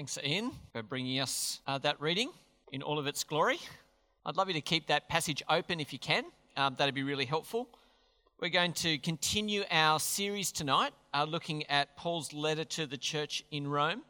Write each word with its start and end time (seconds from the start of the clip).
Thanks, 0.00 0.18
Ian, 0.24 0.52
for 0.72 0.82
bringing 0.82 1.20
us 1.20 1.60
uh, 1.66 1.76
that 1.76 2.00
reading 2.00 2.30
in 2.72 2.80
all 2.80 2.98
of 2.98 3.06
its 3.06 3.22
glory. 3.22 3.58
I'd 4.24 4.34
love 4.34 4.48
you 4.48 4.54
to 4.54 4.62
keep 4.62 4.86
that 4.86 5.10
passage 5.10 5.42
open 5.46 5.78
if 5.78 5.92
you 5.92 5.98
can. 5.98 6.24
Um, 6.56 6.74
that'd 6.78 6.94
be 6.94 7.02
really 7.02 7.26
helpful. 7.26 7.68
We're 8.40 8.48
going 8.48 8.72
to 8.72 8.96
continue 8.96 9.64
our 9.70 10.00
series 10.00 10.52
tonight, 10.52 10.92
uh, 11.12 11.24
looking 11.24 11.66
at 11.66 11.98
Paul's 11.98 12.32
letter 12.32 12.64
to 12.64 12.86
the 12.86 12.96
church 12.96 13.44
in 13.50 13.68
Rome. 13.68 14.00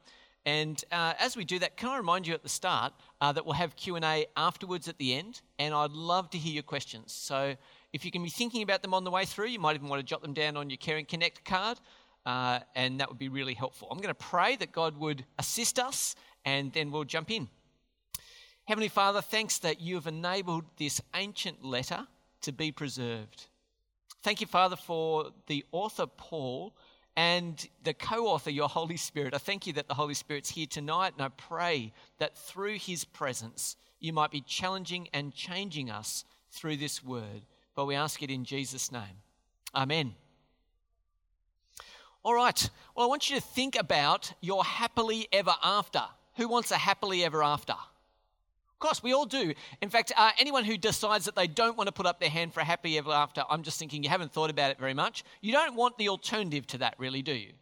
And 0.47 0.81
uh, 0.93 1.15
as 1.19 1.37
we 1.37 1.45
do 1.45 1.59
that, 1.59 1.77
can 1.77 1.89
I 1.89 1.97
remind 1.97 2.25
you 2.25 2.35
at 2.35 2.45
the 2.45 2.49
start 2.49 2.93
uh, 3.21 3.33
that 3.33 3.45
we'll 3.45 3.55
have 3.55 3.75
Q&A 3.75 4.27
afterwards 4.37 4.87
at 4.87 4.97
the 4.97 5.15
end, 5.15 5.41
and 5.59 5.75
I'd 5.75 5.91
love 5.91 6.31
to 6.31 6.39
hear 6.39 6.53
your 6.53 6.63
questions. 6.63 7.11
So 7.11 7.57
if 7.93 8.05
you 8.05 8.13
can 8.13 8.23
be 8.23 8.31
thinking 8.31 8.63
about 8.63 8.83
them 8.83 8.95
on 8.95 9.03
the 9.03 9.11
way 9.11 9.25
through, 9.25 9.49
you 9.49 9.59
might 9.59 9.75
even 9.75 9.89
want 9.89 9.99
to 9.99 10.07
jot 10.07 10.23
them 10.23 10.35
down 10.35 10.57
on 10.57 10.71
your 10.71 10.77
Caring 10.77 11.05
Connect 11.05 11.45
card, 11.45 11.81
uh, 12.27 12.61
and 12.75 13.01
that 13.01 13.09
would 13.09 13.19
be 13.19 13.29
really 13.29 13.55
helpful. 13.55 13.89
I'm 13.91 13.99
going 13.99 14.09
to 14.09 14.15
pray 14.15 14.57
that 14.57 14.73
God 14.73 14.97
would 14.99 15.25
assist 15.39 15.79
us, 15.79 16.15
and 16.45 16.73
then 16.73 16.91
we'll 16.91 17.05
jump 17.05 17.31
in. 17.31 17.49
Heavenly 18.65 18.89
Father, 18.89 19.21
thanks 19.21 19.59
that 19.59 19.81
you 19.81 19.97
have 19.97 20.07
enabled 20.07 20.65
this 20.77 21.01
ancient 21.15 21.65
letter 21.65 22.07
to 22.43 22.53
be 22.53 22.71
preserved. 22.71 23.47
Thank 24.23 24.41
you, 24.41 24.47
Father, 24.47 24.77
for 24.77 25.31
the 25.47 25.65
author 25.73 26.07
Paul 26.07 26.75
and 27.17 27.67
the 27.83 27.95
co 27.95 28.27
author, 28.29 28.51
your 28.51 28.69
Holy 28.69 28.97
Spirit. 28.97 29.35
I 29.35 29.39
thank 29.39 29.67
you 29.67 29.73
that 29.75 29.89
the 29.89 29.95
Holy 29.95 30.15
Spirit's 30.15 30.51
here 30.51 30.67
tonight, 30.67 31.15
and 31.15 31.23
I 31.23 31.29
pray 31.29 31.93
that 32.19 32.37
through 32.37 32.79
his 32.79 33.05
presence, 33.05 33.77
you 33.99 34.13
might 34.13 34.31
be 34.31 34.41
challenging 34.43 35.09
and 35.13 35.35
changing 35.35 35.91
us 35.91 36.25
through 36.51 36.77
this 36.77 37.03
word. 37.03 37.43
But 37.75 37.87
we 37.87 37.95
ask 37.95 38.23
it 38.23 38.31
in 38.31 38.45
Jesus' 38.45 38.93
name. 38.93 39.23
Amen. 39.75 40.15
All 42.23 42.35
right. 42.35 42.69
Well, 42.95 43.07
I 43.07 43.09
want 43.09 43.31
you 43.31 43.37
to 43.37 43.43
think 43.43 43.77
about 43.77 44.33
your 44.43 44.63
happily 44.63 45.27
ever 45.33 45.55
after. 45.63 46.03
Who 46.37 46.49
wants 46.49 46.71
a 46.71 46.77
happily 46.77 47.25
ever 47.25 47.43
after? 47.43 47.73
Of 47.73 48.79
course, 48.79 49.03
we 49.03 49.15
all 49.15 49.25
do. 49.25 49.55
In 49.81 49.89
fact, 49.89 50.13
uh, 50.17 50.31
anyone 50.39 50.65
who 50.65 50.77
decides 50.77 51.25
that 51.25 51.35
they 51.35 51.47
don't 51.47 51.79
want 51.79 51.89
to 51.89 51.93
put 51.93 52.07
up 52.07 52.21
their 52.21 52.31
hand 52.31 52.53
for 52.53 52.61
a 52.61 52.65
happy 52.65 52.99
ever 52.99 53.11
after, 53.11 53.43
I'm 53.49 53.63
just 53.63 53.79
thinking 53.79 54.03
you 54.03 54.11
haven't 54.11 54.33
thought 54.33 54.51
about 54.51 54.71
it 54.71 54.79
very 54.79 54.95
much. 54.95 55.25
You 55.41 55.53
don't 55.53 55.77
want 55.77 55.97
the 55.97 56.11
alternative 56.11 56.67
to 56.69 56.79
that, 56.79 56.95
really, 56.99 57.23
do 57.23 57.33
you? 57.33 57.53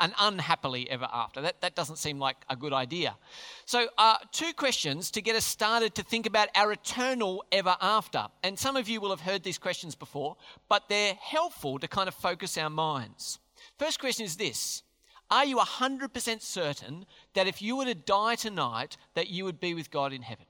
An 0.00 0.12
unhappily 0.18 0.90
ever 0.90 1.08
after. 1.12 1.40
That, 1.40 1.60
that 1.60 1.76
doesn't 1.76 1.96
seem 1.96 2.18
like 2.18 2.36
a 2.48 2.56
good 2.56 2.72
idea. 2.72 3.16
So, 3.64 3.88
uh, 3.98 4.16
two 4.32 4.52
questions 4.54 5.10
to 5.12 5.22
get 5.22 5.36
us 5.36 5.44
started 5.44 5.94
to 5.96 6.02
think 6.02 6.26
about 6.26 6.48
our 6.56 6.72
eternal 6.72 7.44
ever 7.52 7.76
after. 7.80 8.26
And 8.42 8.58
some 8.58 8.76
of 8.76 8.88
you 8.88 9.00
will 9.00 9.10
have 9.10 9.20
heard 9.20 9.42
these 9.42 9.58
questions 9.58 9.94
before, 9.94 10.36
but 10.68 10.88
they're 10.88 11.14
helpful 11.14 11.78
to 11.78 11.86
kind 11.86 12.08
of 12.08 12.14
focus 12.14 12.56
our 12.58 12.70
minds. 12.70 13.38
First 13.80 13.98
question 13.98 14.26
is 14.26 14.36
this 14.36 14.82
Are 15.30 15.46
you 15.46 15.56
100% 15.56 16.42
certain 16.42 17.06
that 17.32 17.46
if 17.46 17.62
you 17.62 17.76
were 17.76 17.86
to 17.86 17.94
die 17.94 18.34
tonight, 18.34 18.98
that 19.14 19.28
you 19.28 19.46
would 19.46 19.58
be 19.58 19.72
with 19.72 19.90
God 19.90 20.12
in 20.12 20.20
heaven? 20.20 20.44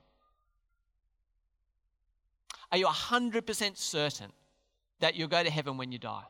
Are 2.72 2.78
you 2.78 2.86
100% 2.88 3.76
certain 3.76 4.32
that 4.98 5.14
you'll 5.14 5.28
go 5.28 5.44
to 5.44 5.50
heaven 5.50 5.76
when 5.76 5.92
you 5.92 5.98
die? 5.98 6.24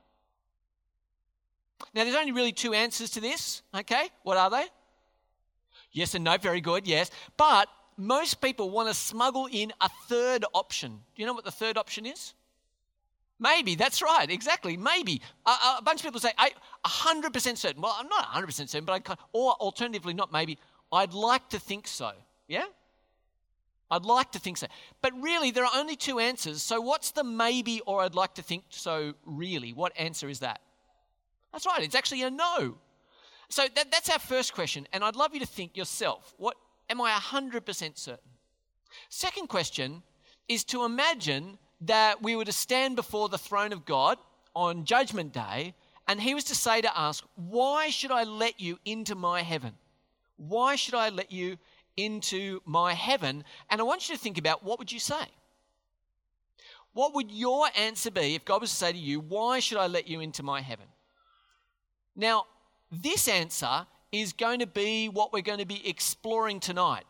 Now, 1.94 2.04
there's 2.04 2.16
only 2.16 2.32
really 2.32 2.52
two 2.52 2.74
answers 2.74 3.08
to 3.12 3.20
this, 3.20 3.62
okay? 3.74 4.10
What 4.22 4.36
are 4.36 4.50
they? 4.50 4.66
Yes 5.92 6.14
and 6.14 6.22
no, 6.22 6.36
very 6.36 6.60
good, 6.60 6.86
yes. 6.86 7.10
But 7.38 7.68
most 7.96 8.42
people 8.42 8.68
want 8.68 8.88
to 8.88 8.94
smuggle 8.94 9.48
in 9.50 9.72
a 9.80 9.88
third 10.06 10.44
option. 10.52 11.00
Do 11.14 11.22
you 11.22 11.26
know 11.26 11.32
what 11.32 11.44
the 11.44 11.50
third 11.50 11.78
option 11.78 12.04
is? 12.04 12.34
Maybe, 13.40 13.74
that's 13.74 14.02
right, 14.02 14.30
exactly, 14.30 14.76
maybe. 14.76 15.22
A, 15.46 15.50
a 15.78 15.82
bunch 15.82 16.00
of 16.00 16.04
people 16.04 16.20
say, 16.20 16.32
I 16.36 16.52
100% 16.84 17.56
certain. 17.56 17.80
Well, 17.80 17.96
I'm 17.98 18.08
not 18.08 18.26
100% 18.26 18.52
certain, 18.52 18.84
but 18.84 18.92
I 18.92 18.98
can, 18.98 19.16
or 19.32 19.52
alternatively, 19.52 20.12
not 20.12 20.30
maybe, 20.30 20.58
I'd 20.92 21.14
like 21.14 21.48
to 21.48 21.58
think 21.58 21.88
so. 21.88 22.12
Yeah? 22.48 22.66
I'd 23.90 24.04
like 24.04 24.32
to 24.32 24.38
think 24.38 24.58
so. 24.58 24.66
But 25.00 25.12
really, 25.20 25.50
there 25.50 25.64
are 25.64 25.70
only 25.74 25.96
two 25.96 26.18
answers. 26.18 26.62
So, 26.62 26.82
what's 26.82 27.12
the 27.12 27.24
maybe 27.24 27.80
or 27.86 28.02
I'd 28.02 28.14
like 28.14 28.34
to 28.34 28.42
think 28.42 28.64
so 28.68 29.14
really? 29.24 29.72
What 29.72 29.92
answer 29.98 30.28
is 30.28 30.40
that? 30.40 30.60
That's 31.50 31.66
right, 31.66 31.82
it's 31.82 31.94
actually 31.94 32.22
a 32.22 32.30
no. 32.30 32.76
So, 33.48 33.66
that, 33.74 33.90
that's 33.90 34.10
our 34.10 34.18
first 34.18 34.54
question. 34.54 34.86
And 34.92 35.02
I'd 35.02 35.16
love 35.16 35.32
you 35.32 35.40
to 35.40 35.46
think 35.46 35.78
yourself 35.78 36.34
what 36.36 36.56
am 36.90 37.00
I 37.00 37.12
100% 37.12 37.98
certain? 37.98 38.18
Second 39.08 39.48
question 39.48 40.02
is 40.46 40.62
to 40.64 40.84
imagine 40.84 41.58
that 41.82 42.22
we 42.22 42.36
were 42.36 42.44
to 42.44 42.52
stand 42.52 42.96
before 42.96 43.28
the 43.28 43.38
throne 43.38 43.72
of 43.72 43.84
God 43.84 44.18
on 44.54 44.84
Judgment 44.84 45.32
Day 45.32 45.74
and 46.08 46.20
He 46.20 46.34
was 46.34 46.44
to 46.44 46.54
say 46.54 46.80
to 46.80 47.00
us, 47.00 47.22
Why 47.36 47.90
should 47.90 48.10
I 48.10 48.24
let 48.24 48.60
you 48.60 48.78
into 48.84 49.14
my 49.14 49.42
heaven? 49.42 49.74
Why 50.36 50.76
should 50.76 50.94
I 50.94 51.10
let 51.10 51.30
you 51.30 51.58
into 51.96 52.60
my 52.64 52.94
heaven. 52.94 53.44
And 53.68 53.80
I 53.80 53.84
want 53.84 54.08
you 54.08 54.14
to 54.14 54.20
think 54.20 54.38
about 54.38 54.64
what 54.64 54.78
would 54.78 54.92
you 54.92 54.98
say? 54.98 55.24
What 56.92 57.14
would 57.14 57.30
your 57.30 57.68
answer 57.76 58.10
be 58.10 58.34
if 58.34 58.44
God 58.44 58.60
was 58.60 58.70
to 58.70 58.76
say 58.76 58.92
to 58.92 58.98
you, 58.98 59.20
Why 59.20 59.60
should 59.60 59.78
I 59.78 59.86
let 59.86 60.08
you 60.08 60.20
into 60.20 60.42
my 60.42 60.60
heaven? 60.60 60.86
Now, 62.16 62.46
this 62.90 63.28
answer 63.28 63.86
is 64.10 64.32
going 64.32 64.58
to 64.58 64.66
be 64.66 65.08
what 65.08 65.32
we're 65.32 65.42
going 65.42 65.60
to 65.60 65.66
be 65.66 65.88
exploring 65.88 66.58
tonight. 66.58 67.04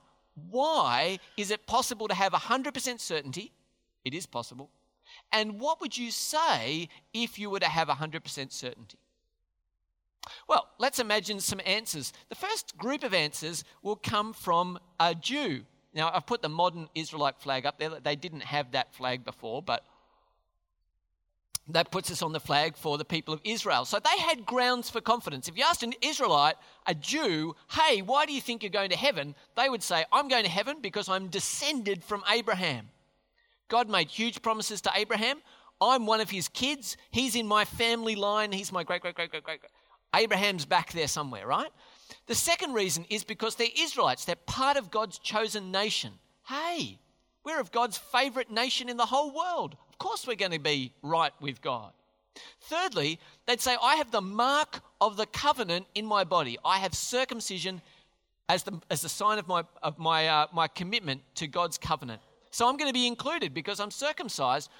Why 0.50 1.18
is 1.36 1.50
it 1.50 1.66
possible 1.66 2.08
to 2.08 2.14
have 2.14 2.32
100% 2.32 3.00
certainty? 3.00 3.52
It 4.04 4.14
is 4.14 4.26
possible. 4.26 4.70
And 5.32 5.60
what 5.60 5.80
would 5.80 5.96
you 5.96 6.10
say 6.10 6.88
if 7.12 7.38
you 7.38 7.50
were 7.50 7.60
to 7.60 7.66
have 7.66 7.88
100% 7.88 8.52
certainty? 8.52 8.98
Well, 10.48 10.68
let's 10.78 10.98
imagine 10.98 11.40
some 11.40 11.60
answers. 11.64 12.12
The 12.28 12.34
first 12.34 12.76
group 12.76 13.02
of 13.02 13.14
answers 13.14 13.64
will 13.82 13.96
come 13.96 14.32
from 14.32 14.78
a 14.98 15.14
Jew. 15.14 15.62
Now, 15.94 16.10
I've 16.12 16.26
put 16.26 16.42
the 16.42 16.48
modern 16.48 16.88
Israelite 16.94 17.40
flag 17.40 17.66
up 17.66 17.78
there. 17.78 17.90
They 18.00 18.16
didn't 18.16 18.42
have 18.42 18.72
that 18.72 18.94
flag 18.94 19.24
before, 19.24 19.62
but 19.62 19.84
that 21.68 21.90
puts 21.90 22.10
us 22.10 22.22
on 22.22 22.32
the 22.32 22.40
flag 22.40 22.76
for 22.76 22.98
the 22.98 23.04
people 23.04 23.34
of 23.34 23.40
Israel. 23.44 23.84
So 23.84 23.98
they 23.98 24.22
had 24.22 24.46
grounds 24.46 24.90
for 24.90 25.00
confidence. 25.00 25.48
If 25.48 25.56
you 25.56 25.64
asked 25.64 25.82
an 25.82 25.94
Israelite, 26.02 26.56
a 26.86 26.94
Jew, 26.94 27.54
hey, 27.70 28.02
why 28.02 28.26
do 28.26 28.32
you 28.32 28.40
think 28.40 28.62
you're 28.62 28.70
going 28.70 28.90
to 28.90 28.96
heaven? 28.96 29.34
They 29.56 29.68
would 29.68 29.82
say, 29.82 30.04
I'm 30.12 30.28
going 30.28 30.44
to 30.44 30.50
heaven 30.50 30.78
because 30.80 31.08
I'm 31.08 31.28
descended 31.28 32.04
from 32.04 32.22
Abraham. 32.30 32.88
God 33.70 33.88
made 33.88 34.08
huge 34.08 34.42
promises 34.42 34.82
to 34.82 34.92
Abraham. 34.94 35.38
I'm 35.80 36.04
one 36.04 36.20
of 36.20 36.28
his 36.28 36.48
kids. 36.48 36.98
He's 37.10 37.34
in 37.34 37.46
my 37.46 37.64
family 37.64 38.14
line. 38.14 38.52
He's 38.52 38.70
my 38.70 38.82
great, 38.82 39.00
great, 39.00 39.14
great, 39.14 39.30
great, 39.30 39.44
great, 39.44 39.60
Abraham's 40.14 40.66
back 40.66 40.92
there 40.92 41.08
somewhere, 41.08 41.46
right? 41.46 41.70
The 42.26 42.34
second 42.34 42.74
reason 42.74 43.06
is 43.08 43.24
because 43.24 43.54
they're 43.54 43.68
Israelites. 43.78 44.24
They're 44.24 44.34
part 44.34 44.76
of 44.76 44.90
God's 44.90 45.18
chosen 45.18 45.70
nation. 45.70 46.12
Hey, 46.46 46.98
we're 47.44 47.60
of 47.60 47.72
God's 47.72 47.96
favorite 47.96 48.50
nation 48.50 48.88
in 48.88 48.96
the 48.96 49.06
whole 49.06 49.32
world. 49.32 49.76
Of 49.88 49.98
course, 49.98 50.26
we're 50.26 50.34
going 50.34 50.52
to 50.52 50.58
be 50.58 50.92
right 51.02 51.32
with 51.40 51.62
God. 51.62 51.92
Thirdly, 52.62 53.20
they'd 53.46 53.60
say, 53.60 53.76
I 53.80 53.96
have 53.96 54.10
the 54.10 54.20
mark 54.20 54.80
of 55.00 55.16
the 55.16 55.26
covenant 55.26 55.86
in 55.94 56.04
my 56.04 56.24
body. 56.24 56.58
I 56.64 56.78
have 56.78 56.94
circumcision 56.94 57.80
as 58.48 58.64
the, 58.64 58.80
as 58.90 59.02
the 59.02 59.08
sign 59.08 59.38
of 59.38 59.46
my, 59.46 59.62
of 59.82 59.98
my, 59.98 60.26
uh, 60.26 60.46
my 60.52 60.66
commitment 60.66 61.22
to 61.36 61.46
God's 61.46 61.78
covenant. 61.78 62.20
So 62.50 62.68
I'm 62.68 62.76
going 62.76 62.88
to 62.88 62.94
be 62.94 63.06
included 63.06 63.54
because 63.54 63.80
I'm 63.80 63.90
circumcised. 63.90 64.70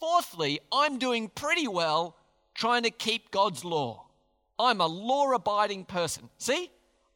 Fourthly, 0.00 0.60
I'm 0.72 0.98
doing 0.98 1.28
pretty 1.28 1.68
well 1.68 2.16
trying 2.54 2.82
to 2.82 2.90
keep 2.90 3.30
God's 3.30 3.64
law. 3.64 4.06
I'm 4.58 4.80
a 4.80 4.86
law 4.86 5.32
abiding 5.32 5.84
person. 5.84 6.28
See? 6.38 6.70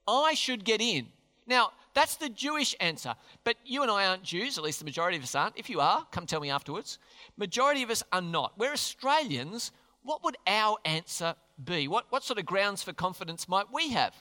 I 0.07 0.35
should 0.35 0.65
get 0.65 0.81
in. 0.81 1.09
Now, 1.47 1.73
that's 1.95 2.17
the 2.17 2.29
Jewish 2.29 2.75
answer. 2.81 3.15
But 3.45 3.57
you 3.65 3.83
and 3.83 3.91
I 3.91 4.07
aren't 4.07 4.23
Jews, 4.23 4.59
at 4.59 4.65
least 4.65 4.79
the 4.79 4.85
majority 4.85 5.17
of 5.17 5.23
us 5.23 5.35
aren't. 5.35 5.59
If 5.59 5.69
you 5.69 5.81
are, 5.81 6.07
come 6.11 6.27
tell 6.27 6.41
me 6.41 6.51
afterwards. 6.51 6.99
Majority 7.37 7.83
of 7.83 7.91
us 7.91 8.03
are 8.13 8.23
not. 8.23 8.59
We're 8.59 8.73
Australians. 8.73 9.73
What 10.03 10.25
would 10.25 10.37
our 10.47 10.79
answer 10.85 11.35
be? 11.63 11.89
What, 11.89 12.07
what 12.11 12.25
sort 12.25 12.39
of 12.39 12.47
grounds 12.47 12.83
for 12.83 12.93
confidence 12.93 13.49
might 13.49 13.67
we 13.73 13.91
have? 13.91 14.15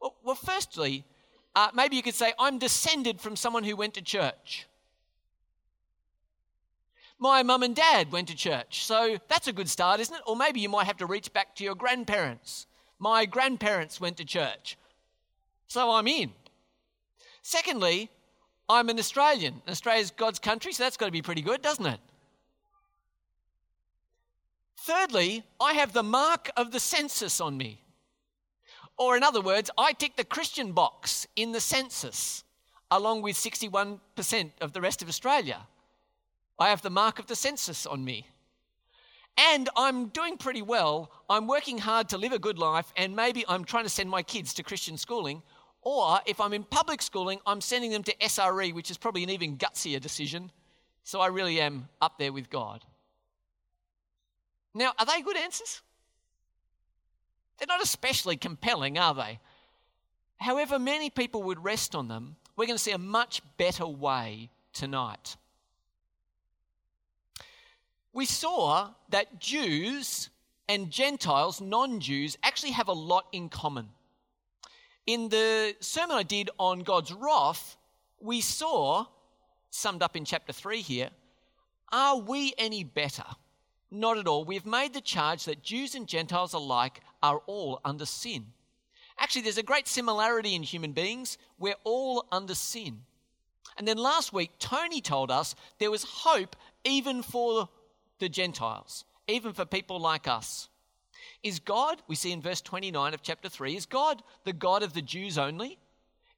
Well, 0.00 0.16
well 0.24 0.34
firstly, 0.34 1.04
uh, 1.54 1.68
maybe 1.74 1.96
you 1.96 2.02
could 2.02 2.14
say, 2.14 2.32
I'm 2.38 2.58
descended 2.58 3.20
from 3.20 3.36
someone 3.36 3.64
who 3.64 3.76
went 3.76 3.94
to 3.94 4.02
church. 4.02 4.66
My 7.22 7.42
mum 7.42 7.62
and 7.62 7.76
dad 7.76 8.10
went 8.10 8.28
to 8.28 8.34
church, 8.34 8.86
so 8.86 9.18
that's 9.28 9.46
a 9.46 9.52
good 9.52 9.68
start, 9.68 10.00
isn't 10.00 10.14
it? 10.14 10.22
Or 10.26 10.34
maybe 10.34 10.60
you 10.60 10.70
might 10.70 10.86
have 10.86 10.96
to 10.96 11.06
reach 11.06 11.30
back 11.34 11.54
to 11.56 11.64
your 11.64 11.74
grandparents. 11.74 12.66
My 12.98 13.26
grandparents 13.26 14.00
went 14.00 14.16
to 14.16 14.24
church, 14.24 14.78
so 15.66 15.90
I'm 15.90 16.08
in. 16.08 16.32
Secondly, 17.42 18.10
I'm 18.70 18.88
an 18.88 18.98
Australian. 18.98 19.60
Australia's 19.68 20.10
God's 20.10 20.38
country, 20.38 20.72
so 20.72 20.82
that's 20.82 20.96
got 20.96 21.06
to 21.06 21.12
be 21.12 21.20
pretty 21.20 21.42
good, 21.42 21.60
doesn't 21.60 21.84
it? 21.84 22.00
Thirdly, 24.78 25.44
I 25.60 25.74
have 25.74 25.92
the 25.92 26.02
mark 26.02 26.50
of 26.56 26.72
the 26.72 26.80
census 26.80 27.38
on 27.38 27.54
me. 27.58 27.82
Or, 28.96 29.14
in 29.14 29.22
other 29.22 29.42
words, 29.42 29.70
I 29.76 29.92
tick 29.92 30.16
the 30.16 30.24
Christian 30.24 30.72
box 30.72 31.26
in 31.36 31.52
the 31.52 31.60
census, 31.60 32.44
along 32.90 33.20
with 33.20 33.36
61% 33.36 33.98
of 34.62 34.72
the 34.72 34.80
rest 34.80 35.02
of 35.02 35.08
Australia. 35.08 35.66
I 36.60 36.68
have 36.68 36.82
the 36.82 36.90
mark 36.90 37.18
of 37.18 37.26
the 37.26 37.34
census 37.34 37.86
on 37.86 38.04
me. 38.04 38.26
And 39.38 39.70
I'm 39.76 40.08
doing 40.08 40.36
pretty 40.36 40.60
well. 40.60 41.10
I'm 41.30 41.46
working 41.46 41.78
hard 41.78 42.10
to 42.10 42.18
live 42.18 42.32
a 42.32 42.38
good 42.38 42.58
life, 42.58 42.92
and 42.96 43.16
maybe 43.16 43.44
I'm 43.48 43.64
trying 43.64 43.84
to 43.84 43.90
send 43.90 44.10
my 44.10 44.22
kids 44.22 44.52
to 44.54 44.62
Christian 44.62 44.98
schooling. 44.98 45.42
Or 45.80 46.20
if 46.26 46.40
I'm 46.40 46.52
in 46.52 46.64
public 46.64 47.00
schooling, 47.00 47.40
I'm 47.46 47.62
sending 47.62 47.90
them 47.90 48.02
to 48.02 48.14
SRE, 48.16 48.74
which 48.74 48.90
is 48.90 48.98
probably 48.98 49.22
an 49.22 49.30
even 49.30 49.56
gutsier 49.56 50.00
decision. 50.00 50.52
So 51.02 51.20
I 51.20 51.28
really 51.28 51.58
am 51.60 51.88
up 52.02 52.18
there 52.18 52.32
with 52.32 52.50
God. 52.50 52.84
Now, 54.74 54.92
are 54.98 55.06
they 55.06 55.22
good 55.22 55.38
answers? 55.38 55.80
They're 57.58 57.66
not 57.66 57.82
especially 57.82 58.36
compelling, 58.36 58.98
are 58.98 59.14
they? 59.14 59.38
However, 60.36 60.78
many 60.78 61.08
people 61.08 61.42
would 61.44 61.64
rest 61.64 61.94
on 61.94 62.08
them. 62.08 62.36
We're 62.56 62.66
going 62.66 62.76
to 62.76 62.82
see 62.82 62.92
a 62.92 62.98
much 62.98 63.40
better 63.56 63.86
way 63.86 64.50
tonight. 64.72 65.36
We 68.12 68.26
saw 68.26 68.90
that 69.10 69.40
Jews 69.40 70.30
and 70.68 70.90
Gentiles, 70.90 71.60
non 71.60 72.00
Jews, 72.00 72.36
actually 72.42 72.72
have 72.72 72.88
a 72.88 72.92
lot 72.92 73.26
in 73.32 73.48
common. 73.48 73.88
In 75.06 75.28
the 75.28 75.74
sermon 75.80 76.16
I 76.16 76.22
did 76.22 76.50
on 76.58 76.80
God's 76.80 77.12
wrath, 77.12 77.76
we 78.20 78.40
saw, 78.40 79.06
summed 79.70 80.02
up 80.02 80.16
in 80.16 80.24
chapter 80.24 80.52
3 80.52 80.80
here, 80.80 81.10
are 81.90 82.18
we 82.18 82.54
any 82.58 82.84
better? 82.84 83.24
Not 83.90 84.18
at 84.18 84.28
all. 84.28 84.44
We've 84.44 84.66
made 84.66 84.94
the 84.94 85.00
charge 85.00 85.44
that 85.44 85.62
Jews 85.62 85.94
and 85.94 86.06
Gentiles 86.06 86.52
alike 86.52 87.00
are 87.22 87.42
all 87.46 87.80
under 87.84 88.06
sin. 88.06 88.46
Actually, 89.18 89.42
there's 89.42 89.58
a 89.58 89.62
great 89.62 89.88
similarity 89.88 90.54
in 90.54 90.62
human 90.62 90.92
beings. 90.92 91.36
We're 91.58 91.74
all 91.84 92.26
under 92.30 92.54
sin. 92.54 93.02
And 93.76 93.86
then 93.86 93.98
last 93.98 94.32
week, 94.32 94.50
Tony 94.58 95.00
told 95.00 95.30
us 95.30 95.54
there 95.78 95.90
was 95.90 96.04
hope 96.04 96.56
even 96.84 97.22
for 97.22 97.68
the 98.20 98.28
Gentiles, 98.28 99.04
even 99.26 99.52
for 99.52 99.64
people 99.64 99.98
like 99.98 100.28
us. 100.28 100.68
Is 101.42 101.58
God, 101.58 102.02
we 102.06 102.14
see 102.14 102.32
in 102.32 102.40
verse 102.40 102.60
29 102.60 103.14
of 103.14 103.22
chapter 103.22 103.48
3, 103.48 103.76
is 103.76 103.86
God 103.86 104.22
the 104.44 104.52
God 104.52 104.82
of 104.82 104.92
the 104.92 105.02
Jews 105.02 105.38
only? 105.38 105.78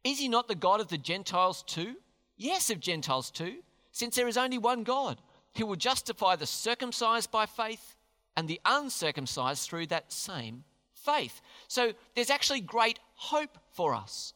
Is 0.04 0.18
he 0.18 0.28
not 0.28 0.48
the 0.48 0.54
God 0.54 0.80
of 0.80 0.88
the 0.88 0.98
Gentiles 0.98 1.62
too? 1.66 1.96
Yes, 2.36 2.70
of 2.70 2.80
Gentiles 2.80 3.30
too, 3.30 3.56
since 3.92 4.16
there 4.16 4.28
is 4.28 4.36
only 4.36 4.58
one 4.58 4.82
God 4.84 5.20
who 5.56 5.66
will 5.66 5.76
justify 5.76 6.36
the 6.36 6.46
circumcised 6.46 7.30
by 7.30 7.46
faith 7.46 7.96
and 8.36 8.48
the 8.48 8.60
uncircumcised 8.64 9.68
through 9.68 9.86
that 9.88 10.12
same 10.12 10.64
faith. 10.94 11.40
So 11.68 11.92
there's 12.14 12.30
actually 12.30 12.60
great 12.60 12.98
hope 13.14 13.58
for 13.72 13.94
us. 13.94 14.34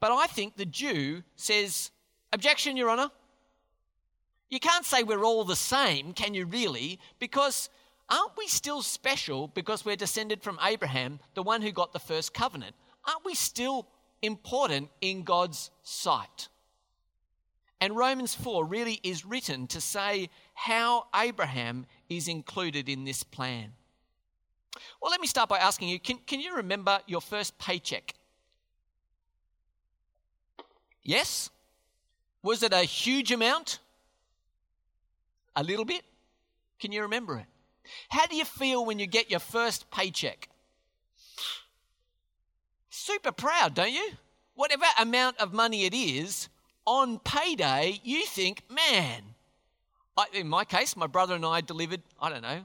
But 0.00 0.12
I 0.12 0.26
think 0.26 0.56
the 0.56 0.64
Jew 0.64 1.22
says, 1.36 1.90
Objection, 2.32 2.76
Your 2.76 2.90
Honour. 2.90 3.10
You 4.50 4.58
can't 4.58 4.84
say 4.84 5.04
we're 5.04 5.24
all 5.24 5.44
the 5.44 5.56
same, 5.56 6.12
can 6.12 6.34
you 6.34 6.44
really? 6.44 6.98
Because 7.20 7.70
aren't 8.08 8.36
we 8.36 8.48
still 8.48 8.82
special 8.82 9.46
because 9.48 9.84
we're 9.84 9.96
descended 9.96 10.42
from 10.42 10.58
Abraham, 10.62 11.20
the 11.34 11.42
one 11.42 11.62
who 11.62 11.70
got 11.70 11.92
the 11.92 12.00
first 12.00 12.34
covenant? 12.34 12.74
Aren't 13.06 13.24
we 13.24 13.34
still 13.34 13.86
important 14.22 14.90
in 15.00 15.22
God's 15.22 15.70
sight? 15.84 16.48
And 17.80 17.96
Romans 17.96 18.34
4 18.34 18.66
really 18.66 19.00
is 19.02 19.24
written 19.24 19.66
to 19.68 19.80
say 19.80 20.28
how 20.52 21.06
Abraham 21.14 21.86
is 22.08 22.28
included 22.28 22.88
in 22.88 23.04
this 23.04 23.22
plan. 23.22 23.72
Well, 25.00 25.10
let 25.10 25.20
me 25.20 25.26
start 25.26 25.48
by 25.48 25.58
asking 25.58 25.88
you 25.88 26.00
can, 26.00 26.18
can 26.26 26.40
you 26.40 26.56
remember 26.56 27.00
your 27.06 27.20
first 27.20 27.56
paycheck? 27.58 28.14
Yes? 31.02 31.50
Was 32.42 32.62
it 32.62 32.72
a 32.72 32.82
huge 32.82 33.32
amount? 33.32 33.78
A 35.56 35.62
little 35.62 35.84
bit? 35.84 36.02
Can 36.78 36.92
you 36.92 37.02
remember 37.02 37.36
it? 37.38 37.46
How 38.08 38.26
do 38.26 38.36
you 38.36 38.44
feel 38.44 38.84
when 38.84 38.98
you 38.98 39.06
get 39.06 39.30
your 39.30 39.40
first 39.40 39.90
paycheck? 39.90 40.48
Super 42.88 43.32
proud, 43.32 43.74
don't 43.74 43.92
you? 43.92 44.10
Whatever 44.54 44.84
amount 44.98 45.38
of 45.38 45.52
money 45.52 45.84
it 45.84 45.94
is, 45.94 46.48
on 46.86 47.18
payday, 47.20 48.00
you 48.02 48.24
think, 48.26 48.62
man, 48.70 49.22
I, 50.16 50.26
in 50.34 50.48
my 50.48 50.64
case, 50.64 50.96
my 50.96 51.06
brother 51.06 51.34
and 51.34 51.44
I 51.44 51.60
delivered, 51.60 52.02
I 52.20 52.30
don't 52.30 52.42
know, 52.42 52.62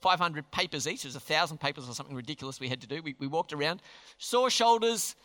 500 0.00 0.50
papers 0.50 0.86
each. 0.86 1.04
It 1.04 1.08
was 1.08 1.14
1,000 1.14 1.58
papers 1.58 1.88
or 1.88 1.94
something 1.94 2.14
ridiculous 2.14 2.60
we 2.60 2.68
had 2.68 2.80
to 2.82 2.86
do. 2.86 3.02
We, 3.02 3.14
we 3.18 3.26
walked 3.26 3.52
around, 3.52 3.80
sore 4.18 4.50
shoulders, 4.50 5.16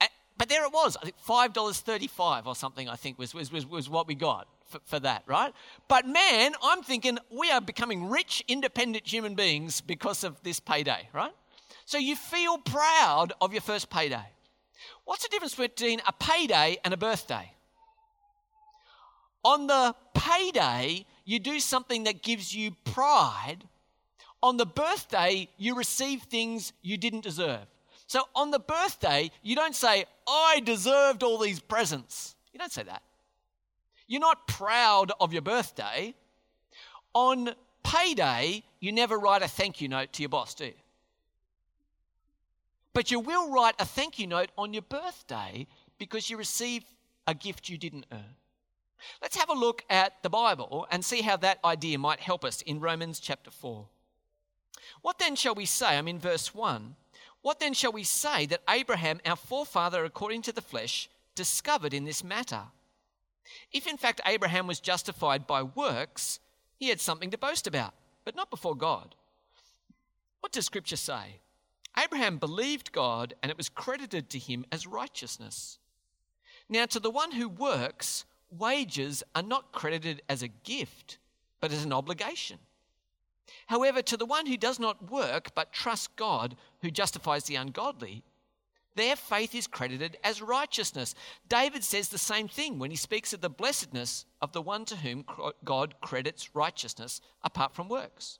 eh, 0.00 0.06
but 0.38 0.48
there 0.48 0.64
it 0.64 0.72
was. 0.72 0.96
I 0.96 1.04
think 1.04 1.16
$5.35 1.26 2.46
or 2.46 2.54
something, 2.54 2.88
I 2.88 2.96
think, 2.96 3.18
was, 3.18 3.34
was, 3.34 3.50
was, 3.50 3.66
was 3.66 3.88
what 3.88 4.06
we 4.06 4.14
got 4.14 4.48
for, 4.72 4.80
for 4.84 5.00
that, 5.00 5.22
right? 5.26 5.52
But 5.88 6.06
man, 6.06 6.52
I'm 6.62 6.82
thinking 6.82 7.18
we 7.30 7.50
are 7.50 7.60
becoming 7.60 8.08
rich, 8.08 8.42
independent 8.48 9.06
human 9.06 9.34
beings 9.34 9.80
because 9.80 10.24
of 10.24 10.42
this 10.42 10.58
payday, 10.58 11.08
right? 11.12 11.32
So 11.84 11.98
you 11.98 12.16
feel 12.16 12.58
proud 12.58 13.32
of 13.40 13.52
your 13.52 13.62
first 13.62 13.90
payday. 13.90 14.24
What's 15.04 15.22
the 15.22 15.28
difference 15.28 15.54
between 15.54 16.00
a 16.06 16.12
payday 16.12 16.78
and 16.84 16.94
a 16.94 16.96
birthday? 16.96 17.52
On 19.44 19.66
the 19.66 19.94
payday, 20.14 21.04
you 21.24 21.38
do 21.38 21.60
something 21.60 22.04
that 22.04 22.22
gives 22.22 22.54
you 22.54 22.72
pride. 22.84 23.58
On 24.42 24.56
the 24.56 24.66
birthday, 24.66 25.48
you 25.58 25.76
receive 25.76 26.22
things 26.22 26.72
you 26.82 26.96
didn't 26.96 27.22
deserve. 27.22 27.66
So 28.06 28.24
on 28.34 28.50
the 28.50 28.58
birthday, 28.58 29.30
you 29.42 29.56
don't 29.56 29.74
say, 29.74 30.04
I 30.28 30.60
deserved 30.64 31.22
all 31.22 31.38
these 31.38 31.60
presents. 31.60 32.36
You 32.52 32.58
don't 32.58 32.72
say 32.72 32.82
that. 32.84 33.02
You're 34.12 34.20
not 34.20 34.46
proud 34.46 35.10
of 35.20 35.32
your 35.32 35.40
birthday. 35.40 36.14
On 37.14 37.54
payday, 37.82 38.62
you 38.78 38.92
never 38.92 39.18
write 39.18 39.40
a 39.40 39.48
thank 39.48 39.80
you 39.80 39.88
note 39.88 40.12
to 40.12 40.22
your 40.22 40.28
boss, 40.28 40.52
do 40.54 40.66
you? 40.66 40.74
But 42.92 43.10
you 43.10 43.20
will 43.20 43.50
write 43.50 43.74
a 43.78 43.86
thank 43.86 44.18
you 44.18 44.26
note 44.26 44.50
on 44.58 44.74
your 44.74 44.82
birthday 44.82 45.66
because 45.96 46.28
you 46.28 46.36
received 46.36 46.84
a 47.26 47.32
gift 47.32 47.70
you 47.70 47.78
didn't 47.78 48.04
earn. 48.12 48.36
Let's 49.22 49.38
have 49.38 49.48
a 49.48 49.54
look 49.54 49.82
at 49.88 50.22
the 50.22 50.28
Bible 50.28 50.86
and 50.90 51.02
see 51.02 51.22
how 51.22 51.38
that 51.38 51.60
idea 51.64 51.98
might 51.98 52.20
help 52.20 52.44
us 52.44 52.60
in 52.60 52.80
Romans 52.80 53.18
chapter 53.18 53.50
4. 53.50 53.86
What 55.00 55.20
then 55.20 55.36
shall 55.36 55.54
we 55.54 55.64
say? 55.64 55.96
I'm 55.96 56.06
in 56.06 56.18
verse 56.18 56.54
1. 56.54 56.96
What 57.40 57.60
then 57.60 57.72
shall 57.72 57.92
we 57.92 58.04
say 58.04 58.44
that 58.44 58.60
Abraham, 58.68 59.20
our 59.24 59.36
forefather 59.36 60.04
according 60.04 60.42
to 60.42 60.52
the 60.52 60.60
flesh, 60.60 61.08
discovered 61.34 61.94
in 61.94 62.04
this 62.04 62.22
matter? 62.22 62.64
If 63.72 63.86
in 63.86 63.96
fact 63.96 64.20
Abraham 64.26 64.66
was 64.66 64.80
justified 64.80 65.46
by 65.46 65.62
works, 65.62 66.40
he 66.76 66.88
had 66.88 67.00
something 67.00 67.30
to 67.30 67.38
boast 67.38 67.66
about, 67.66 67.94
but 68.24 68.36
not 68.36 68.50
before 68.50 68.74
God. 68.74 69.14
What 70.40 70.52
does 70.52 70.66
Scripture 70.66 70.96
say? 70.96 71.40
Abraham 71.96 72.38
believed 72.38 72.92
God, 72.92 73.34
and 73.42 73.50
it 73.50 73.56
was 73.56 73.68
credited 73.68 74.30
to 74.30 74.38
him 74.38 74.64
as 74.72 74.86
righteousness. 74.86 75.78
Now, 76.68 76.86
to 76.86 76.98
the 76.98 77.10
one 77.10 77.32
who 77.32 77.48
works, 77.48 78.24
wages 78.50 79.22
are 79.34 79.42
not 79.42 79.72
credited 79.72 80.22
as 80.28 80.42
a 80.42 80.48
gift, 80.48 81.18
but 81.60 81.72
as 81.72 81.84
an 81.84 81.92
obligation. 81.92 82.58
However, 83.66 84.02
to 84.02 84.16
the 84.16 84.26
one 84.26 84.46
who 84.46 84.56
does 84.56 84.78
not 84.78 85.10
work 85.10 85.54
but 85.54 85.72
trusts 85.72 86.08
God, 86.08 86.56
who 86.80 86.90
justifies 86.90 87.44
the 87.44 87.56
ungodly, 87.56 88.24
their 88.94 89.16
faith 89.16 89.54
is 89.54 89.66
credited 89.66 90.18
as 90.22 90.42
righteousness. 90.42 91.14
David 91.48 91.82
says 91.82 92.08
the 92.08 92.18
same 92.18 92.48
thing 92.48 92.78
when 92.78 92.90
he 92.90 92.96
speaks 92.96 93.32
of 93.32 93.40
the 93.40 93.48
blessedness 93.48 94.26
of 94.40 94.52
the 94.52 94.62
one 94.62 94.84
to 94.86 94.96
whom 94.96 95.24
God 95.64 95.94
credits 96.00 96.54
righteousness 96.54 97.20
apart 97.42 97.74
from 97.74 97.88
works. 97.88 98.38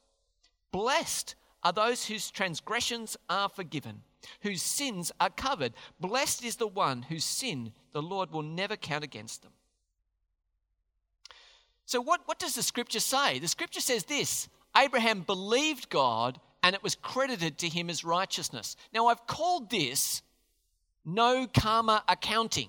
Blessed 0.71 1.35
are 1.63 1.73
those 1.73 2.07
whose 2.07 2.31
transgressions 2.31 3.17
are 3.31 3.49
forgiven, 3.49 4.03
whose 4.41 4.63
sins 4.63 5.13
are 5.21 5.31
covered. 5.31 5.73
Blessed 6.01 6.45
is 6.45 6.57
the 6.57 6.67
one 6.67 7.03
whose 7.03 7.25
sin 7.25 7.73
the 7.93 8.03
Lord 8.03 8.31
will 8.31 8.43
never 8.43 8.77
count 8.77 9.05
against 9.05 9.43
them. 9.43 9.53
So, 11.87 12.01
what, 12.01 12.23
what 12.27 12.39
does 12.39 12.55
the 12.55 12.63
scripture 12.63 13.01
say? 13.01 13.39
The 13.39 13.49
scripture 13.49 13.81
says 13.81 14.05
this 14.05 14.49
Abraham 14.77 15.21
believed 15.21 15.89
God 15.89 16.41
and 16.63 16.75
it 16.75 16.83
was 16.83 16.95
credited 16.95 17.59
to 17.59 17.69
him 17.69 17.91
as 17.91 18.05
righteousness. 18.05 18.77
Now, 18.95 19.07
I've 19.09 19.27
called 19.27 19.71
this 19.71 20.23
no 21.05 21.47
karma 21.47 22.05
accounting. 22.09 22.69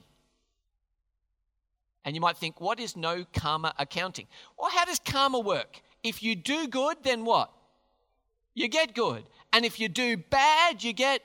And 2.05 2.15
you 2.15 2.21
might 2.21 2.37
think, 2.37 2.59
what 2.59 2.79
is 2.79 2.97
no 2.97 3.25
karma 3.33 3.73
accounting? 3.79 4.27
Well, 4.57 4.69
how 4.71 4.85
does 4.85 4.99
karma 4.99 5.39
work? 5.39 5.81
If 6.03 6.21
you 6.21 6.35
do 6.35 6.67
good, 6.67 6.97
then 7.03 7.23
what? 7.23 7.51
You 8.53 8.67
get 8.67 8.93
good. 8.93 9.23
And 9.53 9.65
if 9.65 9.79
you 9.79 9.87
do 9.87 10.17
bad, 10.17 10.83
you 10.83 10.93
get. 10.93 11.21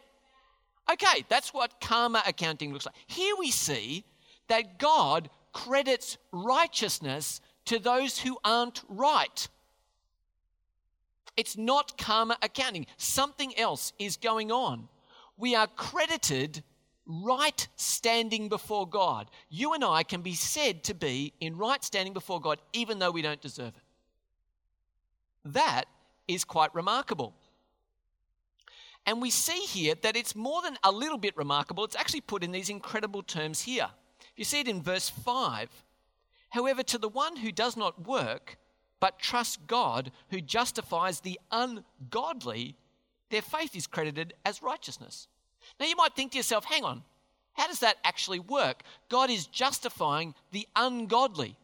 Okay, 0.91 1.25
that's 1.29 1.53
what 1.53 1.81
karma 1.81 2.23
accounting 2.27 2.73
looks 2.73 2.87
like. 2.87 2.95
Here 3.07 3.35
we 3.39 3.51
see 3.51 4.05
that 4.49 4.79
God 4.79 5.29
credits 5.53 6.17
righteousness 6.33 7.41
to 7.67 7.79
those 7.79 8.19
who 8.19 8.39
aren't 8.45 8.83
right. 8.89 9.49
It's 11.37 11.57
not 11.57 11.99
karma 11.99 12.37
accounting, 12.43 12.87
something 12.97 13.57
else 13.59 13.93
is 13.99 14.17
going 14.17 14.51
on. 14.51 14.89
We 15.37 15.55
are 15.55 15.67
credited 15.67 16.63
right 17.09 17.67
standing 17.77 18.49
before 18.49 18.87
God. 18.87 19.31
You 19.49 19.73
and 19.73 19.83
I 19.83 20.03
can 20.03 20.21
be 20.21 20.35
said 20.35 20.85
to 20.85 20.95
be 20.95 21.33
in 21.41 21.57
right 21.57 21.83
standing 21.83 22.13
before 22.13 22.41
God 22.41 22.61
even 22.73 22.99
though 22.99 23.11
we 23.11 23.23
don't 23.23 23.41
deserve 23.41 23.69
it. 23.69 23.83
That 25.45 25.87
is 26.29 26.45
quite 26.45 26.75
remarkable. 26.75 27.35
And 29.07 29.23
we 29.23 29.31
see 29.31 29.61
here 29.61 29.95
that 30.03 30.17
it's 30.17 30.37
more 30.37 30.61
than 30.61 30.77
a 30.85 30.93
little 30.93 31.17
bit 31.17 31.35
remarkable. 31.37 31.85
It's 31.85 31.97
actually 31.97 32.21
put 32.21 32.45
in 32.45 32.53
these 32.53 32.69
incredible 32.69 33.23
terms 33.23 33.63
here. 33.63 33.89
You 34.37 34.45
see 34.45 34.61
it 34.61 34.69
in 34.69 34.83
verse 34.83 35.09
5. 35.09 35.71
However, 36.51 36.83
to 36.83 36.99
the 36.99 37.09
one 37.09 37.37
who 37.37 37.51
does 37.51 37.77
not 37.77 38.07
work, 38.07 38.59
but 39.01 39.19
trusts 39.19 39.57
God, 39.67 40.13
who 40.31 40.43
justifies 40.43 41.21
the 41.21 41.41
ungodly, 41.51 42.77
their 43.31 43.43
faith 43.43 43.75
is 43.75 43.87
credited 43.87 44.35
as 44.45 44.63
righteousness. 44.63 45.29
Now 45.79 45.87
you 45.87 45.97
might 45.97 46.15
think 46.15 46.33
to 46.33 46.39
yourself, 46.39 46.65
hang 46.65 46.85
on, 46.85 47.03
how 47.53 47.67
does 47.67 47.81
that 47.81 47.97
actually 48.05 48.39
work? 48.39 48.83
God 49.09 49.31
is 49.31 49.47
justifying 49.47 50.35
the 50.53 50.67
ungodly. 50.77 51.57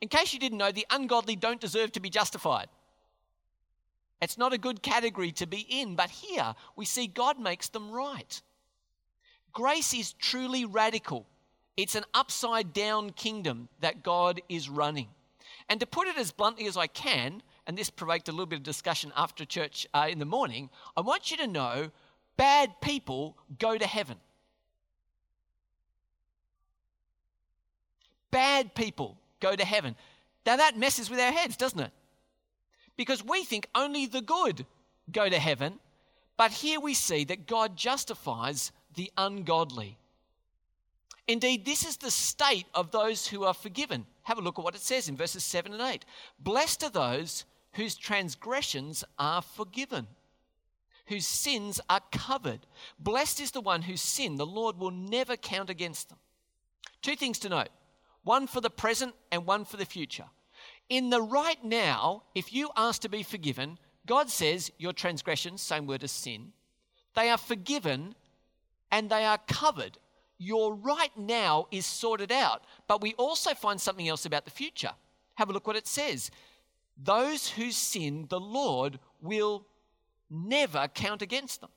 In 0.00 0.08
case 0.08 0.32
you 0.32 0.40
didn't 0.40 0.58
know, 0.58 0.72
the 0.72 0.86
ungodly 0.90 1.36
don't 1.36 1.60
deserve 1.60 1.92
to 1.92 2.00
be 2.00 2.10
justified. 2.10 2.68
It's 4.20 4.38
not 4.38 4.52
a 4.52 4.58
good 4.58 4.82
category 4.82 5.32
to 5.32 5.46
be 5.46 5.66
in, 5.68 5.94
but 5.94 6.08
here 6.10 6.54
we 6.76 6.84
see 6.84 7.06
God 7.06 7.38
makes 7.38 7.68
them 7.68 7.90
right. 7.90 8.40
Grace 9.52 9.92
is 9.92 10.12
truly 10.14 10.64
radical. 10.64 11.26
It's 11.76 11.94
an 11.94 12.04
upside 12.14 12.72
down 12.72 13.10
kingdom 13.10 13.68
that 13.80 14.02
God 14.02 14.40
is 14.48 14.68
running. 14.68 15.08
And 15.68 15.80
to 15.80 15.86
put 15.86 16.08
it 16.08 16.16
as 16.16 16.32
bluntly 16.32 16.66
as 16.66 16.76
I 16.76 16.86
can, 16.86 17.42
and 17.66 17.76
this 17.76 17.90
provoked 17.90 18.28
a 18.28 18.32
little 18.32 18.46
bit 18.46 18.56
of 18.56 18.62
discussion 18.62 19.12
after 19.16 19.44
church 19.44 19.86
uh, 19.92 20.06
in 20.10 20.18
the 20.18 20.24
morning, 20.24 20.70
I 20.96 21.00
want 21.00 21.30
you 21.30 21.36
to 21.38 21.46
know 21.46 21.90
bad 22.36 22.80
people 22.80 23.36
go 23.58 23.76
to 23.76 23.86
heaven. 23.86 24.16
Bad 28.30 28.74
people 28.74 29.18
go 29.40 29.54
to 29.54 29.64
heaven. 29.64 29.94
Now 30.46 30.56
that 30.56 30.78
messes 30.78 31.10
with 31.10 31.20
our 31.20 31.32
heads, 31.32 31.56
doesn't 31.56 31.80
it? 31.80 31.92
Because 32.96 33.24
we 33.24 33.44
think 33.44 33.68
only 33.74 34.06
the 34.06 34.22
good 34.22 34.66
go 35.10 35.28
to 35.28 35.38
heaven, 35.38 35.78
but 36.36 36.50
here 36.50 36.80
we 36.80 36.94
see 36.94 37.24
that 37.24 37.46
God 37.46 37.76
justifies 37.76 38.72
the 38.94 39.10
ungodly. 39.16 39.98
Indeed, 41.28 41.64
this 41.64 41.86
is 41.86 41.96
the 41.96 42.10
state 42.10 42.66
of 42.74 42.90
those 42.90 43.26
who 43.26 43.44
are 43.44 43.54
forgiven. 43.54 44.06
Have 44.24 44.38
a 44.38 44.42
look 44.42 44.58
at 44.58 44.64
what 44.64 44.74
it 44.74 44.80
says 44.80 45.08
in 45.08 45.16
verses 45.16 45.44
7 45.44 45.72
and 45.72 45.80
8. 45.80 46.04
Blessed 46.40 46.82
are 46.84 46.90
those 46.90 47.44
whose 47.74 47.94
transgressions 47.94 49.04
are 49.18 49.42
forgiven, 49.42 50.06
whose 51.06 51.26
sins 51.26 51.80
are 51.90 52.00
covered. 52.10 52.60
Blessed 52.98 53.40
is 53.40 53.50
the 53.50 53.60
one 53.60 53.82
whose 53.82 54.00
sin 54.00 54.36
the 54.36 54.46
Lord 54.46 54.78
will 54.78 54.90
never 54.90 55.36
count 55.36 55.70
against 55.70 56.08
them. 56.08 56.18
Two 57.02 57.16
things 57.16 57.38
to 57.40 57.48
note 57.48 57.68
one 58.24 58.46
for 58.46 58.60
the 58.60 58.70
present 58.70 59.14
and 59.32 59.46
one 59.46 59.64
for 59.64 59.76
the 59.76 59.84
future. 59.84 60.26
In 60.88 61.10
the 61.10 61.20
right 61.20 61.62
now, 61.64 62.22
if 62.34 62.52
you 62.52 62.70
ask 62.76 63.02
to 63.02 63.08
be 63.08 63.22
forgiven, 63.22 63.78
God 64.06 64.30
says 64.30 64.70
your 64.78 64.92
transgressions, 64.92 65.60
same 65.60 65.86
word 65.86 66.04
as 66.04 66.12
sin, 66.12 66.52
they 67.14 67.30
are 67.30 67.38
forgiven 67.38 68.14
and 68.90 69.10
they 69.10 69.24
are 69.24 69.38
covered. 69.46 69.98
Your 70.38 70.74
right 70.74 71.16
now 71.16 71.66
is 71.70 71.86
sorted 71.86 72.32
out. 72.32 72.62
But 72.88 73.00
we 73.00 73.14
also 73.14 73.54
find 73.54 73.80
something 73.80 74.08
else 74.08 74.26
about 74.26 74.44
the 74.44 74.50
future. 74.50 74.92
Have 75.36 75.50
a 75.50 75.52
look 75.52 75.66
what 75.66 75.76
it 75.76 75.86
says. 75.86 76.30
Those 76.96 77.48
who 77.48 77.70
sin, 77.70 78.26
the 78.28 78.40
Lord 78.40 78.98
will 79.20 79.66
never 80.32 80.88
count 80.88 81.22
against 81.22 81.60
them. 81.60 81.70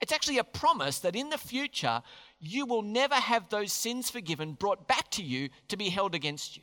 It's 0.00 0.12
actually 0.12 0.38
a 0.38 0.44
promise 0.44 1.00
that 1.00 1.16
in 1.16 1.28
the 1.28 1.38
future, 1.38 2.02
you 2.38 2.66
will 2.66 2.82
never 2.82 3.16
have 3.16 3.48
those 3.48 3.72
sins 3.72 4.10
forgiven 4.10 4.52
brought 4.52 4.86
back 4.86 5.10
to 5.12 5.22
you 5.22 5.48
to 5.68 5.76
be 5.76 5.88
held 5.88 6.14
against 6.14 6.56
you. 6.56 6.62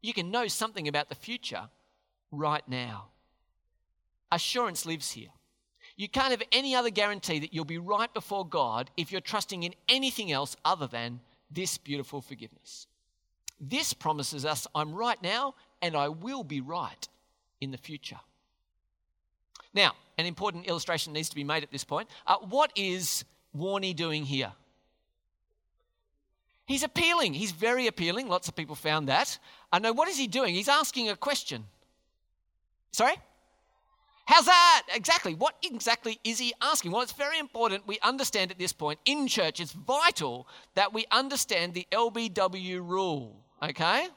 You 0.00 0.14
can 0.14 0.30
know 0.30 0.48
something 0.48 0.88
about 0.88 1.08
the 1.08 1.14
future 1.14 1.68
right 2.30 2.66
now. 2.66 3.08
Assurance 4.32 4.86
lives 4.86 5.12
here. 5.12 5.28
You 5.96 6.08
can't 6.08 6.30
have 6.30 6.42
any 6.52 6.74
other 6.74 6.90
guarantee 6.90 7.38
that 7.40 7.54
you'll 7.54 7.64
be 7.64 7.78
right 7.78 8.12
before 8.12 8.46
God 8.46 8.90
if 8.96 9.10
you're 9.12 9.20
trusting 9.20 9.62
in 9.62 9.74
anything 9.88 10.32
else 10.32 10.56
other 10.64 10.86
than 10.86 11.20
this 11.50 11.78
beautiful 11.78 12.20
forgiveness. 12.20 12.86
This 13.60 13.92
promises 13.92 14.44
us 14.44 14.66
I'm 14.74 14.94
right 14.94 15.20
now 15.22 15.54
and 15.80 15.96
I 15.96 16.08
will 16.08 16.44
be 16.44 16.60
right 16.60 17.08
in 17.60 17.70
the 17.70 17.78
future. 17.78 18.20
Now, 19.74 19.92
an 20.18 20.26
important 20.26 20.66
illustration 20.66 21.12
needs 21.12 21.28
to 21.28 21.34
be 21.34 21.44
made 21.44 21.62
at 21.62 21.70
this 21.70 21.84
point. 21.84 22.08
Uh, 22.26 22.36
what 22.38 22.72
is 22.76 23.24
Warnie 23.56 23.94
doing 23.94 24.24
here? 24.24 24.52
He's 26.66 26.82
appealing. 26.82 27.34
He's 27.34 27.52
very 27.52 27.86
appealing. 27.86 28.28
Lots 28.28 28.48
of 28.48 28.56
people 28.56 28.74
found 28.74 29.08
that. 29.08 29.38
I 29.72 29.78
know. 29.78 29.92
What 29.92 30.08
is 30.08 30.18
he 30.18 30.26
doing? 30.26 30.54
He's 30.54 30.68
asking 30.68 31.08
a 31.08 31.16
question. 31.16 31.64
Sorry? 32.90 33.14
How's 34.26 34.46
that? 34.46 34.82
Exactly. 34.92 35.34
What 35.34 35.54
exactly 35.62 36.18
is 36.24 36.40
he 36.40 36.52
asking? 36.60 36.90
Well, 36.90 37.02
it's 37.02 37.12
very 37.12 37.38
important 37.38 37.86
we 37.86 38.00
understand 38.00 38.50
at 38.50 38.58
this 38.58 38.72
point 38.72 38.98
in 39.04 39.28
church, 39.28 39.60
it's 39.60 39.70
vital 39.72 40.48
that 40.74 40.92
we 40.92 41.06
understand 41.12 41.74
the 41.74 41.86
LBW 41.92 42.78
rule. 42.86 43.36
Okay? 43.62 44.08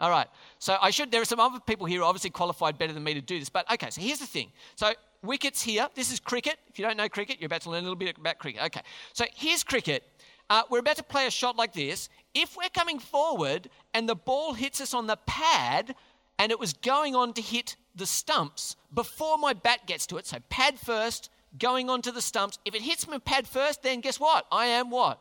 All 0.00 0.10
right. 0.10 0.28
So 0.58 0.76
I 0.80 0.90
should, 0.90 1.10
there 1.10 1.20
are 1.20 1.26
some 1.26 1.40
other 1.40 1.60
people 1.60 1.86
here 1.86 2.02
obviously 2.02 2.30
qualified 2.30 2.78
better 2.78 2.92
than 2.92 3.02
me 3.02 3.14
to 3.14 3.20
do 3.20 3.38
this, 3.38 3.48
but 3.48 3.70
okay, 3.72 3.90
so 3.90 4.00
here's 4.00 4.20
the 4.20 4.26
thing. 4.26 4.52
So 4.76 4.92
wickets 5.22 5.62
here. 5.62 5.88
This 5.94 6.12
is 6.12 6.20
cricket. 6.20 6.56
If 6.68 6.78
you 6.78 6.84
don't 6.84 6.96
know 6.96 7.08
cricket, 7.08 7.40
you're 7.40 7.46
about 7.46 7.62
to 7.62 7.70
learn 7.70 7.80
a 7.80 7.82
little 7.82 7.96
bit 7.96 8.16
about 8.16 8.38
cricket. 8.38 8.62
Okay. 8.64 8.82
So 9.12 9.24
here's 9.34 9.64
cricket. 9.64 10.04
Uh, 10.50 10.62
we're 10.70 10.78
about 10.78 10.96
to 10.96 11.02
play 11.02 11.26
a 11.26 11.30
shot 11.30 11.56
like 11.56 11.72
this. 11.72 12.08
If 12.34 12.56
we're 12.56 12.70
coming 12.72 12.98
forward 12.98 13.68
and 13.92 14.08
the 14.08 14.14
ball 14.14 14.54
hits 14.54 14.80
us 14.80 14.94
on 14.94 15.06
the 15.06 15.18
pad 15.26 15.94
and 16.38 16.52
it 16.52 16.58
was 16.58 16.72
going 16.72 17.14
on 17.14 17.32
to 17.34 17.42
hit 17.42 17.76
the 17.94 18.06
stumps 18.06 18.76
before 18.94 19.36
my 19.36 19.52
bat 19.52 19.80
gets 19.86 20.06
to 20.06 20.16
it, 20.16 20.26
so 20.26 20.38
pad 20.48 20.78
first, 20.78 21.30
going 21.58 21.90
on 21.90 22.00
to 22.02 22.12
the 22.12 22.22
stumps. 22.22 22.58
If 22.64 22.74
it 22.74 22.82
hits 22.82 23.08
my 23.08 23.18
pad 23.18 23.46
first, 23.46 23.82
then 23.82 24.00
guess 24.00 24.20
what? 24.20 24.46
I 24.50 24.66
am 24.66 24.90
what? 24.90 25.20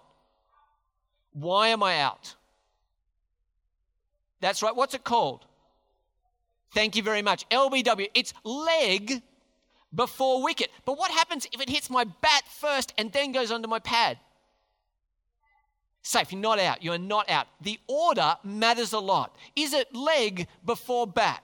Why 1.33 1.69
am 1.69 1.83
I 1.83 1.99
out? 1.99 2.35
That's 4.39 4.61
right. 4.61 4.75
What's 4.75 4.93
it 4.93 5.03
called? 5.03 5.45
Thank 6.73 6.95
you 6.95 7.03
very 7.03 7.21
much. 7.21 7.47
LBW. 7.49 8.09
It's 8.13 8.33
leg 8.43 9.21
before 9.93 10.43
wicket. 10.43 10.69
But 10.85 10.97
what 10.97 11.11
happens 11.11 11.47
if 11.51 11.61
it 11.61 11.69
hits 11.69 11.89
my 11.89 12.03
bat 12.03 12.43
first 12.49 12.93
and 12.97 13.11
then 13.11 13.31
goes 13.31 13.51
onto 13.51 13.67
my 13.67 13.79
pad? 13.79 14.17
Safe. 16.01 16.31
You're 16.31 16.41
not 16.41 16.59
out. 16.59 16.83
You're 16.83 16.97
not 16.97 17.29
out. 17.29 17.47
The 17.61 17.79
order 17.87 18.35
matters 18.43 18.93
a 18.93 18.99
lot. 18.99 19.35
Is 19.55 19.73
it 19.73 19.93
leg 19.95 20.47
before 20.65 21.07
bat? 21.07 21.43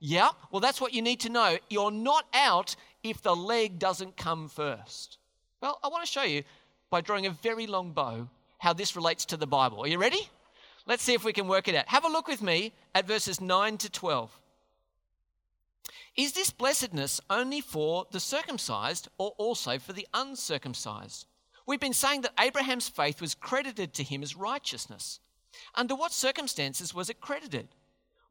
Yeah. 0.00 0.30
Well, 0.50 0.60
that's 0.60 0.80
what 0.80 0.92
you 0.92 1.00
need 1.00 1.20
to 1.20 1.28
know. 1.28 1.58
You're 1.70 1.92
not 1.92 2.26
out 2.34 2.74
if 3.02 3.22
the 3.22 3.36
leg 3.36 3.78
doesn't 3.78 4.16
come 4.16 4.48
first. 4.48 5.18
Well, 5.60 5.78
I 5.82 5.88
want 5.88 6.04
to 6.04 6.10
show 6.10 6.24
you 6.24 6.42
by 6.90 7.00
drawing 7.00 7.26
a 7.26 7.30
very 7.30 7.66
long 7.66 7.92
bow 7.92 8.28
how 8.58 8.72
this 8.72 8.96
relates 8.96 9.24
to 9.26 9.36
the 9.36 9.46
Bible. 9.46 9.80
Are 9.80 9.88
you 9.88 9.98
ready? 9.98 10.28
Let's 10.86 11.02
see 11.02 11.14
if 11.14 11.24
we 11.24 11.32
can 11.32 11.48
work 11.48 11.68
it 11.68 11.74
out. 11.74 11.88
Have 11.88 12.04
a 12.04 12.08
look 12.08 12.28
with 12.28 12.42
me 12.42 12.72
at 12.94 13.06
verses 13.06 13.40
9 13.40 13.78
to 13.78 13.90
12. 13.90 14.38
Is 16.16 16.32
this 16.32 16.50
blessedness 16.50 17.20
only 17.30 17.60
for 17.60 18.06
the 18.10 18.20
circumcised 18.20 19.08
or 19.16 19.32
also 19.38 19.78
for 19.78 19.92
the 19.92 20.06
uncircumcised? 20.12 21.26
We've 21.66 21.80
been 21.80 21.94
saying 21.94 22.22
that 22.22 22.34
Abraham's 22.40 22.88
faith 22.88 23.20
was 23.20 23.34
credited 23.34 23.94
to 23.94 24.02
him 24.02 24.22
as 24.22 24.36
righteousness. 24.36 25.20
Under 25.74 25.94
what 25.94 26.12
circumstances 26.12 26.94
was 26.94 27.08
it 27.08 27.20
credited? 27.20 27.68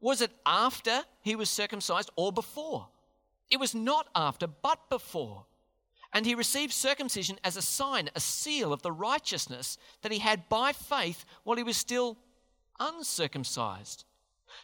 Was 0.00 0.20
it 0.20 0.32
after 0.44 1.02
he 1.22 1.34
was 1.34 1.48
circumcised 1.48 2.10
or 2.16 2.32
before? 2.32 2.88
It 3.50 3.60
was 3.60 3.74
not 3.74 4.08
after, 4.14 4.46
but 4.46 4.88
before. 4.88 5.46
And 6.12 6.26
he 6.26 6.34
received 6.34 6.72
circumcision 6.72 7.38
as 7.42 7.56
a 7.56 7.62
sign, 7.62 8.10
a 8.14 8.20
seal 8.20 8.72
of 8.72 8.82
the 8.82 8.92
righteousness 8.92 9.78
that 10.02 10.12
he 10.12 10.18
had 10.18 10.48
by 10.48 10.72
faith 10.72 11.24
while 11.44 11.56
he 11.56 11.62
was 11.62 11.76
still 11.76 12.18
uncircumcised. 12.82 14.04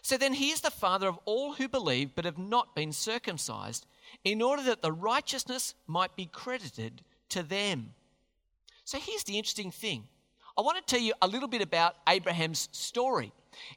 So 0.03 0.17
then 0.19 0.35
he 0.35 0.51
is 0.51 0.61
the 0.61 0.71
father 0.71 1.09
of 1.09 1.19
all 1.25 1.55
who 1.55 1.69
believe 1.69 2.15
but 2.15 2.25
have 2.25 2.39
not 2.39 2.75
been 2.75 2.93
circumcised, 2.93 3.87
in 4.25 4.43
order 4.43 4.63
that 4.65 4.83
the 4.83 4.93
righteousness 4.93 5.75
might 5.87 6.17
be 6.17 6.27
credited 6.27 7.03
to 7.29 7.43
them. 7.43 7.95
So 8.85 8.99
here's 8.99 9.25
the 9.25 9.37
interesting 9.37 9.71
thing. 9.71 10.09
I 10.57 10.63
want 10.63 10.79
to 10.79 10.95
tell 10.95 11.03
you 11.03 11.13
a 11.23 11.29
little 11.29 11.49
bit 11.49 11.63
about 11.63 11.97
Abraham's 12.09 12.69
story. 12.73 13.33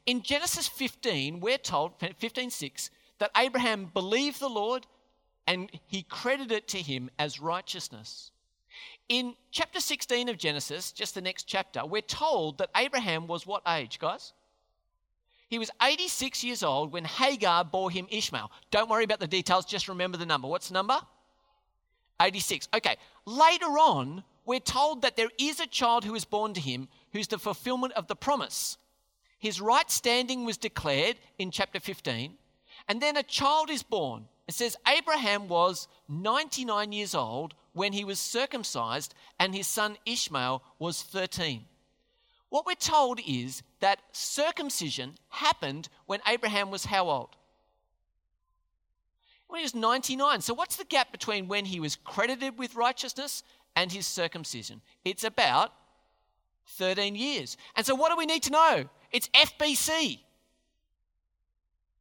In 0.06 0.22
Genesis 0.22 0.66
15, 0.68 1.40
we're 1.40 1.58
told, 1.58 1.98
15:6, 1.98 2.90
that 3.18 3.30
Abraham 3.36 3.90
believed 3.92 4.40
the 4.40 4.48
Lord 4.48 4.86
and 5.46 5.70
he 5.86 6.02
credited 6.02 6.52
it 6.52 6.68
to 6.68 6.82
him 6.82 7.10
as 7.18 7.40
righteousness. 7.40 8.30
In 9.08 9.34
chapter 9.50 9.80
16 9.80 10.28
of 10.28 10.38
Genesis, 10.38 10.92
just 10.92 11.14
the 11.14 11.20
next 11.20 11.44
chapter, 11.44 11.84
we're 11.84 12.02
told 12.02 12.58
that 12.58 12.70
Abraham 12.76 13.26
was 13.26 13.46
what 13.46 13.62
age, 13.68 13.98
guys? 13.98 14.32
He 15.48 15.58
was 15.58 15.70
86 15.82 16.42
years 16.42 16.62
old 16.62 16.92
when 16.92 17.04
Hagar 17.04 17.64
bore 17.64 17.90
him 17.90 18.06
Ishmael. 18.10 18.50
Don't 18.70 18.88
worry 18.88 19.04
about 19.04 19.20
the 19.20 19.26
details, 19.26 19.66
just 19.66 19.88
remember 19.88 20.16
the 20.16 20.24
number. 20.24 20.48
What's 20.48 20.68
the 20.68 20.74
number? 20.74 20.98
86. 22.22 22.68
Okay, 22.74 22.96
later 23.26 23.66
on, 23.66 24.24
we're 24.46 24.60
told 24.60 25.02
that 25.02 25.16
there 25.16 25.30
is 25.38 25.60
a 25.60 25.66
child 25.66 26.04
who 26.04 26.14
is 26.14 26.24
born 26.24 26.54
to 26.54 26.60
him 26.60 26.88
who's 27.12 27.28
the 27.28 27.38
fulfillment 27.38 27.92
of 27.94 28.06
the 28.06 28.16
promise. 28.16 28.78
His 29.38 29.60
right 29.60 29.90
standing 29.90 30.44
was 30.44 30.56
declared 30.56 31.18
in 31.38 31.50
chapter 31.50 31.80
15, 31.80 32.34
and 32.88 33.02
then 33.02 33.16
a 33.16 33.22
child 33.22 33.70
is 33.70 33.82
born 33.82 34.28
it 34.48 34.54
says 34.54 34.76
Abraham 34.86 35.48
was 35.48 35.88
99 36.08 36.92
years 36.92 37.14
old 37.14 37.54
when 37.72 37.92
he 37.92 38.04
was 38.04 38.18
circumcised, 38.18 39.14
and 39.38 39.54
his 39.54 39.66
son 39.66 39.96
Ishmael 40.04 40.62
was 40.78 41.02
13. 41.02 41.64
What 42.50 42.66
we're 42.66 42.74
told 42.74 43.20
is 43.26 43.62
that 43.80 44.02
circumcision 44.12 45.14
happened 45.30 45.88
when 46.06 46.20
Abraham 46.26 46.70
was 46.70 46.84
how 46.84 47.08
old? 47.08 47.36
When 49.46 49.60
he 49.60 49.64
was 49.64 49.74
99. 49.74 50.42
So, 50.42 50.52
what's 50.52 50.76
the 50.76 50.84
gap 50.84 51.12
between 51.12 51.48
when 51.48 51.64
he 51.64 51.80
was 51.80 51.96
credited 51.96 52.58
with 52.58 52.74
righteousness 52.74 53.42
and 53.74 53.90
his 53.90 54.06
circumcision? 54.06 54.82
It's 55.04 55.24
about 55.24 55.72
13 56.66 57.14
years. 57.14 57.56
And 57.74 57.86
so, 57.86 57.94
what 57.94 58.10
do 58.10 58.18
we 58.18 58.26
need 58.26 58.42
to 58.44 58.52
know? 58.52 58.84
It's 59.12 59.28
FBC 59.28 60.20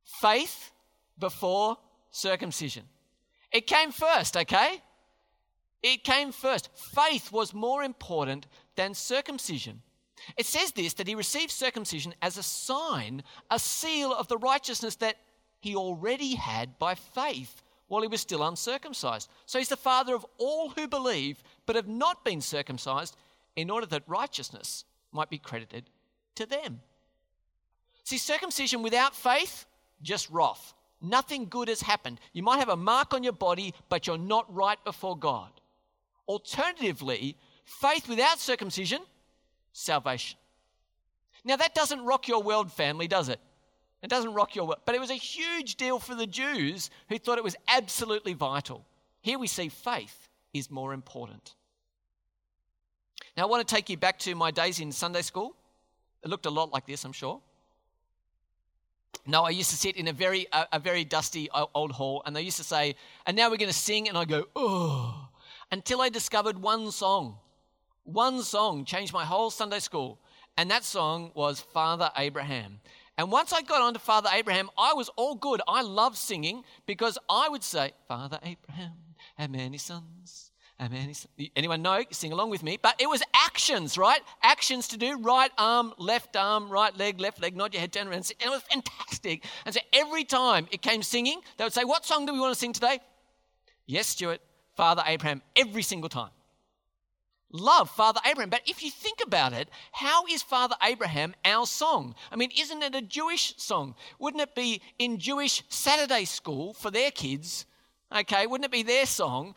faith 0.04 0.72
before 1.18 1.78
circumcision. 2.12 2.84
It 3.52 3.68
came 3.68 3.92
first, 3.92 4.38
okay? 4.38 4.82
It 5.82 6.04
came 6.04 6.32
first. 6.32 6.70
Faith 6.76 7.32
was 7.32 7.54
more 7.54 7.84
important 7.84 8.48
than 8.76 8.94
circumcision. 8.94 9.82
It 10.38 10.46
says 10.46 10.72
this 10.72 10.94
that 10.96 11.08
he 11.08 11.16
received 11.16 11.52
circumcision 11.52 12.14
as 12.22 12.38
a 12.38 12.44
sign, 12.44 13.24
a 13.50 13.58
seal 13.58 14.14
of 14.14 14.28
the 14.28 14.38
righteousness 14.38 14.96
that 14.98 15.18
he 15.60 15.76
already 15.76 16.36
had 16.36 16.78
by 16.78 16.96
faith 16.96 17.64
while 17.88 18.02
he 18.02 18.08
was 18.08 18.22
still 18.22 18.48
uncircumcised. 18.48 19.30
So 19.46 19.60
he's 19.60 19.70
the 19.70 19.78
father 19.78 20.16
of 20.16 20.26
all 20.38 20.70
who 20.70 20.88
believe 20.88 21.44
but 21.66 21.76
have 21.76 21.88
not 21.88 22.24
been 22.24 22.42
circumcised 22.42 23.16
in 23.56 23.70
order 23.70 23.86
that 23.88 24.04
righteousness 24.08 24.86
might 25.12 25.30
be 25.30 25.38
credited 25.38 25.90
to 26.36 26.46
them. 26.46 26.80
See, 28.04 28.18
circumcision 28.18 28.82
without 28.82 29.16
faith, 29.16 29.66
just 30.02 30.30
wrath. 30.30 30.74
Nothing 31.02 31.46
good 31.46 31.68
has 31.68 31.82
happened. 31.82 32.20
You 32.32 32.44
might 32.44 32.60
have 32.60 32.70
a 32.70 32.76
mark 32.76 33.14
on 33.14 33.24
your 33.24 33.34
body, 33.34 33.74
but 33.90 34.06
you're 34.06 34.18
not 34.18 34.54
right 34.54 34.82
before 34.84 35.18
God. 35.18 35.50
Alternatively, 36.28 37.36
faith 37.64 38.08
without 38.08 38.40
circumcision, 38.40 39.02
salvation. 39.74 40.38
Now, 41.44 41.56
that 41.56 41.74
doesn't 41.74 42.06
rock 42.06 42.28
your 42.28 42.44
world, 42.44 42.72
family, 42.72 43.08
does 43.08 43.30
it? 43.30 43.40
It 44.04 44.10
doesn't 44.10 44.34
rock 44.34 44.56
your 44.56 44.66
world. 44.66 44.82
But 44.86 44.96
it 44.96 45.02
was 45.02 45.10
a 45.10 45.16
huge 45.16 45.76
deal 45.76 45.98
for 45.98 46.14
the 46.14 46.28
Jews 46.28 46.92
who 47.10 47.18
thought 47.18 47.40
it 47.40 47.44
was 47.44 47.56
absolutely 47.68 48.34
vital. 48.34 48.86
Here 49.22 49.40
we 49.40 49.48
see 49.48 49.70
faith 49.70 50.30
is 50.54 50.70
more 50.70 50.94
important. 50.94 51.56
Now, 53.36 53.44
I 53.44 53.46
want 53.48 53.68
to 53.68 53.76
take 53.76 53.90
you 53.90 53.98
back 53.98 54.20
to 54.20 54.36
my 54.36 54.52
days 54.52 54.80
in 54.80 54.92
Sunday 54.92 55.22
school. 55.22 55.56
It 56.24 56.30
looked 56.30 56.46
a 56.46 56.52
lot 56.52 56.72
like 56.72 56.86
this, 56.86 57.04
I'm 57.06 57.14
sure. 57.14 57.42
No, 59.26 59.44
I 59.44 59.52
used 59.52 59.70
to 59.70 59.76
sit 59.76 59.98
in 59.98 60.08
a 60.08 60.14
very, 60.14 60.48
a, 60.52 60.68
a 60.74 60.80
very 60.80 61.04
dusty 61.04 61.50
old 61.76 61.92
hall, 61.92 62.24
and 62.26 62.36
they 62.36 62.42
used 62.42 62.58
to 62.58 62.64
say, 62.64 62.96
and 63.26 63.38
now 63.38 63.50
we're 63.50 63.58
going 63.58 63.72
to 63.72 63.78
sing, 63.78 64.10
and 64.10 64.18
I 64.18 64.26
go, 64.26 64.46
oh, 64.56 65.30
until 65.72 66.02
I 66.02 66.10
discovered 66.10 66.58
one 66.62 66.92
song. 66.92 67.38
One 68.04 68.42
song 68.42 68.84
changed 68.84 69.14
my 69.14 69.26
whole 69.26 69.52
Sunday 69.52 69.80
school, 69.80 70.20
and 70.58 70.72
that 70.72 70.84
song 70.84 71.32
was 71.36 71.60
Father 71.60 72.12
Abraham. 72.18 72.80
And 73.18 73.32
once 73.32 73.54
I 73.54 73.62
got 73.62 73.82
onto 73.82 74.00
Father 74.00 74.30
Abraham, 74.34 74.70
I 74.78 74.94
was 74.94 75.10
all 75.16 75.36
good. 75.36 75.62
I 75.68 75.82
loved 75.84 76.18
singing 76.18 76.64
because 76.88 77.18
I 77.30 77.48
would 77.48 77.64
say, 77.64 77.92
Father 78.08 78.40
Abraham 78.44 78.94
had 79.36 79.52
many 79.52 79.78
sons, 79.78 80.51
Anyone 81.56 81.84
know? 81.84 82.04
Sing 82.10 82.32
along 82.32 82.50
with 82.50 82.64
me. 82.64 82.80
But 82.82 83.00
it 83.00 83.08
was 83.08 83.22
actions, 83.36 83.98
right? 83.98 84.22
Actions 84.42 84.88
to 84.90 84.98
do. 84.98 85.20
Right 85.20 85.52
arm, 85.58 85.94
left 85.98 86.36
arm, 86.36 86.70
right 86.70 86.96
leg, 86.98 87.20
left 87.20 87.40
leg, 87.40 87.56
nod 87.56 87.74
your 87.74 87.82
head, 87.82 87.94
turn 87.94 88.08
around. 88.08 88.16
And 88.18 88.34
it 88.40 88.50
was 88.50 88.64
fantastic. 88.64 89.46
And 89.66 89.76
so 89.76 89.82
every 89.94 90.24
time 90.24 90.68
it 90.72 90.82
came 90.82 91.04
singing, 91.04 91.42
they 91.58 91.64
would 91.64 91.74
say, 91.74 91.84
What 91.84 92.06
song 92.06 92.26
do 92.26 92.34
we 92.34 92.40
want 92.40 92.54
to 92.54 92.60
sing 92.60 92.74
today? 92.74 93.00
Yes, 93.86 94.08
Stuart, 94.08 94.42
Father 94.76 95.04
Abraham, 95.06 95.42
every 95.56 95.84
single 95.84 96.10
time. 96.10 96.32
Love 97.52 97.90
Father 97.90 98.22
Abraham. 98.26 98.50
But 98.50 98.62
if 98.66 98.82
you 98.82 98.90
think 98.90 99.20
about 99.26 99.54
it, 99.54 99.70
how 99.92 100.26
is 100.28 100.42
Father 100.42 100.76
Abraham 100.82 101.36
our 101.44 101.66
song? 101.66 102.16
I 102.32 102.38
mean, 102.38 102.50
isn't 102.58 102.82
it 102.82 102.96
a 102.96 103.02
Jewish 103.02 103.54
song? 103.58 103.96
Wouldn't 104.20 104.42
it 104.42 104.56
be 104.56 104.82
in 104.98 105.20
Jewish 105.20 105.62
Saturday 105.68 106.26
school 106.26 106.74
for 106.74 106.90
their 106.90 107.12
kids? 107.12 107.66
Okay, 108.14 108.46
wouldn't 108.46 108.66
it 108.66 108.72
be 108.72 108.84
their 108.84 109.06
song? 109.06 109.56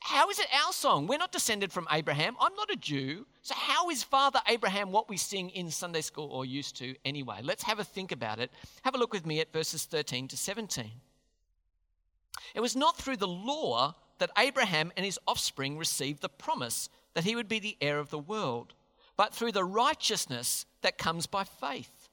How 0.00 0.30
is 0.30 0.38
it 0.38 0.46
our 0.64 0.72
song? 0.72 1.06
We're 1.06 1.18
not 1.18 1.32
descended 1.32 1.72
from 1.72 1.88
Abraham. 1.90 2.36
I'm 2.40 2.54
not 2.54 2.70
a 2.70 2.76
Jew. 2.76 3.26
So, 3.42 3.54
how 3.56 3.90
is 3.90 4.02
Father 4.02 4.40
Abraham 4.48 4.92
what 4.92 5.08
we 5.08 5.16
sing 5.16 5.50
in 5.50 5.70
Sunday 5.70 6.00
school 6.00 6.28
or 6.30 6.44
used 6.44 6.76
to 6.76 6.94
anyway? 7.04 7.40
Let's 7.42 7.64
have 7.64 7.78
a 7.78 7.84
think 7.84 8.12
about 8.12 8.38
it. 8.38 8.50
Have 8.82 8.94
a 8.94 8.98
look 8.98 9.12
with 9.12 9.26
me 9.26 9.40
at 9.40 9.52
verses 9.52 9.84
13 9.84 10.28
to 10.28 10.36
17. 10.36 10.90
It 12.54 12.60
was 12.60 12.76
not 12.76 12.96
through 12.96 13.16
the 13.16 13.28
law 13.28 13.94
that 14.18 14.30
Abraham 14.38 14.92
and 14.96 15.04
his 15.04 15.18
offspring 15.26 15.78
received 15.78 16.22
the 16.22 16.28
promise 16.28 16.88
that 17.14 17.24
he 17.24 17.34
would 17.34 17.48
be 17.48 17.58
the 17.58 17.76
heir 17.80 17.98
of 17.98 18.10
the 18.10 18.18
world, 18.18 18.74
but 19.16 19.34
through 19.34 19.52
the 19.52 19.64
righteousness 19.64 20.64
that 20.82 20.98
comes 20.98 21.26
by 21.26 21.44
faith. 21.44 22.08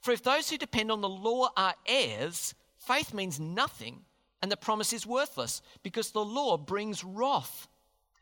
For 0.00 0.12
if 0.12 0.22
those 0.22 0.50
who 0.50 0.58
depend 0.58 0.90
on 0.90 1.00
the 1.00 1.08
law 1.08 1.50
are 1.56 1.74
heirs, 1.86 2.54
faith 2.78 3.12
means 3.12 3.38
nothing 3.38 4.04
and 4.46 4.52
the 4.52 4.56
promise 4.56 4.92
is 4.92 5.04
worthless 5.04 5.60
because 5.82 6.12
the 6.12 6.24
law 6.24 6.56
brings 6.56 7.02
wrath. 7.02 7.66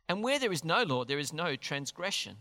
And 0.09 0.25
where 0.25 0.39
there 0.39 0.53
is 0.53 0.65
no 0.65 0.83
law, 0.83 1.05
there 1.05 1.19
is 1.19 1.35
no 1.35 1.55
transgression. 1.55 2.37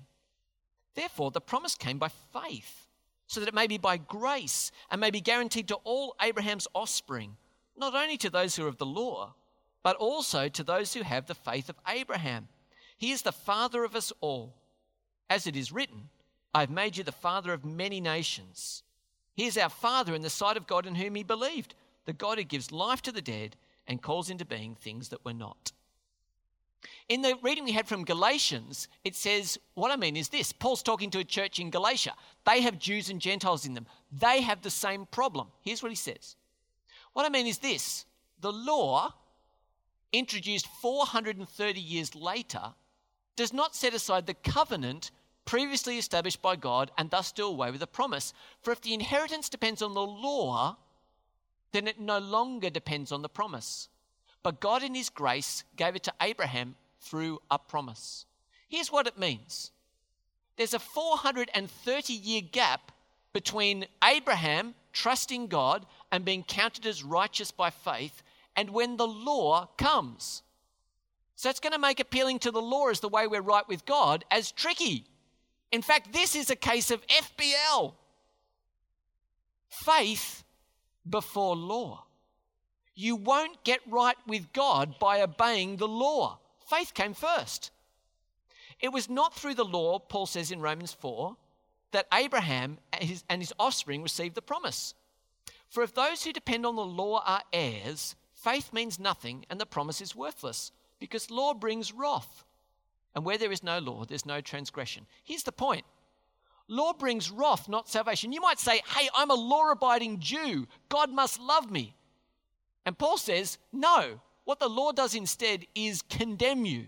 Therefore, 0.95 1.31
the 1.31 1.41
promise 1.41 1.75
came 1.75 1.97
by 1.97 2.07
faith, 2.07 2.87
so 3.27 3.41
that 3.41 3.49
it 3.49 3.53
may 3.53 3.67
be 3.67 3.77
by 3.77 3.97
grace 3.97 4.71
and 4.89 5.01
may 5.01 5.11
be 5.11 5.19
guaranteed 5.19 5.67
to 5.67 5.75
all 5.83 6.15
Abraham's 6.21 6.65
offspring, 6.73 7.35
not 7.75 7.93
only 7.93 8.15
to 8.15 8.29
those 8.29 8.55
who 8.55 8.63
are 8.63 8.69
of 8.69 8.77
the 8.77 8.85
law, 8.85 9.33
but 9.83 9.97
also 9.97 10.47
to 10.47 10.63
those 10.63 10.93
who 10.93 11.01
have 11.01 11.25
the 11.25 11.35
faith 11.35 11.67
of 11.67 11.75
Abraham. 11.85 12.47
He 12.97 13.11
is 13.11 13.23
the 13.23 13.33
father 13.33 13.83
of 13.83 13.97
us 13.97 14.13
all. 14.21 14.55
As 15.29 15.45
it 15.45 15.57
is 15.57 15.73
written, 15.73 16.07
I 16.53 16.61
have 16.61 16.69
made 16.69 16.95
you 16.95 17.03
the 17.03 17.11
father 17.11 17.51
of 17.51 17.65
many 17.65 17.99
nations. 17.99 18.83
He 19.35 19.45
is 19.45 19.57
our 19.57 19.67
father 19.67 20.15
in 20.15 20.21
the 20.21 20.29
sight 20.29 20.55
of 20.55 20.67
God 20.67 20.85
in 20.85 20.95
whom 20.95 21.15
he 21.15 21.23
believed, 21.23 21.75
the 22.05 22.13
God 22.13 22.37
who 22.37 22.45
gives 22.45 22.71
life 22.71 23.01
to 23.01 23.11
the 23.11 23.21
dead 23.21 23.57
and 23.87 24.01
calls 24.01 24.29
into 24.29 24.45
being 24.45 24.75
things 24.75 25.09
that 25.09 25.23
were 25.25 25.33
not. 25.33 25.71
In 27.09 27.21
the 27.21 27.35
reading 27.41 27.65
we 27.65 27.71
had 27.71 27.87
from 27.87 28.03
Galatians, 28.03 28.87
it 29.03 29.15
says, 29.15 29.57
What 29.73 29.91
I 29.91 29.95
mean 29.95 30.15
is 30.15 30.29
this 30.29 30.51
Paul's 30.51 30.83
talking 30.83 31.09
to 31.11 31.19
a 31.19 31.23
church 31.23 31.59
in 31.59 31.69
Galatia. 31.69 32.13
They 32.45 32.61
have 32.61 32.79
Jews 32.79 33.09
and 33.09 33.21
Gentiles 33.21 33.65
in 33.65 33.73
them, 33.73 33.87
they 34.11 34.41
have 34.41 34.61
the 34.61 34.69
same 34.69 35.05
problem. 35.05 35.47
Here's 35.61 35.83
what 35.83 35.91
he 35.91 35.95
says 35.95 36.35
What 37.13 37.25
I 37.25 37.29
mean 37.29 37.47
is 37.47 37.59
this 37.59 38.05
the 38.41 38.51
law, 38.51 39.13
introduced 40.11 40.67
430 40.67 41.79
years 41.79 42.15
later, 42.15 42.73
does 43.35 43.53
not 43.53 43.75
set 43.75 43.93
aside 43.93 44.25
the 44.25 44.33
covenant 44.33 45.11
previously 45.45 45.97
established 45.97 46.41
by 46.41 46.55
God 46.55 46.91
and 46.97 47.09
thus 47.09 47.31
do 47.31 47.45
away 47.45 47.71
with 47.71 47.79
the 47.79 47.87
promise. 47.87 48.33
For 48.61 48.71
if 48.71 48.81
the 48.81 48.93
inheritance 48.93 49.49
depends 49.49 49.81
on 49.81 49.93
the 49.93 50.01
law, 50.01 50.77
then 51.73 51.87
it 51.87 51.99
no 51.99 52.19
longer 52.19 52.69
depends 52.69 53.11
on 53.11 53.21
the 53.21 53.29
promise. 53.29 53.89
But 54.43 54.61
God, 54.61 54.83
in 54.83 54.95
His 54.95 55.09
grace, 55.09 55.63
gave 55.75 55.95
it 55.95 56.03
to 56.03 56.13
Abraham 56.21 56.75
through 57.01 57.39
a 57.51 57.59
promise. 57.59 58.25
Here's 58.69 58.91
what 58.91 59.07
it 59.07 59.17
means 59.17 59.71
there's 60.55 60.73
a 60.73 60.79
430 60.79 62.13
year 62.13 62.41
gap 62.41 62.91
between 63.33 63.85
Abraham 64.03 64.75
trusting 64.93 65.47
God 65.47 65.85
and 66.11 66.23
being 66.23 66.43
counted 66.43 66.85
as 66.85 67.03
righteous 67.03 67.51
by 67.51 67.71
faith 67.71 68.21
and 68.55 68.69
when 68.69 68.97
the 68.97 69.07
law 69.07 69.67
comes. 69.77 70.43
So 71.35 71.49
it's 71.49 71.59
going 71.59 71.73
to 71.73 71.79
make 71.79 71.99
appealing 71.99 72.39
to 72.39 72.51
the 72.51 72.61
law 72.61 72.89
as 72.89 72.99
the 72.99 73.09
way 73.09 73.25
we're 73.25 73.41
right 73.41 73.67
with 73.67 73.85
God 73.85 74.23
as 74.29 74.51
tricky. 74.51 75.05
In 75.71 75.81
fact, 75.81 76.13
this 76.13 76.35
is 76.35 76.51
a 76.51 76.55
case 76.55 76.91
of 76.91 77.01
FBL. 77.07 77.93
Faith 79.69 80.42
before 81.09 81.55
law. 81.55 82.05
You 82.95 83.15
won't 83.15 83.63
get 83.63 83.79
right 83.87 84.17
with 84.27 84.53
God 84.53 84.99
by 84.99 85.21
obeying 85.21 85.77
the 85.77 85.87
law. 85.87 86.39
Faith 86.69 86.93
came 86.93 87.13
first. 87.13 87.71
It 88.79 88.93
was 88.93 89.09
not 89.09 89.33
through 89.33 89.55
the 89.55 89.65
law, 89.65 89.99
Paul 89.99 90.25
says 90.25 90.51
in 90.51 90.61
Romans 90.61 90.93
4, 90.93 91.35
that 91.91 92.07
Abraham 92.13 92.77
and 92.91 93.41
his 93.41 93.53
offspring 93.59 94.03
received 94.03 94.35
the 94.35 94.41
promise. 94.41 94.93
For 95.69 95.83
if 95.83 95.93
those 95.93 96.23
who 96.23 96.33
depend 96.33 96.65
on 96.65 96.75
the 96.75 96.85
law 96.85 97.23
are 97.25 97.43
heirs, 97.51 98.15
faith 98.33 98.73
means 98.73 98.99
nothing 98.99 99.45
and 99.49 99.59
the 99.59 99.65
promise 99.65 100.01
is 100.01 100.15
worthless, 100.15 100.71
because 100.99 101.31
law 101.31 101.53
brings 101.53 101.93
wrath. 101.93 102.43
And 103.15 103.23
where 103.23 103.37
there 103.37 103.51
is 103.51 103.63
no 103.63 103.79
law, 103.79 104.05
there's 104.05 104.25
no 104.25 104.41
transgression. 104.41 105.05
Here's 105.23 105.43
the 105.43 105.51
point 105.51 105.85
Law 106.67 106.93
brings 106.93 107.29
wrath, 107.29 107.67
not 107.67 107.89
salvation. 107.89 108.31
You 108.31 108.41
might 108.41 108.59
say, 108.59 108.81
hey, 108.95 109.09
I'm 109.15 109.29
a 109.29 109.35
law 109.35 109.71
abiding 109.71 110.19
Jew. 110.19 110.67
God 110.89 111.11
must 111.11 111.39
love 111.39 111.69
me. 111.69 111.95
And 112.85 112.97
Paul 112.97 113.17
says, 113.17 113.57
no. 113.71 114.21
What 114.45 114.59
the 114.59 114.69
law 114.69 114.91
does 114.91 115.15
instead 115.15 115.65
is 115.73 116.01
condemn 116.01 116.65
you. 116.65 116.87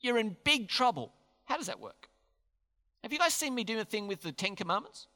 You're 0.00 0.18
in 0.18 0.36
big 0.44 0.68
trouble. 0.68 1.12
How 1.44 1.56
does 1.56 1.66
that 1.66 1.80
work? 1.80 2.08
Have 3.02 3.12
you 3.12 3.18
guys 3.18 3.34
seen 3.34 3.54
me 3.54 3.64
do 3.64 3.78
a 3.80 3.84
thing 3.84 4.08
with 4.08 4.22
the 4.22 4.32
Ten 4.32 4.56
Commandments? 4.56 5.06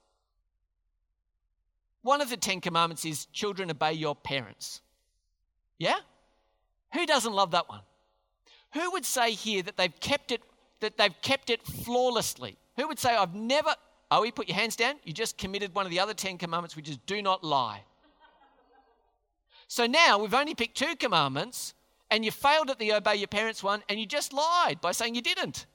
One 2.03 2.21
of 2.21 2.31
the 2.31 2.37
Ten 2.37 2.61
Commandments 2.61 3.05
is 3.05 3.27
children 3.27 3.71
obey 3.71 3.93
your 3.93 4.15
parents. 4.15 4.83
Yeah? 5.79 5.97
Who 6.93 7.07
doesn't 7.07 7.33
love 7.33 7.53
that 7.53 7.69
one? 7.69 7.81
Who 8.75 8.91
would 8.93 9.05
say 9.05 9.33
here 9.33 9.63
that 9.63 9.77
they've 9.77 10.01
kept 10.01 10.33
it 10.33 10.43
that 10.81 10.97
they've 10.97 11.21
kept 11.23 11.51
it 11.51 11.63
flawlessly? 11.63 12.57
Who 12.77 12.89
would 12.89 12.99
say 12.99 13.17
I've 13.17 13.35
never 13.35 13.75
Oh, 14.11 14.23
you 14.23 14.33
put 14.33 14.49
your 14.49 14.57
hands 14.57 14.77
down? 14.77 14.97
You 15.05 15.13
just 15.13 15.39
committed 15.39 15.75
one 15.75 15.87
of 15.87 15.91
the 15.91 16.01
other 16.01 16.15
10 16.15 16.39
commandments 16.39 16.77
which 16.77 16.89
is 16.89 16.99
do 16.99 17.23
not 17.23 17.43
lie. 17.43 17.83
So 19.67 19.87
now 19.87 20.19
we've 20.19 20.35
only 20.35 20.55
picked 20.55 20.77
two 20.77 20.95
commandments 20.97 21.75
and 22.11 22.25
you 22.25 22.31
failed 22.31 22.71
at 22.71 22.79
the 22.79 22.93
obey 22.93 23.17
your 23.17 23.29
parents 23.29 23.63
one 23.63 23.83
and 23.89 23.99
you 23.99 24.07
just 24.07 24.33
lied 24.33 24.81
by 24.81 24.93
saying 24.93 25.15
you 25.15 25.23
didn't. 25.23 25.67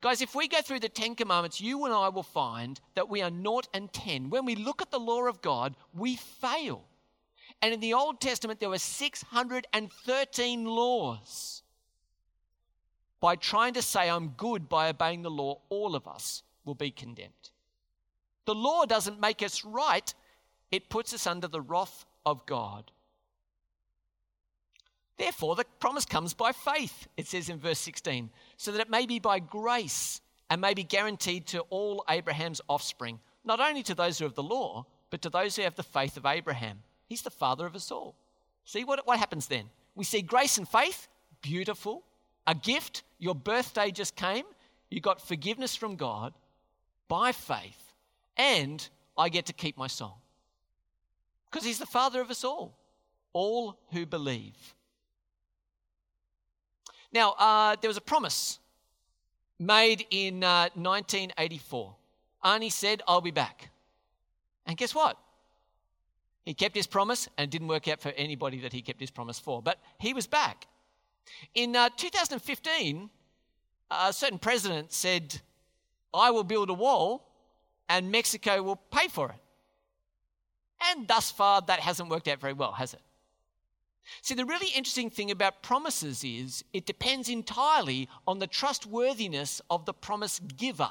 Guys, 0.00 0.22
if 0.22 0.34
we 0.34 0.48
go 0.48 0.62
through 0.62 0.80
the 0.80 0.88
Ten 0.88 1.14
Commandments, 1.14 1.60
you 1.60 1.84
and 1.84 1.92
I 1.92 2.08
will 2.08 2.22
find 2.22 2.80
that 2.94 3.10
we 3.10 3.20
are 3.20 3.30
naught 3.30 3.68
and 3.74 3.92
ten. 3.92 4.30
When 4.30 4.46
we 4.46 4.54
look 4.54 4.80
at 4.80 4.90
the 4.90 4.98
law 4.98 5.26
of 5.26 5.42
God, 5.42 5.76
we 5.92 6.16
fail. 6.16 6.84
And 7.60 7.74
in 7.74 7.80
the 7.80 7.92
Old 7.92 8.18
Testament, 8.18 8.60
there 8.60 8.70
were 8.70 8.78
613 8.78 10.64
laws. 10.64 11.62
By 13.20 13.36
trying 13.36 13.74
to 13.74 13.82
say 13.82 14.08
I'm 14.08 14.28
good 14.28 14.70
by 14.70 14.88
obeying 14.88 15.20
the 15.20 15.30
law, 15.30 15.60
all 15.68 15.94
of 15.94 16.08
us 16.08 16.42
will 16.64 16.74
be 16.74 16.90
condemned. 16.90 17.50
The 18.46 18.54
law 18.54 18.84
doesn't 18.84 19.20
make 19.20 19.42
us 19.42 19.64
right, 19.64 20.12
it 20.70 20.88
puts 20.88 21.14
us 21.14 21.26
under 21.26 21.48
the 21.48 21.60
wrath 21.60 22.04
of 22.24 22.46
God. 22.46 22.90
Therefore, 25.16 25.54
the 25.54 25.66
promise 25.80 26.06
comes 26.06 26.32
by 26.32 26.52
faith, 26.52 27.06
it 27.16 27.26
says 27.26 27.48
in 27.48 27.58
verse 27.58 27.78
16, 27.78 28.30
so 28.56 28.72
that 28.72 28.80
it 28.80 28.90
may 28.90 29.04
be 29.04 29.18
by 29.18 29.38
grace 29.38 30.20
and 30.48 30.60
may 30.60 30.72
be 30.72 30.82
guaranteed 30.82 31.46
to 31.48 31.60
all 31.70 32.04
Abraham's 32.08 32.60
offspring, 32.68 33.20
not 33.44 33.60
only 33.60 33.82
to 33.82 33.94
those 33.94 34.18
who 34.18 34.24
have 34.24 34.34
the 34.34 34.42
law, 34.42 34.86
but 35.10 35.20
to 35.22 35.30
those 35.30 35.56
who 35.56 35.62
have 35.62 35.74
the 35.74 35.82
faith 35.82 36.16
of 36.16 36.24
Abraham. 36.24 36.82
He's 37.06 37.22
the 37.22 37.30
father 37.30 37.66
of 37.66 37.74
us 37.74 37.90
all. 37.90 38.14
See 38.64 38.84
what, 38.84 39.06
what 39.06 39.18
happens 39.18 39.46
then? 39.46 39.68
We 39.94 40.04
see 40.04 40.22
grace 40.22 40.56
and 40.56 40.66
faith, 40.66 41.08
beautiful, 41.42 42.02
a 42.46 42.54
gift. 42.54 43.02
Your 43.18 43.34
birthday 43.34 43.90
just 43.90 44.16
came, 44.16 44.44
you 44.90 45.00
got 45.00 45.20
forgiveness 45.20 45.76
from 45.76 45.96
God 45.96 46.32
by 47.10 47.32
faith, 47.32 47.92
and 48.36 48.88
I 49.18 49.28
get 49.28 49.46
to 49.46 49.52
keep 49.52 49.76
my 49.76 49.88
song. 49.88 50.14
Because 51.50 51.66
He's 51.66 51.80
the 51.80 51.84
father 51.84 52.20
of 52.20 52.30
us 52.30 52.44
all, 52.44 52.78
all 53.32 53.76
who 53.90 54.06
believe. 54.06 54.74
Now, 57.12 57.32
uh, 57.32 57.74
there 57.80 57.88
was 57.88 57.96
a 57.96 58.00
promise 58.00 58.60
made 59.58 60.06
in 60.10 60.44
uh, 60.44 60.70
1984. 60.74 61.96
Arnie 62.44 62.72
said, 62.72 63.02
I'll 63.08 63.20
be 63.20 63.32
back. 63.32 63.70
And 64.64 64.76
guess 64.76 64.94
what? 64.94 65.18
He 66.44 66.54
kept 66.54 66.76
his 66.76 66.86
promise, 66.86 67.28
and 67.36 67.48
it 67.48 67.50
didn't 67.50 67.66
work 67.66 67.88
out 67.88 68.00
for 68.00 68.10
anybody 68.10 68.60
that 68.60 68.72
he 68.72 68.82
kept 68.82 69.00
his 69.00 69.10
promise 69.10 69.40
for, 69.40 69.60
but 69.60 69.78
he 69.98 70.14
was 70.14 70.28
back. 70.28 70.68
In 71.54 71.74
uh, 71.74 71.90
2015, 71.96 73.10
a 73.90 74.12
certain 74.12 74.38
president 74.38 74.92
said, 74.92 75.40
I 76.12 76.30
will 76.30 76.44
build 76.44 76.70
a 76.70 76.74
wall 76.74 77.26
and 77.88 78.10
Mexico 78.10 78.62
will 78.62 78.76
pay 78.76 79.08
for 79.08 79.30
it. 79.30 79.40
And 80.88 81.06
thus 81.06 81.30
far, 81.30 81.60
that 81.66 81.80
hasn't 81.80 82.08
worked 82.08 82.28
out 82.28 82.40
very 82.40 82.52
well, 82.52 82.72
has 82.72 82.94
it? 82.94 83.00
See, 84.22 84.34
the 84.34 84.44
really 84.44 84.68
interesting 84.68 85.10
thing 85.10 85.30
about 85.30 85.62
promises 85.62 86.24
is 86.24 86.64
it 86.72 86.86
depends 86.86 87.28
entirely 87.28 88.08
on 88.26 88.38
the 88.38 88.46
trustworthiness 88.46 89.60
of 89.70 89.84
the 89.84 89.92
promise 89.92 90.40
giver. 90.56 90.90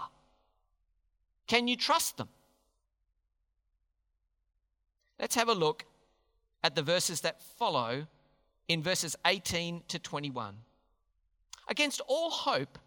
Can 1.48 1.68
you 1.68 1.76
trust 1.76 2.18
them? 2.18 2.30
Let's 5.20 5.36
have 5.36 5.50
a 5.50 5.54
look 5.54 5.86
at 6.64 6.76
the 6.76 6.84
verses 6.84 7.22
that 7.22 7.42
follow 7.42 8.08
in 8.68 8.84
verses 8.84 9.16
18 9.26 9.84
to 9.88 10.00
21. 10.00 10.56
Against 11.68 12.02
all 12.08 12.30
hope, 12.30 12.78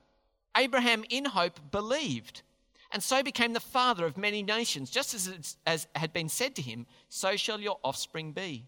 Abraham 0.57 1.05
in 1.09 1.25
hope 1.25 1.59
believed, 1.71 2.43
and 2.91 3.03
so 3.03 3.23
became 3.23 3.53
the 3.53 3.61
father 3.61 4.05
of 4.05 4.17
many 4.17 4.43
nations, 4.43 4.91
just 4.91 5.15
as, 5.15 5.57
as 5.67 5.87
had 5.97 6.13
been 6.13 6.29
said 6.29 6.55
to 6.57 6.63
him, 6.63 6.87
So 7.09 7.37
shall 7.37 7.61
your 7.61 7.79
offspring 7.83 8.33
be. 8.33 8.67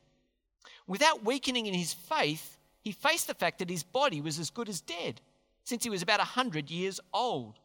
Without 0.86 1.24
weakening 1.24 1.66
in 1.66 1.74
his 1.74 1.92
faith, 1.92 2.56
he 2.80 2.92
faced 2.92 3.26
the 3.26 3.34
fact 3.34 3.58
that 3.58 3.70
his 3.70 3.82
body 3.82 4.20
was 4.20 4.38
as 4.38 4.50
good 4.50 4.68
as 4.68 4.80
dead, 4.80 5.20
since 5.64 5.84
he 5.84 5.90
was 5.90 6.02
about 6.02 6.20
a 6.20 6.24
hundred 6.24 6.70
years 6.70 7.00
old, 7.12 7.58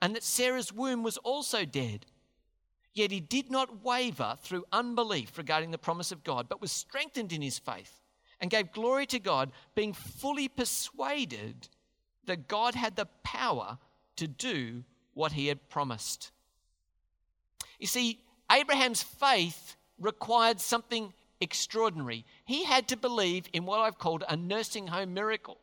and 0.00 0.14
that 0.14 0.22
Sarah's 0.22 0.72
womb 0.72 1.02
was 1.02 1.16
also 1.18 1.64
dead. 1.64 2.06
Yet 2.94 3.10
he 3.10 3.20
did 3.20 3.50
not 3.50 3.84
waver 3.84 4.36
through 4.42 4.64
unbelief 4.72 5.38
regarding 5.38 5.70
the 5.70 5.78
promise 5.78 6.10
of 6.12 6.24
God, 6.24 6.48
but 6.48 6.60
was 6.60 6.72
strengthened 6.72 7.32
in 7.32 7.42
his 7.42 7.58
faith 7.58 8.00
and 8.40 8.50
gave 8.50 8.72
glory 8.72 9.06
to 9.06 9.18
God, 9.18 9.50
being 9.74 9.92
fully 9.92 10.48
persuaded 10.48 11.68
that 12.28 12.48
God 12.48 12.74
had 12.74 12.96
the 12.96 13.06
power 13.22 13.78
to 14.16 14.26
do 14.26 14.84
what 15.14 15.32
he 15.32 15.48
had 15.48 15.68
promised. 15.68 16.30
You 17.78 17.86
see, 17.86 18.20
Abraham's 18.50 19.02
faith 19.02 19.76
required 19.98 20.60
something 20.60 21.12
extraordinary. 21.40 22.24
He 22.44 22.64
had 22.64 22.88
to 22.88 22.96
believe 22.96 23.46
in 23.52 23.66
what 23.66 23.80
I've 23.80 23.98
called 23.98 24.24
a 24.28 24.36
nursing 24.36 24.88
home 24.88 25.14
miracle. 25.14 25.58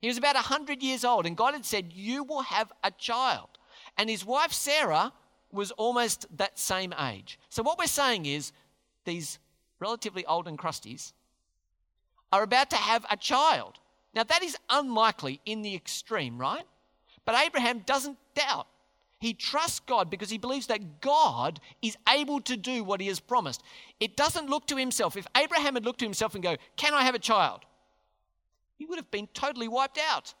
He 0.00 0.08
was 0.08 0.18
about 0.18 0.34
100 0.34 0.82
years 0.82 1.04
old, 1.04 1.24
and 1.24 1.36
God 1.36 1.54
had 1.54 1.64
said, 1.64 1.92
You 1.92 2.24
will 2.24 2.42
have 2.42 2.72
a 2.82 2.90
child. 2.90 3.48
And 3.96 4.10
his 4.10 4.24
wife 4.24 4.52
Sarah 4.52 5.12
was 5.50 5.70
almost 5.72 6.26
that 6.36 6.58
same 6.58 6.92
age. 6.92 7.38
So, 7.48 7.62
what 7.62 7.78
we're 7.78 7.86
saying 7.86 8.26
is, 8.26 8.52
these 9.04 9.38
relatively 9.80 10.26
old 10.26 10.48
and 10.48 10.58
crusties 10.58 11.12
are 12.32 12.42
about 12.42 12.70
to 12.70 12.76
have 12.76 13.06
a 13.10 13.16
child. 13.16 13.78
Now, 14.14 14.22
that 14.24 14.42
is 14.42 14.56
unlikely 14.70 15.40
in 15.44 15.62
the 15.62 15.74
extreme, 15.74 16.38
right? 16.38 16.64
But 17.24 17.36
Abraham 17.44 17.80
doesn't 17.80 18.18
doubt. 18.34 18.66
He 19.18 19.32
trusts 19.32 19.80
God 19.80 20.10
because 20.10 20.28
he 20.28 20.38
believes 20.38 20.66
that 20.66 21.00
God 21.00 21.58
is 21.80 21.96
able 22.08 22.40
to 22.42 22.56
do 22.56 22.84
what 22.84 23.00
he 23.00 23.06
has 23.08 23.20
promised. 23.20 23.62
It 23.98 24.16
doesn't 24.16 24.50
look 24.50 24.66
to 24.66 24.76
himself. 24.76 25.16
If 25.16 25.26
Abraham 25.36 25.74
had 25.74 25.84
looked 25.84 26.00
to 26.00 26.04
himself 26.04 26.34
and 26.34 26.42
go, 26.44 26.56
Can 26.76 26.92
I 26.92 27.04
have 27.04 27.14
a 27.14 27.18
child? 27.20 27.60
He 28.76 28.84
would 28.84 28.98
have 28.98 29.10
been 29.10 29.28
totally 29.28 29.68
wiped 29.68 29.98
out. 29.98 30.34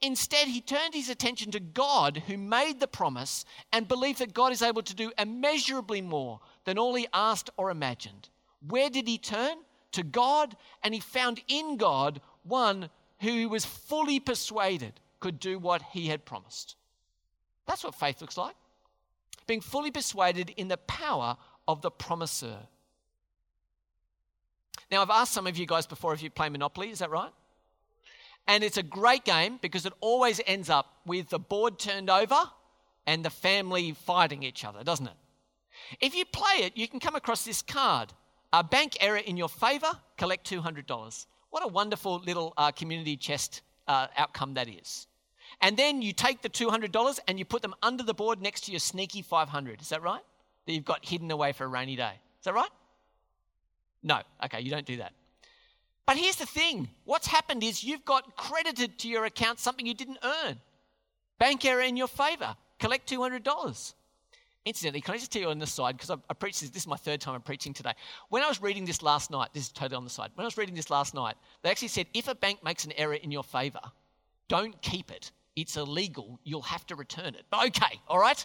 Instead, 0.00 0.48
he 0.48 0.60
turned 0.60 0.94
his 0.94 1.10
attention 1.10 1.52
to 1.52 1.60
God 1.60 2.22
who 2.26 2.36
made 2.36 2.80
the 2.80 2.88
promise 2.88 3.44
and 3.72 3.86
believed 3.86 4.18
that 4.18 4.34
God 4.34 4.50
is 4.50 4.62
able 4.62 4.82
to 4.82 4.94
do 4.94 5.12
immeasurably 5.18 6.00
more 6.00 6.40
than 6.64 6.78
all 6.78 6.94
he 6.94 7.06
asked 7.12 7.50
or 7.56 7.70
imagined. 7.70 8.28
Where 8.66 8.90
did 8.90 9.06
he 9.06 9.18
turn? 9.18 9.58
To 9.92 10.02
God, 10.02 10.56
and 10.82 10.94
he 10.94 11.00
found 11.00 11.42
in 11.48 11.76
God 11.76 12.20
one 12.44 12.88
who 13.22 13.30
he 13.30 13.46
was 13.46 13.64
fully 13.64 14.20
persuaded 14.20 14.94
could 15.20 15.38
do 15.38 15.58
what 15.58 15.80
he 15.92 16.08
had 16.08 16.24
promised. 16.24 16.76
That's 17.66 17.84
what 17.84 17.94
faith 17.94 18.20
looks 18.20 18.36
like. 18.36 18.56
Being 19.46 19.60
fully 19.60 19.90
persuaded 19.90 20.50
in 20.56 20.68
the 20.68 20.76
power 20.76 21.36
of 21.66 21.82
the 21.82 21.90
promiser. 21.90 22.58
Now, 24.90 25.02
I've 25.02 25.10
asked 25.10 25.32
some 25.32 25.46
of 25.46 25.56
you 25.56 25.66
guys 25.66 25.86
before 25.86 26.12
if 26.12 26.22
you 26.22 26.30
play 26.30 26.48
Monopoly, 26.48 26.90
is 26.90 26.98
that 26.98 27.10
right? 27.10 27.30
And 28.48 28.64
it's 28.64 28.76
a 28.76 28.82
great 28.82 29.24
game 29.24 29.58
because 29.62 29.86
it 29.86 29.92
always 30.00 30.40
ends 30.46 30.68
up 30.68 30.86
with 31.06 31.28
the 31.28 31.38
board 31.38 31.78
turned 31.78 32.10
over 32.10 32.40
and 33.06 33.24
the 33.24 33.30
family 33.30 33.92
fighting 33.92 34.42
each 34.42 34.64
other, 34.64 34.82
doesn't 34.82 35.06
it? 35.06 35.14
If 36.00 36.14
you 36.14 36.24
play 36.24 36.64
it, 36.64 36.76
you 36.76 36.88
can 36.88 36.98
come 36.98 37.14
across 37.14 37.44
this 37.44 37.62
card. 37.62 38.12
A 38.52 38.64
bank 38.64 38.96
error 39.00 39.16
in 39.16 39.36
your 39.36 39.48
favor, 39.48 39.92
collect 40.16 40.50
$200. 40.50 41.26
What 41.52 41.62
a 41.62 41.68
wonderful 41.68 42.18
little 42.24 42.54
uh, 42.56 42.70
community 42.72 43.14
chest 43.14 43.60
uh, 43.86 44.06
outcome 44.16 44.54
that 44.54 44.70
is. 44.70 45.06
And 45.60 45.76
then 45.76 46.00
you 46.00 46.14
take 46.14 46.40
the 46.40 46.48
$200 46.48 47.18
and 47.28 47.38
you 47.38 47.44
put 47.44 47.60
them 47.60 47.74
under 47.82 48.02
the 48.02 48.14
board 48.14 48.40
next 48.40 48.62
to 48.62 48.70
your 48.72 48.80
sneaky 48.80 49.20
500. 49.20 49.82
Is 49.82 49.90
that 49.90 50.00
right? 50.00 50.22
That 50.64 50.72
you've 50.72 50.86
got 50.86 51.04
hidden 51.04 51.30
away 51.30 51.52
for 51.52 51.64
a 51.64 51.68
rainy 51.68 51.94
day. 51.94 52.14
Is 52.38 52.44
that 52.46 52.54
right? 52.54 52.70
No. 54.02 54.22
Okay, 54.42 54.62
you 54.62 54.70
don't 54.70 54.86
do 54.86 54.96
that. 54.96 55.12
But 56.06 56.16
here's 56.16 56.36
the 56.36 56.46
thing 56.46 56.88
what's 57.04 57.26
happened 57.26 57.62
is 57.62 57.84
you've 57.84 58.06
got 58.06 58.34
credited 58.34 58.98
to 59.00 59.08
your 59.08 59.26
account 59.26 59.60
something 59.60 59.84
you 59.84 59.92
didn't 59.92 60.20
earn. 60.24 60.58
Bank 61.38 61.66
error 61.66 61.82
in 61.82 61.98
your 61.98 62.08
favor. 62.08 62.56
Collect 62.78 63.06
$200. 63.10 63.94
Incidentally, 64.64 65.00
can 65.00 65.14
I 65.14 65.18
just 65.18 65.32
tell 65.32 65.42
you 65.42 65.48
on 65.48 65.58
the 65.58 65.66
side, 65.66 65.96
because 65.96 66.10
I, 66.10 66.16
I 66.30 66.34
preached 66.34 66.60
this, 66.60 66.70
this 66.70 66.82
is 66.84 66.86
my 66.86 66.96
third 66.96 67.20
time 67.20 67.34
I'm 67.34 67.40
preaching 67.42 67.74
today. 67.74 67.92
When 68.28 68.42
I 68.42 68.48
was 68.48 68.62
reading 68.62 68.84
this 68.84 69.02
last 69.02 69.30
night, 69.30 69.48
this 69.52 69.64
is 69.64 69.72
totally 69.72 69.96
on 69.96 70.04
the 70.04 70.10
side. 70.10 70.30
When 70.34 70.44
I 70.44 70.46
was 70.46 70.56
reading 70.56 70.74
this 70.74 70.90
last 70.90 71.14
night, 71.14 71.34
they 71.62 71.70
actually 71.70 71.88
said 71.88 72.06
if 72.14 72.28
a 72.28 72.34
bank 72.34 72.62
makes 72.62 72.84
an 72.84 72.92
error 72.96 73.14
in 73.14 73.32
your 73.32 73.42
favor, 73.42 73.80
don't 74.48 74.80
keep 74.82 75.10
it 75.10 75.32
it's 75.56 75.76
illegal, 75.76 76.38
you'll 76.44 76.62
have 76.62 76.86
to 76.86 76.96
return 76.96 77.34
it. 77.34 77.44
Okay, 77.52 78.00
all 78.08 78.18
right? 78.18 78.44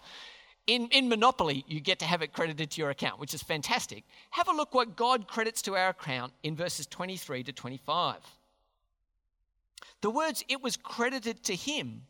In, 0.68 0.88
in 0.92 1.08
Monopoly, 1.08 1.64
you 1.68 1.80
get 1.80 2.00
to 2.00 2.06
have 2.06 2.22
it 2.22 2.34
credited 2.34 2.72
to 2.72 2.82
your 2.82 2.90
account, 2.90 3.20
which 3.20 3.34
is 3.34 3.42
fantastic. 3.42 4.04
Have 4.32 4.50
a 4.50 4.52
look 4.52 4.74
what 4.74 4.98
God 4.98 5.28
credits 5.28 5.62
to 5.64 5.76
our 5.76 5.90
account 5.90 6.34
in 6.44 6.56
verses 6.56 6.86
23 6.88 7.44
to 7.44 7.54
25. 7.54 8.18
The 10.02 10.10
words, 10.10 10.44
it 10.50 10.62
was 10.62 10.76
credited 10.76 11.44
to 11.46 11.56
him, 11.56 12.04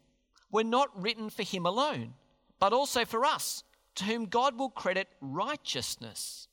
were 0.51 0.63
not 0.63 0.89
written 0.99 1.29
for 1.29 1.43
him 1.43 1.65
alone, 1.65 2.13
but 2.59 2.73
also 2.73 3.05
for 3.05 3.23
us, 3.25 3.63
to 3.97 4.05
whom 4.05 4.25
God 4.25 4.57
will 4.57 4.69
credit 4.69 5.07
righteousness. 5.21 6.47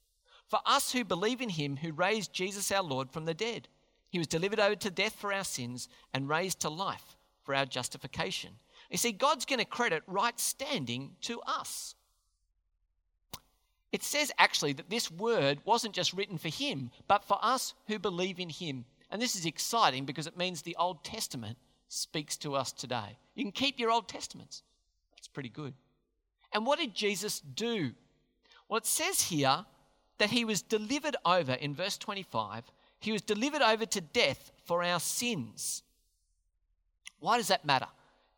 For 0.49 0.61
us 0.67 0.93
who 0.93 1.05
believe 1.05 1.41
in 1.41 1.49
him 1.49 1.77
who 1.77 1.93
raised 1.93 2.33
Jesus 2.33 2.71
our 2.71 2.83
Lord 2.83 3.11
from 3.11 3.25
the 3.25 3.35
dead, 3.35 3.69
he 4.11 4.19
was 4.19 4.27
delivered 4.27 4.61
over 4.61 4.77
to 4.77 4.91
death 4.91 5.15
for 5.15 5.33
our 5.33 5.45
sins 5.45 5.89
and 6.13 6.29
raised 6.29 6.61
to 6.61 6.69
life 6.69 7.17
for 7.43 7.55
our 7.55 7.67
justification. 7.67 8.51
You 8.91 8.99
see, 8.99 9.13
God's 9.13 9.45
going 9.45 9.59
to 9.59 9.65
credit 9.65 10.03
right 10.07 10.39
standing 10.39 11.13
to 11.23 11.41
us. 11.43 11.95
It 13.93 14.03
says 14.03 14.33
actually 14.39 14.73
that 14.75 14.91
this 14.91 15.11
word 15.11 15.59
wasn't 15.65 15.95
just 15.95 16.13
written 16.13 16.39
for 16.39 16.49
him, 16.49 16.91
but 17.09 17.25
for 17.25 17.39
us 17.43 17.75
who 17.87 17.99
believe 17.99 18.41
in 18.41 18.49
him. 18.49 18.85
And 19.11 19.21
this 19.21 19.37
is 19.37 19.47
exciting 19.47 20.05
because 20.05 20.27
it 20.27 20.37
means 20.37 20.63
the 20.63 20.77
Old 20.79 21.05
Testament 21.05 21.59
speaks 21.89 22.37
to 22.39 22.55
us 22.55 22.73
today. 22.73 23.19
You 23.35 23.45
can 23.45 23.53
keep 23.53 23.79
your 23.79 23.91
Old 23.91 24.09
Testaments. 24.09 24.63
That's 25.13 25.29
pretty 25.29 25.49
good. 25.49 25.75
And 26.55 26.65
what 26.65 26.79
did 26.79 26.95
Jesus 26.95 27.41
do? 27.41 27.93
Well, 28.69 28.79
it 28.79 28.87
says 28.87 29.23
here 29.23 29.67
that 30.19 30.31
he 30.31 30.45
was 30.45 30.63
delivered 30.63 31.17
over, 31.27 31.53
in 31.53 31.75
verse 31.75 31.99
25, 31.99 32.65
he 33.01 33.13
was 33.13 33.21
delivered 33.21 33.61
over 33.61 33.85
to 33.85 34.01
death 34.01 34.53
for 34.65 34.83
our 34.83 35.01
sins. 35.01 35.83
Why 37.19 37.37
does 37.37 37.49
that 37.49 37.65
matter? 37.65 37.89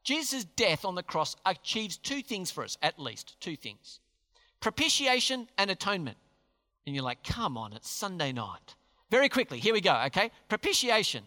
Jesus' 0.03 0.45
death 0.45 0.85
on 0.85 0.95
the 0.95 1.03
cross 1.03 1.37
achieves 1.45 1.97
two 1.97 2.23
things 2.23 2.51
for 2.51 2.65
us, 2.65 2.79
at 2.83 2.99
least 2.99 3.39
two 3.41 3.57
things 3.57 4.01
propitiation 4.61 5.49
and 5.59 5.71
atonement. 5.71 6.17
And 6.87 6.95
you're 6.95 7.05
like, 7.05 7.23
come 7.23 7.57
on, 7.57 7.73
it's 7.73 7.91
Sunday 7.91 8.33
night. 8.33 8.75
Very 9.11 9.29
quickly, 9.29 9.59
here 9.61 9.75
we 9.75 9.81
go, 9.81 9.95
okay? 10.07 10.31
Propitiation. 10.49 11.25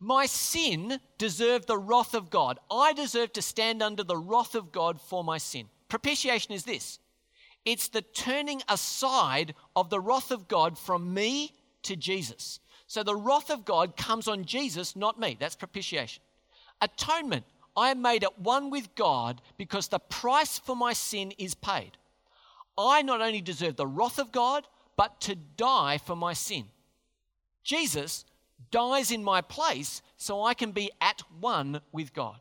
My 0.00 0.26
sin 0.26 0.98
deserved 1.16 1.66
the 1.66 1.78
wrath 1.78 2.14
of 2.14 2.30
God. 2.30 2.58
I 2.70 2.92
deserve 2.92 3.32
to 3.34 3.42
stand 3.42 3.82
under 3.82 4.02
the 4.02 4.16
wrath 4.16 4.54
of 4.54 4.72
God 4.72 5.00
for 5.00 5.24
my 5.24 5.38
sin. 5.38 5.68
Propitiation 5.94 6.52
is 6.52 6.64
this 6.64 6.98
it's 7.64 7.86
the 7.86 8.02
turning 8.02 8.60
aside 8.68 9.54
of 9.76 9.90
the 9.90 10.00
wrath 10.00 10.32
of 10.32 10.48
God 10.48 10.76
from 10.76 11.14
me 11.14 11.54
to 11.84 11.94
Jesus. 11.94 12.58
So 12.88 13.04
the 13.04 13.14
wrath 13.14 13.48
of 13.48 13.64
God 13.64 13.96
comes 13.96 14.26
on 14.26 14.44
Jesus, 14.44 14.96
not 14.96 15.20
me. 15.20 15.36
That's 15.38 15.54
propitiation. 15.54 16.20
Atonement. 16.80 17.44
I 17.76 17.90
am 17.90 18.02
made 18.02 18.24
at 18.24 18.40
one 18.40 18.70
with 18.70 18.92
God 18.96 19.40
because 19.56 19.86
the 19.86 20.00
price 20.00 20.58
for 20.58 20.74
my 20.74 20.94
sin 20.94 21.32
is 21.38 21.54
paid. 21.54 21.92
I 22.76 23.02
not 23.02 23.20
only 23.20 23.40
deserve 23.40 23.76
the 23.76 23.86
wrath 23.86 24.18
of 24.18 24.32
God, 24.32 24.66
but 24.96 25.20
to 25.20 25.36
die 25.36 25.98
for 25.98 26.16
my 26.16 26.32
sin. 26.32 26.64
Jesus 27.62 28.24
dies 28.72 29.12
in 29.12 29.22
my 29.22 29.42
place 29.42 30.02
so 30.16 30.42
I 30.42 30.54
can 30.54 30.72
be 30.72 30.90
at 31.00 31.22
one 31.38 31.80
with 31.92 32.12
God. 32.12 32.40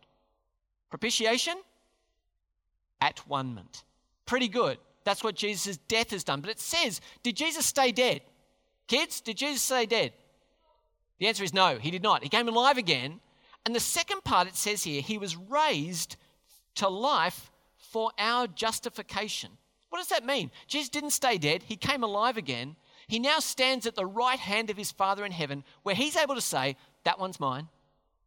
Propitiation, 0.90 1.58
at 3.04 3.20
one 3.28 3.54
ment. 3.54 3.84
Pretty 4.26 4.48
good. 4.48 4.78
That's 5.04 5.24
what 5.24 5.36
Jesus' 5.36 5.78
death 5.90 6.12
has 6.12 6.24
done. 6.24 6.40
But 6.40 6.52
it 6.52 6.60
says, 6.60 7.02
did 7.22 7.36
Jesus 7.36 7.66
stay 7.66 7.92
dead? 7.92 8.22
Kids, 8.88 9.20
did 9.20 9.36
Jesus 9.36 9.62
stay 9.62 9.86
dead? 9.86 10.14
The 11.20 11.28
answer 11.28 11.44
is 11.44 11.54
no, 11.54 11.78
he 11.78 11.92
did 11.92 12.02
not. 12.02 12.24
He 12.24 12.30
came 12.30 12.48
alive 12.48 12.78
again. 12.78 13.20
And 13.66 13.76
the 13.76 13.82
second 13.82 14.24
part 14.24 14.48
it 14.48 14.56
says 14.56 14.84
here, 14.84 15.02
he 15.02 15.18
was 15.18 15.36
raised 15.36 16.16
to 16.76 16.88
life 16.88 17.52
for 17.78 18.12
our 18.18 18.48
justification. 18.48 19.52
What 19.90 20.00
does 20.00 20.08
that 20.08 20.26
mean? 20.26 20.50
Jesus 20.68 20.90
didn't 20.90 21.12
stay 21.12 21.38
dead, 21.38 21.64
he 21.64 21.76
came 21.76 22.04
alive 22.04 22.38
again. 22.38 22.78
He 23.08 23.20
now 23.20 23.40
stands 23.40 23.86
at 23.86 23.96
the 23.96 24.06
right 24.06 24.40
hand 24.40 24.70
of 24.70 24.78
his 24.78 24.92
Father 24.92 25.26
in 25.26 25.34
heaven, 25.34 25.66
where 25.84 25.94
he's 25.94 26.16
able 26.16 26.36
to 26.36 26.42
say, 26.42 26.78
That 27.04 27.20
one's 27.20 27.40
mine, 27.40 27.68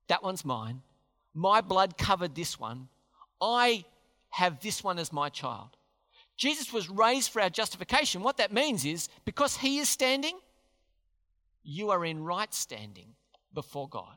that 0.08 0.22
one's 0.22 0.44
mine. 0.44 0.82
My 1.34 1.62
blood 1.62 1.96
covered 1.96 2.34
this 2.34 2.60
one. 2.60 2.88
I 3.40 3.84
have 4.36 4.60
this 4.60 4.84
one 4.84 4.98
as 4.98 5.14
my 5.14 5.30
child. 5.30 5.78
Jesus 6.36 6.70
was 6.70 6.90
raised 6.90 7.30
for 7.30 7.40
our 7.40 7.48
justification. 7.48 8.22
What 8.22 8.36
that 8.36 8.52
means 8.52 8.84
is 8.84 9.08
because 9.24 9.56
he 9.56 9.78
is 9.78 9.88
standing, 9.88 10.38
you 11.62 11.88
are 11.88 12.04
in 12.04 12.22
right 12.22 12.52
standing 12.52 13.14
before 13.54 13.88
God. 13.88 14.14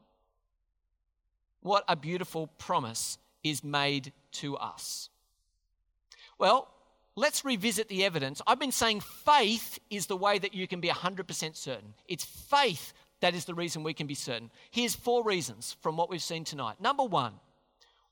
What 1.61 1.85
a 1.87 1.95
beautiful 1.95 2.47
promise 2.47 3.17
is 3.45 3.63
made 3.63 4.11
to 4.33 4.57
us. 4.57 5.07
Well, 6.37 6.67
let's 7.15 7.45
revisit 7.45 7.87
the 7.87 8.03
evidence. 8.03 8.41
I've 8.45 8.59
been 8.59 8.73
saying 8.73 8.99
faith 8.99 9.79
is 9.89 10.07
the 10.07 10.17
way 10.17 10.37
that 10.37 10.53
you 10.53 10.67
can 10.67 10.81
be 10.81 10.89
100% 10.89 11.55
certain. 11.55 11.93
It's 12.09 12.25
faith 12.25 12.91
that 13.21 13.35
is 13.35 13.45
the 13.45 13.55
reason 13.55 13.83
we 13.83 13.93
can 13.93 14.07
be 14.07 14.15
certain. 14.15 14.51
Here's 14.69 14.95
four 14.95 15.23
reasons 15.23 15.77
from 15.79 15.95
what 15.95 16.09
we've 16.09 16.21
seen 16.21 16.43
tonight. 16.43 16.81
Number 16.81 17.05
one, 17.05 17.35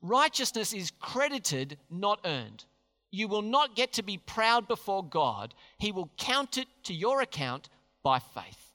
righteousness 0.02 0.74
is 0.74 0.92
credited, 1.00 1.78
not 1.90 2.20
earned. 2.26 2.66
You 3.12 3.28
will 3.28 3.42
not 3.42 3.76
get 3.76 3.94
to 3.94 4.04
be 4.04 4.18
proud 4.18 4.68
before 4.68 5.04
God. 5.04 5.54
He 5.78 5.92
will 5.92 6.10
count 6.18 6.58
it 6.58 6.68
to 6.84 6.94
your 6.94 7.22
account 7.22 7.70
by 8.04 8.20
faith. 8.20 8.72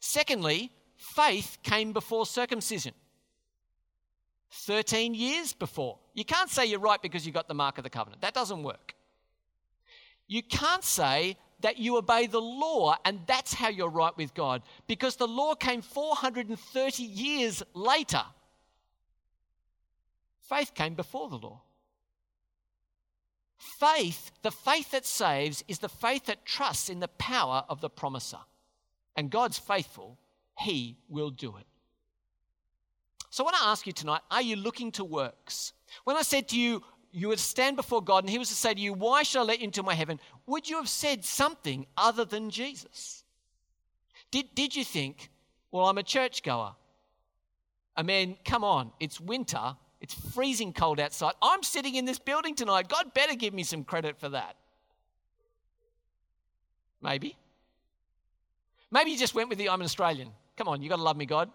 Secondly, 0.00 0.70
faith 0.96 1.58
came 1.62 1.92
before 1.92 2.26
circumcision. 2.26 2.94
13 4.50 5.14
years 5.14 5.52
before. 5.52 5.98
You 6.14 6.24
can't 6.24 6.50
say 6.50 6.66
you're 6.66 6.78
right 6.78 7.02
because 7.02 7.26
you 7.26 7.32
got 7.32 7.48
the 7.48 7.54
mark 7.54 7.78
of 7.78 7.84
the 7.84 7.90
covenant. 7.90 8.22
That 8.22 8.34
doesn't 8.34 8.62
work. 8.62 8.94
You 10.26 10.42
can't 10.42 10.84
say 10.84 11.36
that 11.60 11.78
you 11.78 11.96
obey 11.96 12.26
the 12.26 12.40
law 12.40 12.96
and 13.04 13.20
that's 13.26 13.52
how 13.52 13.68
you're 13.68 13.88
right 13.88 14.16
with 14.16 14.34
God 14.34 14.62
because 14.86 15.16
the 15.16 15.26
law 15.26 15.54
came 15.54 15.82
430 15.82 17.02
years 17.02 17.62
later. 17.74 18.22
Faith 20.48 20.74
came 20.74 20.94
before 20.94 21.28
the 21.28 21.36
law. 21.36 21.62
Faith, 23.56 24.30
the 24.42 24.50
faith 24.50 24.90
that 24.90 25.06
saves, 25.06 25.64
is 25.68 25.78
the 25.78 25.88
faith 25.88 26.26
that 26.26 26.44
trusts 26.44 26.90
in 26.90 27.00
the 27.00 27.08
power 27.08 27.64
of 27.68 27.80
the 27.80 27.88
promiser. 27.88 28.38
And 29.16 29.30
God's 29.30 29.58
faithful, 29.58 30.18
He 30.58 30.98
will 31.08 31.30
do 31.30 31.56
it. 31.56 31.66
So 33.30 33.42
I 33.42 33.46
want 33.46 33.56
to 33.56 33.64
ask 33.64 33.86
you 33.86 33.92
tonight 33.92 34.20
are 34.30 34.42
you 34.42 34.56
looking 34.56 34.92
to 34.92 35.04
works? 35.04 35.72
When 36.04 36.16
I 36.16 36.22
said 36.22 36.48
to 36.48 36.58
you, 36.58 36.82
you 37.10 37.28
would 37.28 37.38
stand 37.38 37.76
before 37.76 38.02
God 38.02 38.24
and 38.24 38.30
He 38.30 38.38
was 38.38 38.48
to 38.48 38.54
say 38.54 38.74
to 38.74 38.80
you, 38.80 38.92
Why 38.92 39.22
shall 39.22 39.44
I 39.44 39.46
let 39.46 39.60
you 39.60 39.64
into 39.64 39.82
my 39.82 39.94
heaven? 39.94 40.20
Would 40.46 40.68
you 40.68 40.76
have 40.76 40.88
said 40.88 41.24
something 41.24 41.86
other 41.96 42.24
than 42.24 42.50
Jesus? 42.50 43.24
Did, 44.30 44.54
did 44.54 44.76
you 44.76 44.84
think, 44.84 45.30
Well, 45.70 45.86
I'm 45.86 45.98
a 45.98 46.02
churchgoer? 46.02 46.74
I 47.96 48.02
mean, 48.02 48.36
come 48.44 48.64
on, 48.64 48.90
it's 49.00 49.20
winter. 49.20 49.76
It's 50.04 50.12
freezing 50.34 50.74
cold 50.74 51.00
outside. 51.00 51.32
I'm 51.40 51.62
sitting 51.62 51.94
in 51.94 52.04
this 52.04 52.18
building 52.18 52.54
tonight. 52.54 52.90
God 52.90 53.14
better 53.14 53.34
give 53.34 53.54
me 53.54 53.62
some 53.62 53.84
credit 53.84 54.20
for 54.20 54.28
that. 54.28 54.54
Maybe. 57.00 57.38
Maybe 58.90 59.12
you 59.12 59.16
just 59.16 59.34
went 59.34 59.48
with 59.48 59.56
the 59.56 59.70
I'm 59.70 59.80
an 59.80 59.86
Australian. 59.86 60.28
Come 60.58 60.68
on, 60.68 60.82
you've 60.82 60.90
got 60.90 60.96
to 60.96 61.02
love 61.02 61.16
me, 61.16 61.24
God. 61.24 61.50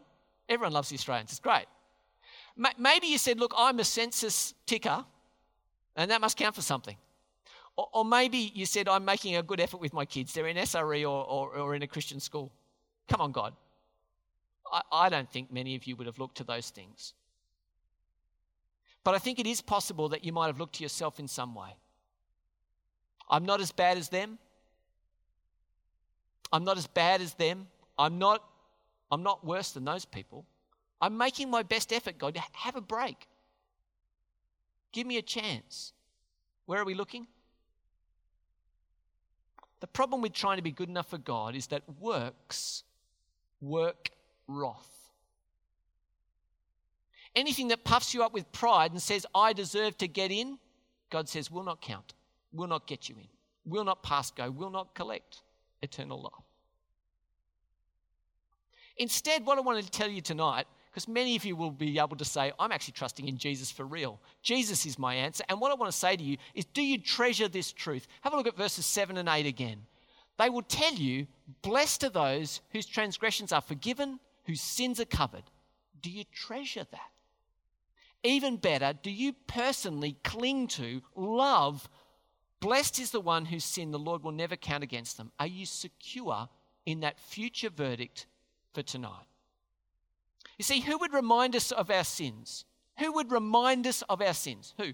Everyone 0.49 0.73
loves 0.73 0.89
the 0.89 0.95
Australians. 0.95 1.29
It's 1.29 1.39
great. 1.39 1.67
Maybe 2.79 3.05
you 3.05 3.19
said, 3.19 3.39
Look, 3.39 3.53
I'm 3.55 3.79
a 3.79 3.83
census 3.83 4.55
ticker, 4.65 5.05
and 5.95 6.09
that 6.09 6.19
must 6.19 6.35
count 6.35 6.55
for 6.55 6.63
something. 6.63 6.97
Or, 7.77 7.87
or 7.93 8.03
maybe 8.03 8.51
you 8.55 8.65
said, 8.65 8.89
I'm 8.89 9.05
making 9.05 9.35
a 9.35 9.43
good 9.43 9.59
effort 9.59 9.79
with 9.79 9.93
my 9.93 10.05
kids. 10.05 10.33
They're 10.33 10.47
in 10.47 10.57
SRE 10.57 11.03
or, 11.03 11.23
or, 11.23 11.55
or 11.55 11.75
in 11.75 11.83
a 11.83 11.87
Christian 11.87 12.19
school. 12.19 12.51
Come 13.07 13.21
on, 13.21 13.31
God. 13.31 13.53
I, 14.73 14.81
I 14.91 15.09
don't 15.09 15.29
think 15.29 15.53
many 15.53 15.75
of 15.75 15.83
you 15.83 15.95
would 15.97 16.07
have 16.07 16.17
looked 16.17 16.37
to 16.37 16.43
those 16.43 16.71
things. 16.71 17.13
But 19.03 19.15
I 19.15 19.17
think 19.17 19.39
it 19.39 19.47
is 19.47 19.61
possible 19.61 20.09
that 20.09 20.23
you 20.23 20.31
might 20.31 20.47
have 20.47 20.59
looked 20.59 20.75
to 20.75 20.83
yourself 20.83 21.19
in 21.19 21.27
some 21.27 21.55
way. 21.55 21.69
I'm 23.29 23.45
not 23.45 23.61
as 23.61 23.71
bad 23.71 23.97
as 23.97 24.09
them. 24.09 24.37
I'm 26.51 26.63
not 26.63 26.77
as 26.77 26.87
bad 26.87 27.21
as 27.21 27.33
them. 27.35 27.67
I'm 27.97 28.17
not, 28.17 28.43
I'm 29.11 29.23
not 29.23 29.45
worse 29.45 29.71
than 29.71 29.85
those 29.85 30.05
people. 30.05 30.45
I'm 31.01 31.17
making 31.17 31.49
my 31.49 31.63
best 31.63 31.93
effort, 31.93 32.17
God. 32.17 32.35
To 32.35 32.41
have 32.53 32.75
a 32.75 32.81
break. 32.81 33.27
Give 34.91 35.05
me 35.05 35.17
a 35.17 35.21
chance. 35.21 35.93
Where 36.65 36.81
are 36.81 36.85
we 36.85 36.95
looking? 36.95 37.27
The 39.79 39.87
problem 39.87 40.21
with 40.21 40.33
trying 40.33 40.57
to 40.57 40.63
be 40.63 40.71
good 40.71 40.89
enough 40.89 41.09
for 41.09 41.17
God 41.17 41.55
is 41.55 41.67
that 41.67 41.83
works 41.99 42.83
work 43.61 44.09
wrath. 44.47 44.98
Anything 47.35 47.67
that 47.69 47.83
puffs 47.83 48.13
you 48.13 48.23
up 48.23 48.33
with 48.33 48.51
pride 48.51 48.91
and 48.91 49.01
says, 49.01 49.25
I 49.33 49.53
deserve 49.53 49.97
to 49.99 50.07
get 50.07 50.31
in, 50.31 50.57
God 51.09 51.29
says, 51.29 51.51
will 51.51 51.63
not 51.63 51.81
count, 51.81 52.13
will 52.51 52.67
not 52.67 52.87
get 52.87 53.09
you 53.09 53.15
in, 53.15 53.27
will 53.65 53.83
not 53.83 54.03
pass 54.03 54.31
go, 54.31 54.49
will 54.49 54.71
not 54.71 54.93
collect 54.95 55.41
eternal 55.81 56.21
life. 56.21 56.45
Instead, 58.97 59.45
what 59.45 59.57
I 59.57 59.61
want 59.61 59.83
to 59.83 59.89
tell 59.89 60.09
you 60.09 60.21
tonight, 60.21 60.65
because 60.91 61.07
many 61.07 61.35
of 61.35 61.45
you 61.45 61.55
will 61.55 61.71
be 61.71 61.99
able 61.99 62.17
to 62.17 62.25
say, 62.25 62.51
I'm 62.59 62.71
actually 62.71 62.93
trusting 62.93 63.27
in 63.27 63.37
Jesus 63.37 63.71
for 63.71 63.85
real. 63.85 64.19
Jesus 64.41 64.85
is 64.85 64.99
my 64.99 65.13
answer. 65.15 65.43
And 65.47 65.61
what 65.61 65.71
I 65.71 65.75
want 65.75 65.91
to 65.91 65.97
say 65.97 66.17
to 66.17 66.23
you 66.23 66.37
is, 66.53 66.65
do 66.65 66.81
you 66.81 66.97
treasure 66.97 67.47
this 67.47 67.71
truth? 67.71 68.07
Have 68.21 68.33
a 68.33 68.35
look 68.35 68.47
at 68.47 68.57
verses 68.57 68.85
7 68.85 69.15
and 69.17 69.29
8 69.29 69.45
again. 69.45 69.77
They 70.37 70.49
will 70.49 70.63
tell 70.63 70.93
you, 70.93 71.27
Blessed 71.61 72.05
are 72.05 72.09
those 72.09 72.61
whose 72.71 72.85
transgressions 72.85 73.51
are 73.51 73.61
forgiven, 73.61 74.19
whose 74.45 74.61
sins 74.61 74.99
are 74.99 75.05
covered. 75.05 75.43
Do 76.01 76.09
you 76.09 76.23
treasure 76.33 76.85
that? 76.91 77.11
Even 78.23 78.57
better, 78.57 78.93
do 79.01 79.11
you 79.11 79.33
personally 79.47 80.17
cling 80.23 80.67
to, 80.67 81.01
love 81.15 81.87
Blessed 82.59 82.99
is 82.99 83.11
the 83.11 83.21
one 83.21 83.45
whose 83.45 83.63
sin 83.63 83.91
the 83.91 83.99
Lord 83.99 84.23
will 84.23 84.31
never 84.31 84.55
count 84.55 84.83
against 84.83 85.17
them. 85.17 85.31
Are 85.39 85.47
you 85.47 85.65
secure 85.65 86.49
in 86.85 86.99
that 87.01 87.19
future 87.19 87.69
verdict 87.69 88.25
for 88.73 88.81
tonight? 88.81 89.25
You 90.57 90.63
see, 90.63 90.81
who 90.81 90.97
would 90.97 91.13
remind 91.13 91.55
us 91.55 91.71
of 91.71 91.89
our 91.89 92.03
sins? 92.03 92.65
Who 92.99 93.13
would 93.13 93.31
remind 93.31 93.87
us 93.87 94.01
of 94.09 94.21
our 94.21 94.33
sins? 94.33 94.73
Who? 94.77 94.91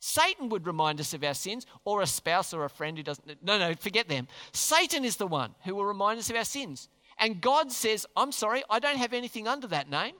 Satan 0.00 0.48
would 0.48 0.66
remind 0.66 0.98
us 0.98 1.14
of 1.14 1.22
our 1.22 1.34
sins, 1.34 1.64
or 1.84 2.02
a 2.02 2.06
spouse 2.08 2.52
or 2.52 2.64
a 2.64 2.70
friend 2.70 2.96
who 2.96 3.04
doesn't. 3.04 3.44
No, 3.44 3.56
no, 3.56 3.74
forget 3.74 4.08
them. 4.08 4.26
Satan 4.50 5.04
is 5.04 5.16
the 5.16 5.28
one 5.28 5.54
who 5.64 5.76
will 5.76 5.84
remind 5.84 6.18
us 6.18 6.28
of 6.30 6.34
our 6.34 6.44
sins. 6.44 6.88
And 7.18 7.40
God 7.40 7.70
says, 7.70 8.04
I'm 8.16 8.32
sorry, 8.32 8.64
I 8.68 8.80
don't 8.80 8.96
have 8.96 9.12
anything 9.12 9.46
under 9.46 9.68
that 9.68 9.88
name. 9.88 10.14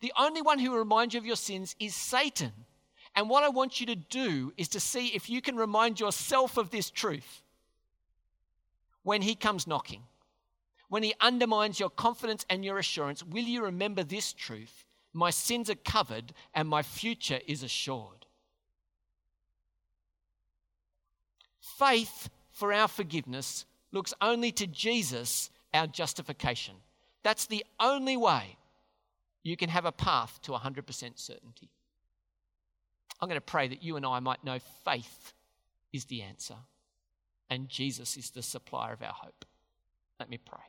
The 0.00 0.12
only 0.16 0.42
one 0.42 0.58
who 0.58 0.70
will 0.70 0.78
remind 0.78 1.14
you 1.14 1.18
of 1.18 1.26
your 1.26 1.36
sins 1.36 1.74
is 1.80 1.94
Satan. 1.94 2.52
And 3.14 3.28
what 3.28 3.42
I 3.42 3.48
want 3.48 3.80
you 3.80 3.86
to 3.86 3.96
do 3.96 4.52
is 4.56 4.68
to 4.68 4.80
see 4.80 5.08
if 5.08 5.28
you 5.28 5.40
can 5.40 5.56
remind 5.56 5.98
yourself 5.98 6.56
of 6.56 6.70
this 6.70 6.90
truth 6.90 7.42
when 9.02 9.22
he 9.22 9.34
comes 9.34 9.66
knocking. 9.66 10.02
When 10.88 11.02
he 11.02 11.14
undermines 11.20 11.80
your 11.80 11.90
confidence 11.90 12.46
and 12.48 12.64
your 12.64 12.78
assurance, 12.78 13.22
will 13.22 13.44
you 13.44 13.64
remember 13.64 14.04
this 14.04 14.32
truth? 14.32 14.84
My 15.12 15.30
sins 15.30 15.68
are 15.68 15.74
covered 15.74 16.32
and 16.54 16.68
my 16.68 16.82
future 16.82 17.40
is 17.46 17.62
assured. 17.62 18.26
Faith 21.60 22.30
for 22.50 22.72
our 22.72 22.88
forgiveness 22.88 23.66
looks 23.92 24.14
only 24.20 24.52
to 24.52 24.66
Jesus, 24.66 25.50
our 25.74 25.86
justification. 25.86 26.74
That's 27.22 27.46
the 27.46 27.64
only 27.80 28.16
way 28.16 28.56
you 29.48 29.56
can 29.56 29.68
have 29.68 29.84
a 29.84 29.92
path 29.92 30.40
to 30.42 30.52
100% 30.52 31.18
certainty. 31.18 31.70
I'm 33.20 33.28
going 33.28 33.36
to 33.36 33.40
pray 33.40 33.68
that 33.68 33.82
you 33.82 33.96
and 33.96 34.06
I 34.06 34.20
might 34.20 34.44
know 34.44 34.58
faith 34.84 35.32
is 35.92 36.04
the 36.06 36.22
answer 36.22 36.56
and 37.50 37.68
Jesus 37.68 38.16
is 38.16 38.30
the 38.30 38.42
supplier 38.42 38.92
of 38.92 39.02
our 39.02 39.12
hope. 39.12 39.44
Let 40.20 40.28
me 40.28 40.38
pray. 40.38 40.60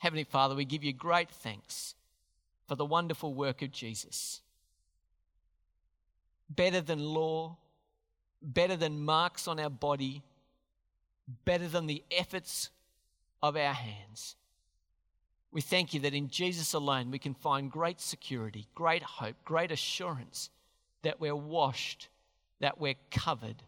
Heavenly 0.00 0.24
Father, 0.24 0.54
we 0.54 0.64
give 0.64 0.84
you 0.84 0.92
great 0.92 1.30
thanks 1.30 1.94
for 2.66 2.74
the 2.74 2.84
wonderful 2.84 3.34
work 3.34 3.62
of 3.62 3.70
Jesus. 3.70 4.42
Better 6.50 6.80
than 6.80 6.98
law, 6.98 7.56
better 8.42 8.76
than 8.76 9.00
marks 9.00 9.48
on 9.48 9.58
our 9.58 9.70
body, 9.70 10.22
better 11.44 11.68
than 11.68 11.86
the 11.86 12.02
efforts 12.10 12.70
of 13.42 13.56
our 13.56 13.72
hands. 13.72 14.36
We 15.54 15.60
thank 15.60 15.94
you 15.94 16.00
that 16.00 16.14
in 16.14 16.28
Jesus 16.28 16.74
alone 16.74 17.12
we 17.12 17.20
can 17.20 17.32
find 17.32 17.70
great 17.70 18.00
security, 18.00 18.66
great 18.74 19.04
hope, 19.04 19.36
great 19.44 19.70
assurance 19.70 20.50
that 21.02 21.20
we're 21.20 21.36
washed, 21.36 22.08
that 22.58 22.80
we're 22.80 22.96
covered, 23.12 23.62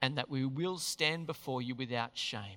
and 0.00 0.16
that 0.16 0.30
we 0.30 0.46
will 0.46 0.78
stand 0.78 1.26
before 1.26 1.60
you 1.60 1.74
without 1.74 2.16
shame. 2.16 2.56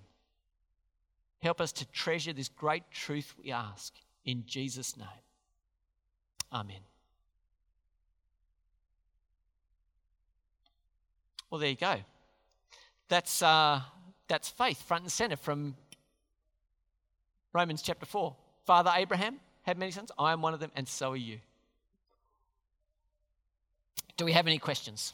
Help 1.41 1.59
us 1.59 1.73
to 1.73 1.85
treasure 1.87 2.31
this 2.31 2.47
great 2.47 2.83
truth, 2.91 3.33
we 3.43 3.51
ask, 3.51 3.93
in 4.23 4.45
Jesus' 4.45 4.95
name. 4.95 5.07
Amen. 6.53 6.79
Well, 11.49 11.59
there 11.59 11.71
you 11.71 11.75
go. 11.75 11.97
That's, 13.09 13.41
uh, 13.41 13.81
that's 14.29 14.47
faith, 14.47 14.81
front 14.81 15.03
and 15.03 15.11
center 15.11 15.35
from 15.35 15.75
Romans 17.51 17.81
chapter 17.81 18.05
4. 18.05 18.33
Father 18.71 18.93
Abraham 18.95 19.35
had 19.63 19.77
many 19.77 19.91
sons. 19.91 20.13
I 20.17 20.31
am 20.31 20.41
one 20.41 20.53
of 20.53 20.61
them, 20.61 20.71
and 20.77 20.87
so 20.87 21.11
are 21.11 21.17
you. 21.17 21.39
Do 24.15 24.23
we 24.23 24.31
have 24.31 24.47
any 24.47 24.59
questions? 24.59 25.13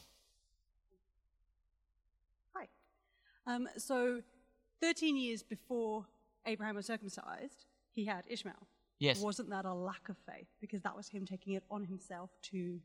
Hi. 2.54 2.68
Um, 3.48 3.68
so, 3.76 4.22
13 4.80 5.16
years 5.16 5.42
before 5.42 6.06
Abraham 6.46 6.76
was 6.76 6.86
circumcised, 6.86 7.66
he 7.90 8.04
had 8.04 8.22
Ishmael. 8.28 8.68
Yes. 9.00 9.20
Wasn't 9.20 9.50
that 9.50 9.64
a 9.64 9.74
lack 9.74 10.08
of 10.08 10.16
faith? 10.18 10.46
Because 10.60 10.82
that 10.82 10.96
was 10.96 11.08
him 11.08 11.26
taking 11.26 11.54
it 11.54 11.64
on 11.68 11.82
himself 11.82 12.30
to 12.52 12.78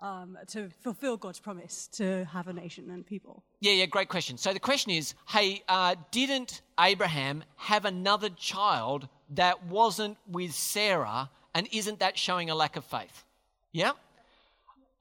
um, 0.00 0.38
to 0.48 0.68
fulfill 0.82 1.16
God's 1.16 1.40
promise 1.40 1.88
to 1.94 2.24
have 2.26 2.48
a 2.48 2.52
nation 2.52 2.90
and 2.90 3.06
people. 3.06 3.42
Yeah, 3.60 3.72
yeah, 3.72 3.86
great 3.86 4.08
question. 4.08 4.36
So 4.36 4.52
the 4.52 4.60
question 4.60 4.92
is, 4.92 5.14
hey, 5.28 5.62
uh, 5.68 5.96
didn't 6.10 6.62
Abraham 6.78 7.44
have 7.56 7.84
another 7.84 8.28
child 8.30 9.08
that 9.30 9.66
wasn't 9.66 10.18
with 10.30 10.52
Sarah, 10.52 11.30
and 11.54 11.68
isn't 11.72 12.00
that 12.00 12.18
showing 12.18 12.50
a 12.50 12.54
lack 12.54 12.76
of 12.76 12.84
faith? 12.84 13.24
Yeah. 13.72 13.92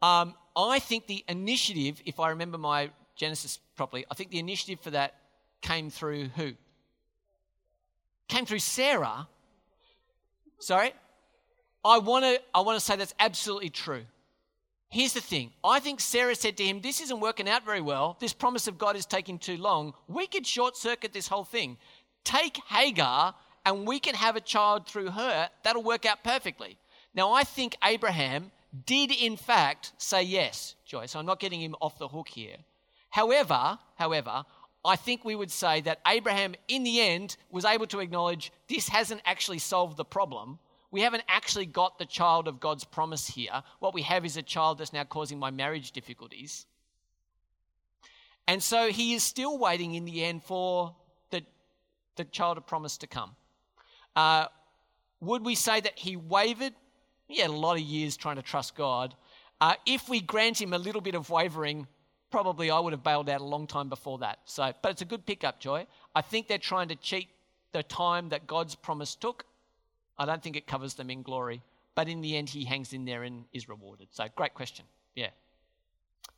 Um, 0.02 0.34
I 0.56 0.80
think 0.80 1.08
the 1.08 1.24
initiative, 1.28 2.02
if 2.06 2.20
I 2.20 2.30
remember 2.30 2.58
my 2.58 2.92
Genesis 3.16 3.60
properly, 3.76 4.06
I 4.10 4.16
think 4.16 4.32
the 4.32 4.40
initiative 4.40 4.80
for 4.80 4.92
that 4.92 5.16
came 5.62 5.90
through 5.90 6.30
who? 6.36 6.54
came 8.28 8.46
through 8.46 8.60
Sarah. 8.60 9.28
Sorry? 10.60 10.94
I 11.84 12.00
want 12.00 12.26
to 12.26 12.42
I 12.54 12.62
want 12.62 12.80
to 12.80 12.86
say 12.86 12.96
that's 12.96 13.14
absolutely 13.20 13.70
true. 13.70 14.04
Here's 14.96 15.12
the 15.12 15.20
thing. 15.20 15.52
I 15.62 15.82
think 15.82 16.00
Sarah 16.00 16.36
said 16.36 16.56
to 16.56 16.64
him, 16.64 16.80
This 16.80 17.02
isn't 17.02 17.20
working 17.20 17.50
out 17.50 17.66
very 17.66 17.82
well. 17.82 18.16
This 18.22 18.32
promise 18.32 18.66
of 18.66 18.78
God 18.78 18.96
is 18.96 19.06
taking 19.06 19.38
too 19.38 19.58
long. 19.58 19.94
We 20.08 20.26
could 20.26 20.48
short 20.48 20.78
circuit 20.78 21.12
this 21.12 21.28
whole 21.28 21.44
thing. 21.44 21.76
Take 22.24 22.62
Hagar 22.70 23.36
and 23.66 23.86
we 23.86 24.00
can 24.00 24.16
have 24.16 24.38
a 24.38 24.40
child 24.40 24.88
through 24.88 25.10
her. 25.10 25.50
That'll 25.66 25.84
work 25.84 26.06
out 26.06 26.24
perfectly. 26.24 26.78
Now, 27.14 27.34
I 27.34 27.44
think 27.44 27.76
Abraham 27.84 28.52
did, 28.86 29.12
in 29.12 29.36
fact, 29.36 29.92
say 29.98 30.24
yes, 30.24 30.76
Joyce. 30.86 31.14
I'm 31.14 31.26
not 31.26 31.42
getting 31.42 31.60
him 31.60 31.76
off 31.82 32.00
the 32.00 32.08
hook 32.08 32.30
here. 32.30 32.56
However, 33.10 33.78
however, 33.96 34.46
I 34.86 34.96
think 34.96 35.26
we 35.26 35.36
would 35.36 35.52
say 35.52 35.82
that 35.82 36.00
Abraham, 36.08 36.56
in 36.70 36.84
the 36.86 37.02
end, 37.02 37.36
was 37.52 37.66
able 37.66 37.88
to 37.88 38.00
acknowledge 38.00 38.54
this 38.70 38.88
hasn't 38.88 39.24
actually 39.26 39.60
solved 39.60 39.98
the 39.98 40.06
problem. 40.06 40.58
We 40.92 41.02
haven't 41.02 41.24
actually 41.28 41.66
got 41.66 41.98
the 41.98 42.06
child 42.06 42.48
of 42.48 42.60
God's 42.60 42.84
promise 42.84 43.28
here. 43.28 43.64
What 43.80 43.94
we 43.94 44.02
have 44.04 44.26
is 44.26 44.38
a 44.38 44.42
child 44.42 44.78
that's 44.78 44.94
now 44.94 45.04
causing 45.04 45.40
my 45.40 45.52
marriage 45.52 45.92
difficulties. 45.92 46.66
And 48.48 48.62
so 48.62 48.90
he 48.90 49.14
is 49.14 49.24
still 49.24 49.58
waiting 49.58 49.96
in 49.96 50.06
the 50.06 50.24
end 50.24 50.44
for 50.44 50.96
the, 51.32 51.44
the 52.16 52.26
child 52.26 52.58
of 52.58 52.68
promise 52.68 52.98
to 53.00 53.08
come. 53.08 53.36
Uh, 54.16 54.46
would 55.20 55.44
we 55.44 55.56
say 55.56 55.82
that 55.82 55.98
he 55.98 56.16
wavered? 56.16 56.74
He 57.28 57.40
had 57.40 57.50
a 57.50 57.54
lot 57.54 57.74
of 57.76 57.82
years 57.82 58.16
trying 58.16 58.36
to 58.36 58.42
trust 58.42 58.76
God. 58.76 59.16
Uh, 59.60 59.74
if 59.86 60.08
we 60.08 60.22
grant 60.22 60.62
him 60.62 60.74
a 60.74 60.78
little 60.78 61.02
bit 61.02 61.16
of 61.16 61.30
wavering, 61.30 61.88
probably 62.30 62.70
I 62.70 62.80
would 62.80 62.94
have 62.94 63.04
bailed 63.04 63.30
out 63.30 63.42
a 63.42 63.46
long 63.46 63.66
time 63.66 63.90
before 63.90 64.20
that. 64.20 64.40
So, 64.46 64.72
but 64.82 64.92
it's 64.92 65.02
a 65.02 65.06
good 65.06 65.26
pickup, 65.26 65.60
Joy. 65.60 65.88
I 66.14 66.22
think 66.22 66.48
they're 66.48 66.58
trying 66.58 66.90
to 66.90 66.96
cheat 66.96 67.30
the 67.72 67.82
time 67.84 68.30
that 68.30 68.46
God's 68.46 68.76
promise 68.76 69.16
took. 69.16 69.46
I 70.18 70.26
don't 70.26 70.42
think 70.42 70.56
it 70.56 70.68
covers 70.68 70.94
them 70.94 71.10
in 71.10 71.22
glory, 71.22 71.62
but 71.94 72.08
in 72.08 72.22
the 72.22 72.38
end, 72.38 72.50
he 72.50 72.64
hangs 72.66 72.94
in 72.94 73.06
there 73.06 73.24
and 73.24 73.46
is 73.54 73.68
rewarded. 73.68 74.08
So, 74.12 74.26
great 74.36 74.54
question. 74.54 74.86
Yeah. 75.16 75.30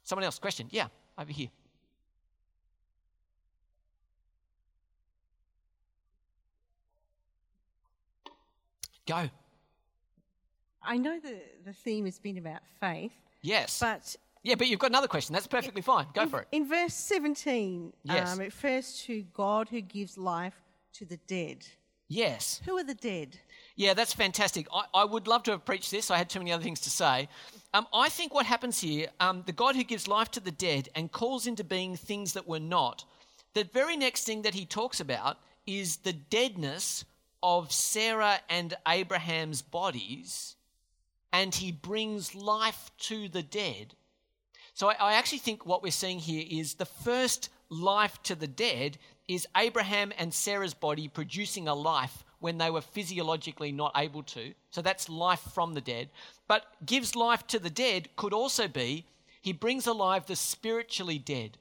Someone 0.03 0.23
else, 0.23 0.39
question? 0.39 0.67
Yeah, 0.71 0.87
over 1.17 1.31
here. 1.31 1.49
Go. 9.07 9.29
I 10.83 10.97
know 10.97 11.19
the, 11.19 11.39
the 11.65 11.73
theme 11.73 12.05
has 12.05 12.19
been 12.19 12.37
about 12.37 12.59
faith. 12.79 13.13
Yes. 13.41 13.79
But 13.79 14.15
yeah, 14.43 14.55
but 14.55 14.67
you've 14.67 14.79
got 14.79 14.91
another 14.91 15.07
question. 15.07 15.33
That's 15.33 15.47
perfectly 15.47 15.81
fine. 15.81 16.07
Go 16.13 16.23
in, 16.23 16.29
for 16.29 16.41
it. 16.41 16.47
In 16.51 16.67
verse 16.67 16.93
17, 16.93 17.93
Yes. 18.03 18.33
um, 18.33 18.41
it 18.41 18.45
refers 18.45 18.99
to 19.03 19.23
God 19.33 19.69
who 19.69 19.81
gives 19.81 20.17
life 20.17 20.55
to 20.93 21.05
the 21.05 21.17
dead. 21.27 21.65
Yes. 22.07 22.61
Who 22.65 22.77
are 22.77 22.83
the 22.83 22.93
dead? 22.93 23.37
Yeah, 23.77 23.93
that's 23.93 24.11
fantastic. 24.11 24.67
I, 24.73 24.85
I 24.93 25.05
would 25.05 25.27
love 25.27 25.43
to 25.43 25.51
have 25.51 25.63
preached 25.63 25.91
this. 25.91 26.09
I 26.09 26.17
had 26.17 26.29
too 26.29 26.39
many 26.39 26.51
other 26.51 26.63
things 26.63 26.81
to 26.81 26.89
say. 26.89 27.29
Um, 27.75 27.85
I 27.93 28.09
think 28.09 28.33
what 28.33 28.47
happens 28.47 28.81
here, 28.81 29.07
um, 29.19 29.43
the 29.45 29.51
God 29.51 29.75
who 29.75 29.83
gives 29.83 30.07
life 30.07 30.31
to 30.31 30.39
the 30.39 30.51
dead 30.51 30.89
and 30.95 31.11
calls 31.11 31.45
into 31.45 31.63
being 31.63 31.95
things 31.95 32.33
that 32.33 32.47
were 32.47 32.59
not, 32.59 33.05
the 33.53 33.65
very 33.65 33.95
next 33.95 34.25
thing 34.25 34.41
that 34.41 34.55
he 34.55 34.65
talks 34.65 34.99
about 34.99 35.37
is 35.67 35.97
the 35.97 36.13
deadness 36.13 37.05
of 37.43 37.71
Sarah 37.71 38.39
and 38.49 38.73
Abraham's 38.87 39.61
bodies, 39.61 40.55
and 41.31 41.53
he 41.53 41.71
brings 41.71 42.33
life 42.33 42.89
to 42.99 43.29
the 43.29 43.43
dead. 43.43 43.93
So 44.73 44.89
I, 44.89 44.93
I 44.99 45.13
actually 45.13 45.39
think 45.39 45.67
what 45.67 45.83
we're 45.83 45.91
seeing 45.91 46.19
here 46.19 46.45
is 46.49 46.73
the 46.73 46.85
first 46.85 47.49
life 47.69 48.21
to 48.23 48.33
the 48.33 48.47
dead 48.47 48.97
is 49.27 49.47
Abraham 49.55 50.11
and 50.17 50.33
Sarah's 50.33 50.73
body 50.73 51.07
producing 51.07 51.67
a 51.67 51.75
life 51.75 52.23
when 52.39 52.57
they 52.57 52.69
were 52.69 52.81
physiologically 52.81 53.71
not 53.71 53.91
able 53.95 54.23
to. 54.23 54.53
So 54.71 54.81
that's 54.81 55.09
life 55.09 55.41
from 55.53 55.73
the 55.73 55.81
dead. 55.81 56.09
But 56.47 56.65
gives 56.85 57.15
life 57.15 57.45
to 57.47 57.59
the 57.59 57.69
dead 57.69 58.09
could 58.15 58.33
also 58.33 58.67
be 58.67 59.05
he 59.41 59.53
brings 59.53 59.87
alive 59.87 60.25
the 60.25 60.35
spiritually 60.35 61.17
dead. 61.17 61.57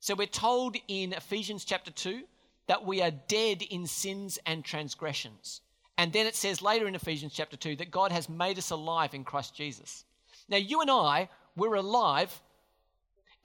So 0.00 0.14
we're 0.14 0.26
told 0.26 0.76
in 0.88 1.12
Ephesians 1.12 1.64
chapter 1.64 1.90
2 1.90 2.22
that 2.66 2.84
we 2.84 3.00
are 3.02 3.10
dead 3.10 3.62
in 3.62 3.86
sins 3.86 4.38
and 4.46 4.64
transgressions. 4.64 5.60
And 5.96 6.12
then 6.12 6.26
it 6.26 6.34
says 6.34 6.62
later 6.62 6.88
in 6.88 6.94
Ephesians 6.94 7.32
chapter 7.34 7.56
2 7.56 7.76
that 7.76 7.90
God 7.90 8.12
has 8.12 8.28
made 8.28 8.58
us 8.58 8.70
alive 8.70 9.14
in 9.14 9.24
Christ 9.24 9.54
Jesus. 9.54 10.04
Now, 10.48 10.56
you 10.56 10.80
and 10.80 10.90
I 10.90 11.28
we're 11.56 11.74
alive 11.74 12.40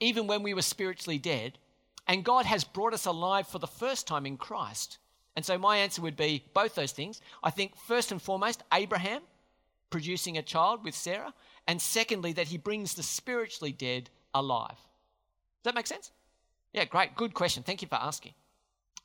even 0.00 0.26
when 0.26 0.42
we 0.42 0.54
were 0.54 0.62
spiritually 0.62 1.18
dead, 1.18 1.58
and 2.06 2.24
God 2.24 2.46
has 2.46 2.64
brought 2.64 2.94
us 2.94 3.06
alive 3.06 3.48
for 3.48 3.58
the 3.58 3.66
first 3.66 4.06
time 4.06 4.26
in 4.26 4.36
Christ. 4.36 4.98
And 5.38 5.44
so 5.44 5.56
my 5.56 5.76
answer 5.76 6.02
would 6.02 6.16
be 6.16 6.42
both 6.52 6.74
those 6.74 6.90
things. 6.90 7.20
I 7.44 7.50
think 7.50 7.76
first 7.76 8.10
and 8.10 8.20
foremost, 8.20 8.64
Abraham 8.72 9.22
producing 9.88 10.36
a 10.36 10.42
child 10.42 10.82
with 10.82 10.96
Sarah, 10.96 11.32
and 11.68 11.80
secondly, 11.80 12.32
that 12.32 12.48
he 12.48 12.58
brings 12.58 12.94
the 12.94 13.04
spiritually 13.04 13.70
dead 13.70 14.10
alive. 14.34 14.70
Does 14.70 15.62
that 15.62 15.76
make 15.76 15.86
sense? 15.86 16.10
Yeah, 16.72 16.86
great. 16.86 17.14
Good 17.14 17.34
question. 17.34 17.62
Thank 17.62 17.82
you 17.82 17.86
for 17.86 17.94
asking. 17.94 18.32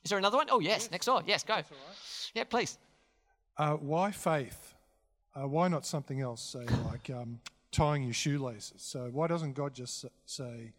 Is 0.02 0.08
there 0.08 0.18
another 0.18 0.36
one? 0.36 0.48
Oh, 0.50 0.58
yes. 0.58 0.90
Next 0.90 1.06
door. 1.06 1.22
Yes, 1.24 1.44
go. 1.44 1.60
Yeah, 2.34 2.42
please. 2.42 2.78
Uh, 3.56 3.74
why 3.74 4.10
faith? 4.10 4.74
Uh, 5.36 5.46
why 5.46 5.68
not 5.68 5.86
something 5.86 6.20
else, 6.20 6.42
say, 6.42 6.66
like 6.90 7.10
um, 7.10 7.38
tying 7.70 8.02
your 8.02 8.12
shoelaces? 8.12 8.82
So, 8.82 9.08
why 9.12 9.28
doesn't 9.28 9.52
God 9.52 9.72
just 9.72 10.04
say, 10.26 10.72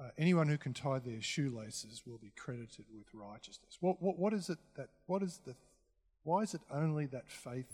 uh, 0.00 0.04
anyone 0.18 0.48
who 0.48 0.58
can 0.58 0.74
tie 0.74 0.98
their 0.98 1.20
shoelaces 1.20 2.02
will 2.06 2.18
be 2.18 2.32
credited 2.36 2.86
with 2.94 3.06
righteousness? 3.12 3.78
What, 3.80 4.02
what, 4.02 4.18
what 4.18 4.32
is 4.32 4.48
it 4.48 4.58
that, 4.76 4.88
what 5.06 5.22
is 5.22 5.40
the, 5.44 5.54
why 6.24 6.42
is 6.42 6.54
it 6.54 6.60
only 6.70 7.06
that 7.06 7.28
faith 7.28 7.66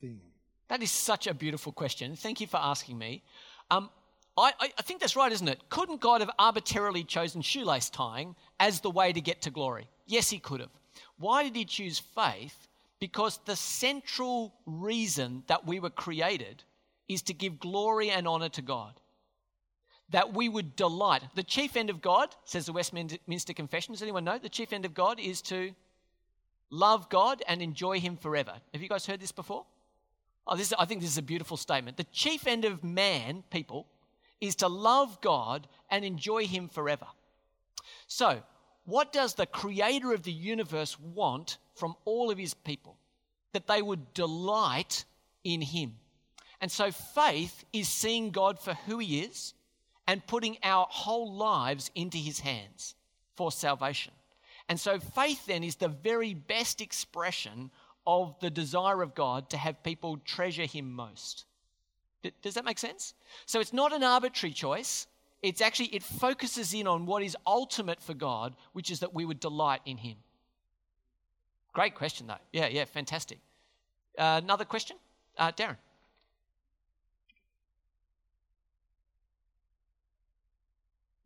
thing? 0.00 0.20
That 0.68 0.82
is 0.82 0.90
such 0.90 1.26
a 1.26 1.34
beautiful 1.34 1.72
question. 1.72 2.16
Thank 2.16 2.40
you 2.40 2.46
for 2.46 2.56
asking 2.56 2.98
me. 2.98 3.22
Um, 3.70 3.90
I, 4.36 4.52
I, 4.60 4.82
think 4.82 5.00
that's 5.00 5.14
right, 5.14 5.30
isn't 5.30 5.46
it? 5.46 5.60
Couldn't 5.68 6.00
God 6.00 6.20
have 6.20 6.30
arbitrarily 6.38 7.04
chosen 7.04 7.40
shoelace 7.40 7.88
tying 7.88 8.34
as 8.58 8.80
the 8.80 8.90
way 8.90 9.12
to 9.12 9.20
get 9.20 9.42
to 9.42 9.50
glory? 9.50 9.88
Yes, 10.06 10.28
he 10.28 10.38
could 10.38 10.60
have. 10.60 10.70
Why 11.18 11.44
did 11.44 11.54
he 11.54 11.64
choose 11.64 11.98
faith? 11.98 12.68
Because 12.98 13.38
the 13.44 13.56
central 13.56 14.54
reason 14.66 15.44
that 15.46 15.66
we 15.66 15.78
were 15.78 15.90
created 15.90 16.64
is 17.08 17.22
to 17.22 17.34
give 17.34 17.60
glory 17.60 18.10
and 18.10 18.26
honor 18.26 18.48
to 18.50 18.62
God. 18.62 18.94
That 20.10 20.34
we 20.34 20.48
would 20.48 20.76
delight. 20.76 21.22
The 21.34 21.42
chief 21.42 21.76
end 21.76 21.90
of 21.90 22.00
God, 22.00 22.34
says 22.44 22.66
the 22.66 22.72
Westminster 22.72 23.52
Confession, 23.52 23.92
does 23.92 24.02
anyone 24.02 24.24
know? 24.24 24.38
The 24.38 24.48
chief 24.48 24.72
end 24.72 24.84
of 24.84 24.94
God 24.94 25.18
is 25.18 25.40
to 25.42 25.70
love 26.70 27.08
God 27.08 27.42
and 27.48 27.62
enjoy 27.62 28.00
Him 28.00 28.16
forever. 28.16 28.52
Have 28.72 28.82
you 28.82 28.88
guys 28.88 29.06
heard 29.06 29.20
this 29.20 29.32
before? 29.32 29.64
Oh, 30.46 30.56
this, 30.56 30.72
I 30.78 30.84
think 30.84 31.00
this 31.00 31.10
is 31.10 31.18
a 31.18 31.22
beautiful 31.22 31.56
statement. 31.56 31.96
The 31.96 32.04
chief 32.04 32.46
end 32.46 32.64
of 32.64 32.84
man, 32.84 33.44
people, 33.50 33.86
is 34.40 34.56
to 34.56 34.68
love 34.68 35.20
God 35.20 35.66
and 35.90 36.04
enjoy 36.04 36.46
Him 36.46 36.68
forever. 36.68 37.06
So, 38.06 38.42
what 38.84 39.12
does 39.12 39.34
the 39.34 39.46
creator 39.46 40.12
of 40.12 40.22
the 40.22 40.32
universe 40.32 40.98
want 41.00 41.56
from 41.74 41.94
all 42.04 42.30
of 42.30 42.36
his 42.36 42.52
people? 42.52 42.98
That 43.52 43.66
they 43.66 43.80
would 43.80 44.12
delight 44.12 45.04
in 45.42 45.62
Him. 45.62 45.94
And 46.60 46.70
so, 46.70 46.90
faith 46.90 47.64
is 47.72 47.88
seeing 47.88 48.30
God 48.30 48.58
for 48.58 48.74
who 48.74 48.98
He 48.98 49.20
is 49.20 49.54
and 50.06 50.26
putting 50.26 50.58
our 50.62 50.86
whole 50.90 51.32
lives 51.34 51.90
into 51.94 52.18
His 52.18 52.40
hands 52.40 52.94
for 53.36 53.50
salvation. 53.50 54.12
And 54.68 54.78
so, 54.78 54.98
faith 54.98 55.46
then 55.46 55.64
is 55.64 55.76
the 55.76 55.88
very 55.88 56.34
best 56.34 56.80
expression 56.80 57.70
of 58.06 58.38
the 58.40 58.50
desire 58.50 59.02
of 59.02 59.14
God 59.14 59.50
to 59.50 59.56
have 59.56 59.82
people 59.82 60.18
treasure 60.24 60.66
Him 60.66 60.92
most. 60.92 61.44
Does 62.42 62.54
that 62.54 62.64
make 62.64 62.78
sense? 62.78 63.14
So 63.46 63.60
it's 63.60 63.72
not 63.72 63.92
an 63.92 64.02
arbitrary 64.02 64.52
choice. 64.52 65.06
It's 65.42 65.60
actually, 65.60 65.86
it 65.86 66.02
focuses 66.02 66.72
in 66.72 66.86
on 66.86 67.04
what 67.04 67.22
is 67.22 67.36
ultimate 67.46 68.00
for 68.00 68.14
God, 68.14 68.54
which 68.72 68.90
is 68.90 69.00
that 69.00 69.12
we 69.12 69.26
would 69.26 69.40
delight 69.40 69.82
in 69.84 69.98
Him. 69.98 70.16
Great 71.74 71.94
question, 71.94 72.26
though. 72.26 72.38
Yeah, 72.52 72.68
yeah, 72.68 72.84
fantastic. 72.84 73.38
Uh, 74.16 74.40
another 74.42 74.64
question? 74.64 74.96
Uh, 75.36 75.52
Darren. 75.52 75.76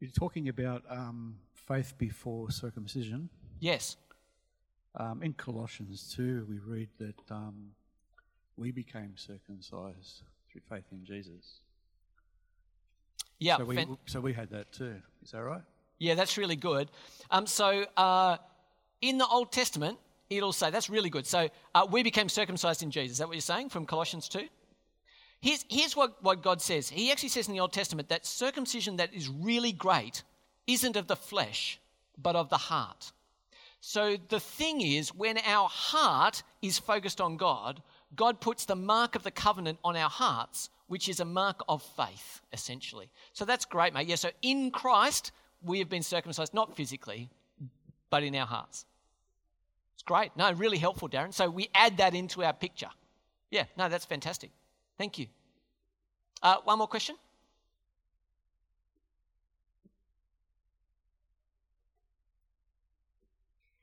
You're 0.00 0.10
talking 0.10 0.48
about 0.48 0.84
um, 0.88 1.36
faith 1.54 1.94
before 1.98 2.50
circumcision. 2.50 3.28
Yes. 3.60 3.96
Um, 4.94 5.22
in 5.22 5.32
Colossians 5.32 6.12
2, 6.16 6.46
we 6.48 6.58
read 6.58 6.88
that 6.98 7.20
um, 7.30 7.72
we 8.56 8.70
became 8.70 9.16
circumcised 9.16 10.22
through 10.50 10.62
faith 10.68 10.84
in 10.92 11.04
Jesus. 11.04 11.60
Yeah, 13.38 13.56
so, 13.56 13.64
we, 13.64 13.76
fan- 13.76 13.98
so 14.06 14.20
we 14.20 14.32
had 14.32 14.50
that 14.50 14.72
too. 14.72 14.96
Is 15.22 15.32
that 15.32 15.42
right? 15.42 15.62
Yeah, 15.98 16.14
that's 16.14 16.36
really 16.38 16.56
good. 16.56 16.90
Um, 17.30 17.46
so 17.46 17.84
uh, 17.96 18.36
in 19.00 19.18
the 19.18 19.26
Old 19.26 19.52
Testament, 19.52 19.98
it'll 20.30 20.52
say, 20.52 20.70
that's 20.70 20.90
really 20.90 21.10
good. 21.10 21.26
So 21.26 21.48
uh, 21.74 21.86
we 21.90 22.02
became 22.02 22.28
circumcised 22.28 22.82
in 22.82 22.90
Jesus. 22.90 23.12
Is 23.12 23.18
that 23.18 23.28
what 23.28 23.34
you're 23.34 23.40
saying 23.40 23.70
from 23.70 23.86
Colossians 23.86 24.28
2? 24.28 24.48
Here's, 25.40 25.64
here's 25.68 25.96
what, 25.96 26.22
what 26.22 26.42
God 26.42 26.60
says. 26.60 26.88
He 26.88 27.12
actually 27.12 27.28
says 27.28 27.46
in 27.46 27.54
the 27.54 27.60
Old 27.60 27.72
Testament 27.72 28.08
that 28.08 28.26
circumcision 28.26 28.96
that 28.96 29.14
is 29.14 29.28
really 29.28 29.72
great 29.72 30.24
isn't 30.66 30.96
of 30.96 31.06
the 31.06 31.16
flesh, 31.16 31.80
but 32.20 32.36
of 32.36 32.50
the 32.50 32.56
heart. 32.56 33.12
So 33.80 34.16
the 34.28 34.40
thing 34.40 34.80
is, 34.80 35.14
when 35.14 35.38
our 35.38 35.68
heart 35.68 36.42
is 36.60 36.78
focused 36.78 37.20
on 37.20 37.36
God, 37.36 37.80
God 38.16 38.40
puts 38.40 38.64
the 38.64 38.74
mark 38.74 39.14
of 39.14 39.22
the 39.22 39.30
covenant 39.30 39.78
on 39.84 39.96
our 39.96 40.10
hearts, 40.10 40.70
which 40.88 41.08
is 41.08 41.20
a 41.20 41.24
mark 41.24 41.62
of 41.68 41.82
faith, 41.82 42.40
essentially. 42.52 43.08
So 43.32 43.44
that's 43.44 43.64
great, 43.64 43.94
mate. 43.94 44.08
Yeah, 44.08 44.16
so 44.16 44.30
in 44.42 44.72
Christ, 44.72 45.30
we 45.62 45.78
have 45.78 45.88
been 45.88 46.02
circumcised, 46.02 46.54
not 46.54 46.74
physically, 46.74 47.28
but 48.10 48.22
in 48.24 48.34
our 48.34 48.46
hearts. 48.46 48.86
It's 49.94 50.02
great. 50.02 50.36
No, 50.36 50.50
really 50.52 50.78
helpful, 50.78 51.08
Darren. 51.08 51.32
So 51.32 51.48
we 51.48 51.68
add 51.74 51.98
that 51.98 52.14
into 52.14 52.42
our 52.42 52.52
picture. 52.52 52.90
Yeah, 53.50 53.64
no, 53.76 53.88
that's 53.88 54.04
fantastic. 54.04 54.50
Thank 54.98 55.18
you. 55.18 55.28
Uh, 56.42 56.56
one 56.64 56.78
more 56.78 56.88
question? 56.88 57.16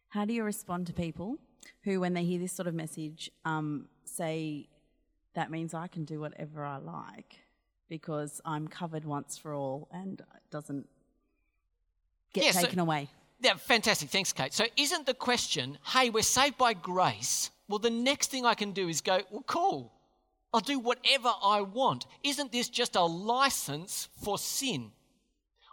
How 0.09 0.26
do 0.26 0.34
you 0.34 0.43
respond 0.43 0.88
to 0.88 0.93
people 0.93 1.38
who, 1.84 1.99
when 1.99 2.13
they 2.13 2.24
hear 2.24 2.39
this 2.39 2.53
sort 2.53 2.68
of 2.68 2.74
message, 2.74 3.30
um, 3.43 3.88
say, 4.05 4.68
that 5.34 5.51
means 5.51 5.74
I 5.74 5.88
can 5.88 6.05
do 6.05 6.20
whatever 6.20 6.63
I 6.63 6.78
like 6.78 7.36
because 7.89 8.41
I'm 8.45 8.68
covered 8.68 9.03
once 9.05 9.38
for 9.38 9.53
all 9.53 9.88
and 9.91 10.20
it 10.20 10.26
doesn't 10.51 10.88
get 12.34 12.45
Yeah, 12.45 12.51
so- 12.51 12.61
taken 12.61 12.80
away? 12.80 13.09
Yeah, 13.41 13.55
fantastic. 13.55 14.09
Thanks, 14.09 14.32
Kate. 14.32 14.53
So, 14.53 14.63
isn't 14.78 15.05
the 15.05 15.13
question, 15.13 15.78
hey, 15.84 16.09
we're 16.09 16.24
saved 16.24 16.57
by 16.57 16.74
grace? 16.74 17.51
Well, 17.68 17.80
the 17.80 17.89
next 17.89 18.32
thing 18.32 18.45
I 18.45 18.53
can 18.53 18.72
do 18.72 18.88
is 18.88 19.01
go, 19.01 19.22
well, 19.30 19.43
cool. 19.45 19.91
I'll 20.56 20.62
do 20.62 20.80
whatever 20.80 21.34
I 21.43 21.60
want. 21.60 22.06
Isn't 22.24 22.49
this 22.49 22.70
just 22.70 22.95
a 22.95 23.03
license 23.03 24.08
for 24.24 24.38
sin? 24.38 24.91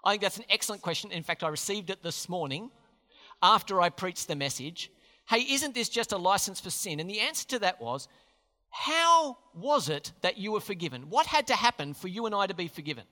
I 0.03 0.11
think 0.11 0.23
that's 0.23 0.39
an 0.39 0.45
excellent 0.51 0.83
question. 0.83 1.13
In 1.13 1.23
fact, 1.23 1.45
I 1.45 1.49
received 1.49 1.89
it 1.89 2.03
this 2.03 2.29
morning 2.29 2.69
after 3.41 3.81
I 3.81 3.91
preached 3.91 4.27
the 4.27 4.35
message. 4.35 4.91
Hey, 5.29 5.47
isn't 5.51 5.77
this 5.77 5.89
just 5.89 6.11
a 6.11 6.17
license 6.17 6.59
for 6.59 6.71
sin? 6.71 6.99
And 6.99 7.09
the 7.09 7.21
answer 7.21 7.47
to 7.51 7.61
that 7.61 7.81
was, 7.81 8.09
how 8.71 9.39
was 9.55 9.89
it 9.89 10.11
that 10.23 10.37
you 10.37 10.51
were 10.51 10.61
forgiven? 10.61 11.11
What 11.11 11.27
had 11.27 11.47
to 11.47 11.55
happen 11.55 11.95
for 11.95 12.09
you 12.09 12.27
and 12.27 12.35
I 12.35 12.49
to 12.49 12.55
be 12.55 12.67
forgiven? 12.67 13.05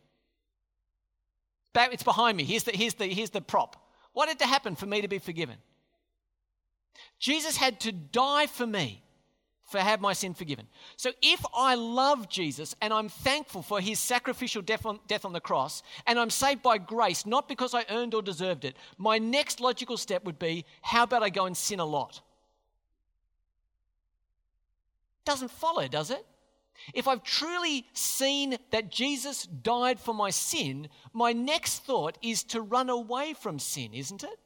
It's 1.76 2.02
behind 2.02 2.36
me. 2.36 2.42
Here's 2.42 2.64
the, 2.64 2.72
here's, 2.72 2.94
the, 2.94 3.06
here's 3.06 3.30
the 3.30 3.40
prop. 3.40 3.76
What 4.12 4.28
had 4.28 4.40
to 4.40 4.46
happen 4.46 4.74
for 4.74 4.86
me 4.86 5.02
to 5.02 5.08
be 5.08 5.20
forgiven? 5.20 5.58
Jesus 7.20 7.56
had 7.56 7.78
to 7.82 7.92
die 7.92 8.48
for 8.48 8.66
me 8.66 9.04
for 9.70 9.78
have 9.78 10.00
my 10.00 10.12
sin 10.12 10.34
forgiven. 10.34 10.66
So 10.96 11.12
if 11.22 11.44
I 11.54 11.76
love 11.76 12.28
Jesus 12.28 12.74
and 12.80 12.92
I'm 12.92 13.08
thankful 13.08 13.62
for 13.62 13.80
his 13.80 14.00
sacrificial 14.00 14.62
death 14.62 14.84
on, 14.84 14.98
death 15.06 15.24
on 15.24 15.32
the 15.32 15.40
cross 15.40 15.82
and 16.06 16.18
I'm 16.18 16.30
saved 16.30 16.62
by 16.62 16.78
grace, 16.78 17.24
not 17.24 17.48
because 17.48 17.72
I 17.72 17.84
earned 17.88 18.14
or 18.14 18.22
deserved 18.22 18.64
it, 18.64 18.76
my 18.98 19.18
next 19.18 19.60
logical 19.60 19.96
step 19.96 20.24
would 20.24 20.38
be 20.38 20.64
how 20.82 21.04
about 21.04 21.22
I 21.22 21.30
go 21.30 21.46
and 21.46 21.56
sin 21.56 21.78
a 21.78 21.84
lot? 21.84 22.20
Doesn't 25.24 25.50
follow, 25.50 25.86
does 25.86 26.10
it? 26.10 26.26
If 26.94 27.06
I've 27.06 27.22
truly 27.22 27.86
seen 27.92 28.56
that 28.70 28.90
Jesus 28.90 29.44
died 29.44 30.00
for 30.00 30.14
my 30.14 30.30
sin, 30.30 30.88
my 31.12 31.32
next 31.32 31.84
thought 31.84 32.18
is 32.22 32.42
to 32.44 32.60
run 32.60 32.88
away 32.88 33.34
from 33.34 33.58
sin, 33.58 33.90
isn't 33.92 34.24
it? 34.24 34.38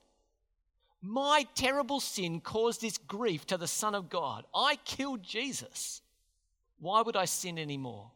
My 1.06 1.46
terrible 1.54 2.00
sin 2.00 2.40
caused 2.40 2.80
this 2.80 2.96
grief 2.96 3.46
to 3.48 3.58
the 3.58 3.66
Son 3.66 3.94
of 3.94 4.08
God. 4.08 4.46
I 4.54 4.76
killed 4.86 5.22
Jesus. 5.22 6.00
Why 6.80 7.02
would 7.02 7.14
I 7.14 7.26
sin 7.26 7.58
anymore? 7.58 8.10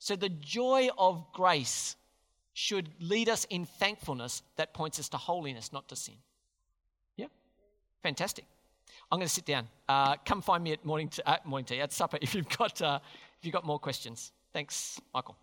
So 0.00 0.16
the 0.16 0.28
joy 0.28 0.88
of 0.98 1.24
grace 1.32 1.94
should 2.52 2.88
lead 2.98 3.28
us 3.28 3.44
in 3.48 3.64
thankfulness 3.64 4.42
that 4.56 4.74
points 4.74 4.98
us 4.98 5.08
to 5.10 5.16
holiness, 5.16 5.72
not 5.72 5.86
to 5.88 5.94
sin. 5.94 6.16
Yeah? 7.16 7.26
Fantastic. 8.02 8.44
I'm 9.12 9.20
going 9.20 9.28
to 9.28 9.32
sit 9.32 9.44
down. 9.44 9.68
Uh, 9.88 10.16
come 10.24 10.42
find 10.42 10.64
me 10.64 10.72
at 10.72 10.84
morning, 10.84 11.08
t- 11.08 11.22
uh, 11.24 11.36
morning 11.44 11.64
tea, 11.64 11.80
at 11.80 11.92
supper, 11.92 12.18
if 12.22 12.34
you've 12.34 12.48
got, 12.48 12.82
uh, 12.82 12.98
if 13.38 13.44
you've 13.44 13.54
got 13.54 13.64
more 13.64 13.78
questions. 13.78 14.32
Thanks, 14.52 15.00
Michael. 15.14 15.36